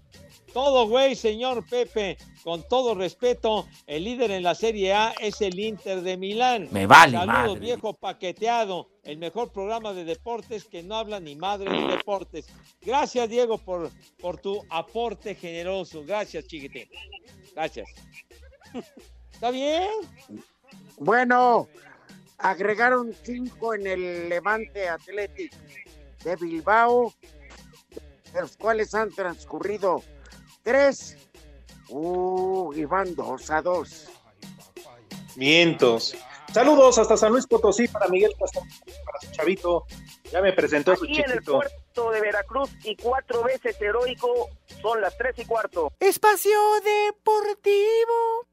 Todo 0.53 0.87
güey, 0.89 1.15
señor 1.15 1.69
Pepe, 1.69 2.17
con 2.43 2.67
todo 2.69 2.95
respeto, 2.95 3.67
el 3.87 4.05
líder 4.05 4.31
en 4.31 4.43
la 4.43 4.55
Serie 4.55 4.93
A 4.95 5.13
es 5.21 5.41
el 5.41 5.59
Inter 5.59 6.01
de 6.03 6.17
Milán. 6.17 6.69
Me 6.71 6.87
vale 6.87 7.13
Saludos, 7.19 7.37
madre. 7.55 7.61
viejo 7.61 7.95
paqueteado, 7.95 8.89
el 9.05 9.19
mejor 9.19 9.53
programa 9.53 9.93
de 9.93 10.05
deportes 10.05 10.65
que 10.65 10.83
no 10.83 10.97
habla 10.97 11.21
ni 11.21 11.35
madre 11.37 11.71
de 11.71 11.97
deportes. 11.97 12.47
Gracias, 12.81 13.29
Diego, 13.29 13.59
por, 13.59 13.91
por 14.19 14.39
tu 14.41 14.65
aporte 14.71 15.35
generoso. 15.35 16.05
Gracias, 16.07 16.47
chiquitín. 16.47 16.89
Gracias. 17.55 17.89
¿Está 19.33 19.51
bien? 19.51 19.89
Bueno, 20.97 21.69
agregaron 22.39 23.15
cinco 23.23 23.75
en 23.75 23.87
el 23.87 24.29
Levante 24.29 24.89
Athletic 24.89 25.53
de 26.25 26.37
Bilbao, 26.37 27.15
de 28.33 28.41
los 28.41 28.57
cuales 28.57 28.95
han 28.95 29.11
transcurrido 29.11 30.03
tres. 30.63 31.17
Uh, 31.93 32.73
y 32.75 32.85
van 32.85 33.17
dos 33.17 33.51
a 33.51 33.61
dos. 33.63 34.07
Vientos. 35.35 36.15
Saludos 36.53 36.99
hasta 36.99 37.17
San 37.17 37.33
Luis 37.33 37.47
Potosí 37.47 37.89
para 37.89 38.07
Miguel 38.09 38.33
Castro, 38.39 38.63
para 39.05 39.21
su 39.21 39.33
chavito. 39.33 39.87
Ya 40.31 40.41
me 40.41 40.53
presentó 40.53 40.93
a 40.93 40.97
su 40.97 41.05
Aquí 41.05 41.19
en 41.19 41.25
el 41.25 41.33
chiquito. 41.33 41.53
puerto 41.55 42.11
de 42.13 42.21
Veracruz 42.21 42.71
y 42.85 42.95
cuatro 42.97 43.43
veces 43.43 43.81
heroico 43.81 44.49
son 44.81 45.01
las 45.01 45.17
tres 45.17 45.35
y 45.39 45.45
cuarto. 45.45 45.93
Espacio 45.99 46.59
Deportivo. 46.85 48.47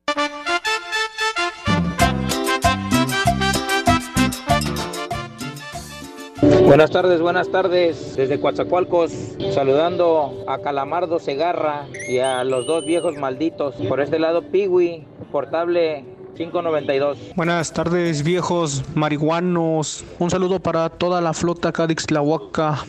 Buenas 6.41 6.91
tardes, 6.91 7.19
buenas 7.19 7.49
tardes. 7.49 8.15
Desde 8.15 8.39
Coatzacoalcos, 8.39 9.11
saludando 9.53 10.43
a 10.47 10.59
Calamardo 10.59 11.17
Segarra 11.19 11.88
y 12.07 12.19
a 12.19 12.43
los 12.43 12.67
dos 12.67 12.85
viejos 12.85 13.17
malditos. 13.17 13.75
Por 13.89 13.99
este 14.01 14.19
lado, 14.19 14.43
Piwi, 14.43 15.03
portable 15.31 16.05
592. 16.35 17.17
Buenas 17.35 17.73
tardes, 17.73 18.23
viejos 18.23 18.83
marihuanos. 18.93 20.05
Un 20.19 20.29
saludo 20.29 20.59
para 20.59 20.89
toda 20.89 21.21
la 21.21 21.33
flota 21.33 21.69
acá 21.69 21.88
de 21.88 21.93
Ixtlahuaca. 21.93 22.85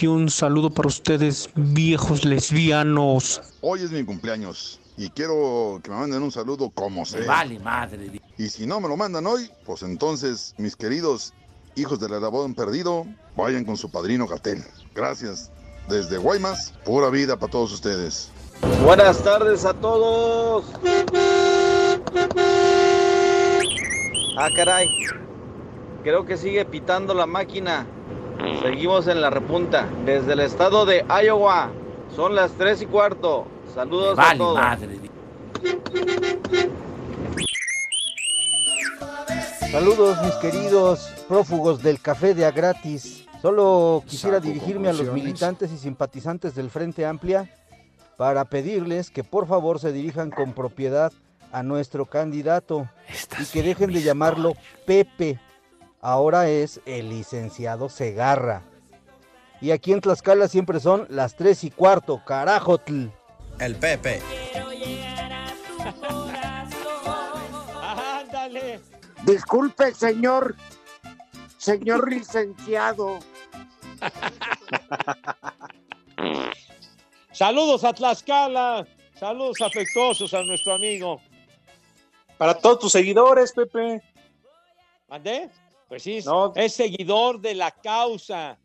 Y 0.00 0.06
un 0.06 0.30
saludo 0.30 0.70
para 0.70 0.86
ustedes, 0.88 1.50
viejos 1.56 2.24
lesbianos. 2.24 3.40
Hoy 3.62 3.82
es 3.82 3.90
mi 3.90 4.04
cumpleaños 4.04 4.80
y 4.96 5.10
quiero 5.10 5.80
que 5.82 5.90
me 5.90 5.96
manden 5.96 6.22
un 6.22 6.30
saludo 6.30 6.70
como 6.70 7.04
sea. 7.04 7.26
vale 7.26 7.58
madre. 7.58 8.20
Y 8.38 8.48
si 8.48 8.66
no 8.66 8.80
me 8.80 8.88
lo 8.88 8.96
mandan 8.96 9.26
hoy, 9.26 9.50
pues 9.64 9.82
entonces, 9.82 10.54
mis 10.58 10.76
queridos 10.76 11.32
hijos 11.76 12.00
del 12.00 12.14
Arabón 12.14 12.54
perdido, 12.54 13.06
vayan 13.36 13.64
con 13.64 13.76
su 13.76 13.90
padrino 13.90 14.26
Gatel. 14.26 14.64
Gracias. 14.94 15.52
Desde 15.88 16.18
Guaymas, 16.18 16.74
pura 16.84 17.10
vida 17.10 17.36
para 17.36 17.52
todos 17.52 17.72
ustedes. 17.72 18.30
Buenas 18.84 19.22
tardes 19.22 19.64
a 19.64 19.72
todos. 19.74 20.64
Ah, 24.38 24.48
caray. 24.56 24.88
Creo 26.02 26.26
que 26.26 26.36
sigue 26.36 26.64
pitando 26.64 27.14
la 27.14 27.26
máquina. 27.26 27.86
Seguimos 28.62 29.06
en 29.06 29.20
la 29.20 29.30
repunta. 29.30 29.86
Desde 30.04 30.32
el 30.32 30.40
estado 30.40 30.86
de 30.86 31.04
Iowa. 31.24 31.70
Son 32.14 32.34
las 32.34 32.52
tres 32.52 32.82
y 32.82 32.86
cuarto. 32.86 33.46
Saludos 33.74 34.18
a 34.18 34.36
todos. 34.36 34.56
madre. 34.56 34.98
Saludos 39.70 40.16
mis 40.22 40.34
queridos 40.36 41.12
prófugos 41.28 41.82
del 41.82 42.00
café 42.00 42.34
de 42.34 42.46
a 42.46 42.50
gratis. 42.50 43.26
Solo 43.42 44.02
quisiera 44.06 44.38
Saco 44.38 44.48
dirigirme 44.48 44.88
a 44.88 44.92
los 44.92 45.12
militantes 45.12 45.70
y 45.72 45.78
simpatizantes 45.78 46.54
del 46.54 46.70
Frente 46.70 47.04
Amplia 47.04 47.50
para 48.16 48.44
pedirles 48.44 49.10
que 49.10 49.24
por 49.24 49.46
favor 49.46 49.78
se 49.78 49.92
dirijan 49.92 50.30
con 50.30 50.52
propiedad 50.52 51.12
a 51.52 51.62
nuestro 51.62 52.06
candidato 52.06 52.88
y 53.40 53.44
que 53.46 53.62
dejen 53.62 53.92
de 53.92 54.02
llamarlo 54.02 54.54
Pepe. 54.86 55.38
Ahora 56.00 56.48
es 56.48 56.80
el 56.86 57.10
licenciado 57.10 57.88
Segarra. 57.88 58.62
Y 59.60 59.70
aquí 59.70 59.92
en 59.92 60.00
Tlaxcala 60.00 60.48
siempre 60.48 60.80
son 60.80 61.06
las 61.08 61.34
tres 61.34 61.64
y 61.64 61.70
cuarto, 61.70 62.22
carajotl. 62.24 63.06
El 63.58 63.76
Pepe. 63.76 64.22
Disculpe, 69.26 69.94
señor. 69.94 70.54
Señor 71.58 72.10
licenciado. 72.10 73.18
Saludos 77.32 77.84
a 77.84 77.92
Tlaxcala. 77.92 78.86
Saludos 79.18 79.60
afectuosos 79.60 80.32
a 80.34 80.42
nuestro 80.42 80.74
amigo. 80.74 81.20
Para 82.38 82.54
todos 82.54 82.78
tus 82.80 82.92
seguidores, 82.92 83.52
Pepe. 83.52 84.02
¿Mandé? 85.08 85.50
Pues 85.88 86.02
sí, 86.02 86.18
es- 86.18 86.26
No. 86.26 86.52
es 86.54 86.74
seguidor 86.74 87.40
de 87.40 87.54
la 87.54 87.70
causa 87.70 88.58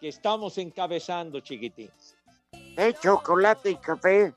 que 0.00 0.08
estamos 0.08 0.58
encabezando, 0.58 1.40
chiquitín. 1.40 1.90
Eh, 2.76 2.94
chocolate 3.00 3.70
y 3.70 3.76
café. 3.76 4.34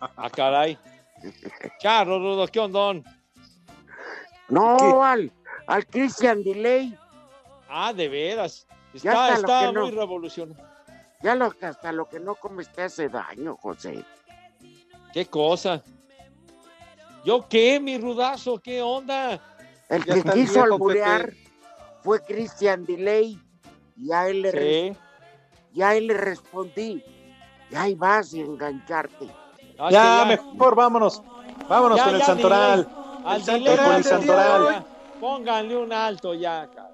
Ah, 0.00 0.30
caray. 0.30 0.78
Charro, 1.80 2.18
Rudo, 2.18 2.46
¿qué 2.46 2.60
ondón? 2.60 3.02
No, 4.48 5.02
al, 5.02 5.32
al 5.66 5.86
Christian 5.86 6.42
Delay. 6.42 6.96
Ah, 7.68 7.92
de 7.92 8.08
veras. 8.08 8.66
Ya 8.94 9.10
Está, 9.12 9.24
hasta 9.26 9.34
lo 9.34 9.40
está 9.40 9.66
que 9.66 9.72
no. 9.72 9.80
muy 9.82 9.90
revolucionario. 9.90 10.64
Ya 11.22 11.34
lo, 11.34 11.52
hasta 11.62 11.92
lo 11.92 12.08
que 12.08 12.20
no 12.20 12.34
comes 12.36 12.70
te 12.72 12.82
hace 12.82 13.08
daño, 13.08 13.56
José. 13.56 14.04
¿Qué 15.12 15.26
cosa? 15.26 15.82
¿Yo 17.24 17.46
qué, 17.48 17.80
mi 17.80 17.98
rudazo? 17.98 18.58
¿Qué 18.58 18.80
onda? 18.82 19.40
El 19.88 20.04
Ya 20.04 20.14
que 20.22 20.30
quiso 20.32 20.62
alburear 20.62 21.32
fue 22.02 22.20
Christian 22.22 22.84
Delay. 22.84 23.40
Y 23.96 24.12
a 24.12 24.28
él 24.28 24.42
le, 24.42 24.52
re- 24.52 24.92
Sí. 24.92 24.98
y 25.74 25.82
a 25.82 25.94
él 25.94 26.06
le 26.08 26.14
respondí. 26.14 27.02
Y 27.70 27.74
ahí 27.74 27.94
vas 27.94 28.32
y 28.34 28.40
engancharte. 28.40 29.26
Ah, 29.78 29.90
ya, 29.90 30.24
mejor 30.26 30.74
vámonos. 30.76 31.22
Vámonos 31.68 31.98
Ya, 31.98 32.04
con 32.04 32.14
el 32.14 32.20
ya, 32.20 32.26
Santoral. 32.26 32.84
delay. 32.84 33.05
Al 33.26 33.42
Santoral 33.42 34.04
Santoral. 34.04 34.62
hoy. 34.62 34.74
Pónganle 35.20 35.76
un 35.76 35.92
alto 35.92 36.34
ya, 36.34 36.68
cara. 36.74 36.92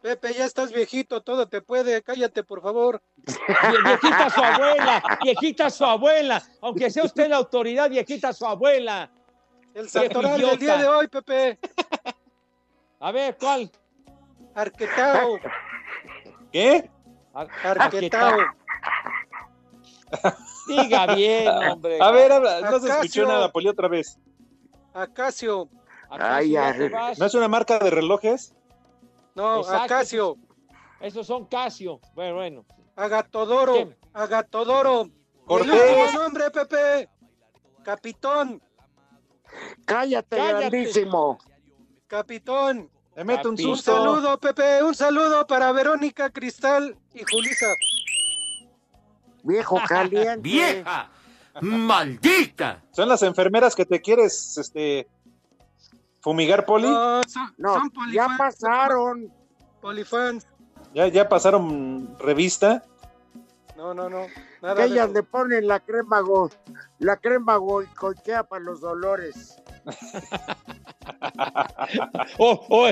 Pepe, 0.00 0.34
ya 0.34 0.44
estás 0.46 0.72
viejito, 0.72 1.20
todo 1.20 1.46
te 1.46 1.62
puede. 1.62 2.02
Cállate, 2.02 2.42
por 2.42 2.60
favor. 2.60 3.00
Vie- 3.24 3.84
Viejita 3.84 4.30
su 4.30 4.42
abuela, 4.42 5.18
viejita 5.22 5.70
su 5.70 5.84
abuela. 5.84 6.42
Aunque 6.60 6.90
sea 6.90 7.04
usted 7.04 7.28
la 7.28 7.36
autoridad, 7.36 7.88
viejita 7.88 8.32
su 8.32 8.44
abuela. 8.44 9.10
El 9.74 9.88
santoral 9.88 10.40
del 10.40 10.58
día 10.58 10.76
de 10.76 10.88
hoy, 10.88 11.08
Pepe. 11.08 11.58
A 12.98 13.12
ver, 13.12 13.36
¿cuál? 13.38 13.70
Arquetao. 14.54 15.38
¿Qué? 16.50 16.90
Ar- 17.32 17.48
Arquetao. 17.78 18.36
Diga 20.66 21.14
bien, 21.14 21.48
hombre. 21.48 21.98
A 22.00 22.10
ver, 22.10 22.32
habla, 22.32 22.60
no 22.60 22.78
se 22.80 22.88
escuchó 22.88 23.24
nada, 23.26 23.50
Poli, 23.52 23.68
otra 23.68 23.88
vez. 23.88 24.18
Acacio. 24.94 25.68
¿Acaso 26.10 26.34
Ay, 26.34 26.54
vas? 26.90 27.18
¿No 27.18 27.26
es 27.26 27.34
una 27.34 27.48
marca 27.48 27.78
de 27.78 27.90
relojes? 27.90 28.54
No, 29.34 29.60
Exacto. 29.60 29.82
Acacio. 29.84 30.36
Esos 31.00 31.26
son 31.26 31.46
Casio. 31.46 32.00
Bueno, 32.14 32.34
bueno. 32.34 32.64
Agatodoro. 32.94 33.72
¿Quién? 33.72 33.96
Agatodoro. 34.12 35.02
El 35.48 35.70
último 35.70 36.12
nombre, 36.14 36.50
Pepe. 36.50 37.08
Capitón. 37.82 38.62
Cállate, 39.84 40.36
Cállate. 40.36 40.70
grandísimo. 40.70 41.38
Capitón. 42.06 42.90
Te 43.14 43.24
meto 43.24 43.50
un. 43.50 43.66
Un 43.66 43.78
saludo, 43.78 44.38
Pepe. 44.38 44.82
Un 44.82 44.94
saludo 44.94 45.46
para 45.46 45.72
Verónica, 45.72 46.30
Cristal 46.30 46.96
y 47.14 47.22
Julisa. 47.24 47.66
Viejo 49.42 49.80
caliente. 49.88 50.40
¡Vieja! 50.40 51.10
¡Maldita! 51.60 52.82
Son 52.92 53.08
las 53.08 53.22
enfermeras 53.22 53.74
que 53.74 53.84
te 53.84 54.00
quieres 54.00 54.56
este, 54.58 55.06
fumigar, 56.20 56.64
Poli. 56.64 56.88
No, 56.88 57.22
son, 57.24 57.54
No, 57.58 57.74
son 57.74 57.90
ya 58.12 58.26
polifans. 58.26 58.38
pasaron. 58.38 59.32
Polifans. 59.80 60.46
Ya, 60.94 61.08
ya 61.08 61.28
pasaron 61.28 62.16
revista. 62.18 62.84
No, 63.76 63.94
no, 63.94 64.08
no. 64.08 64.26
Nada 64.60 64.76
Que 64.76 64.84
ellas 64.84 65.10
le 65.10 65.22
ponen 65.22 65.66
la 65.66 65.80
crema 65.80 66.20
go, 66.20 66.50
la 66.98 67.16
crema 67.16 67.56
goicochea 67.56 68.44
para 68.44 68.62
los 68.62 68.80
dolores. 68.80 69.56
O, 72.38 72.66
o, 72.68 72.88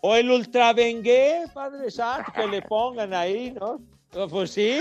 o 0.00 0.14
el 0.16 0.30
ultravengué, 0.30 1.44
Padre 1.54 1.90
Santo, 1.90 2.32
que 2.32 2.46
le 2.46 2.62
pongan 2.62 3.14
ahí, 3.14 3.52
¿no? 3.52 3.80
No, 4.14 4.28
Pues 4.28 4.50
sí. 4.52 4.80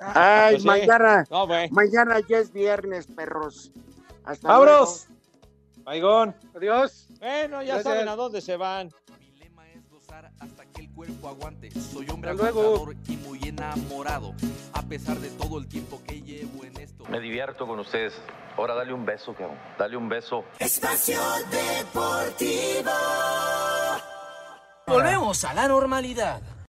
Ay, 0.00 0.52
Pues 0.54 0.62
sí. 0.62 0.66
mañana, 0.68 1.24
No, 1.30 1.46
bueno. 1.46 1.68
mañana 1.74 2.20
ya 2.28 2.38
es 2.38 2.52
viernes, 2.52 3.06
perros. 3.06 3.70
Hasta 4.24 4.48
¡Vámonos! 4.48 5.06
Baigón. 5.84 6.34
Adiós. 6.56 7.08
Bueno, 7.18 7.62
ya 7.62 7.74
Gracias. 7.74 7.82
saben 7.84 8.08
a 8.08 8.16
dónde 8.16 8.40
se 8.40 8.56
van. 8.56 8.90
hasta 10.40 10.64
que 10.66 10.82
el 10.82 10.90
cuerpo 10.92 11.28
aguante. 11.28 11.70
Soy 11.70 12.08
hombre 12.10 12.30
agotador 12.30 12.94
y 13.08 13.16
muy 13.18 13.38
enamorado, 13.46 14.34
a 14.72 14.82
pesar 14.82 15.18
de 15.18 15.28
todo 15.30 15.58
el 15.58 15.66
tiempo 15.68 16.00
que 16.06 16.20
llevo 16.22 16.64
en 16.64 16.76
esto. 16.78 17.04
Me 17.08 17.20
divierto 17.20 17.66
con 17.66 17.78
ustedes. 17.78 18.14
Ahora 18.56 18.74
dale 18.74 18.92
un 18.92 19.04
beso, 19.06 19.34
cabrón. 19.34 19.58
Dale 19.78 19.96
un 19.96 20.08
beso. 20.08 20.44
Espacio 20.58 21.20
Deportivo. 21.50 22.90
Volvemos 24.86 25.44
a 25.44 25.54
la 25.54 25.68
normalidad. 25.68 26.40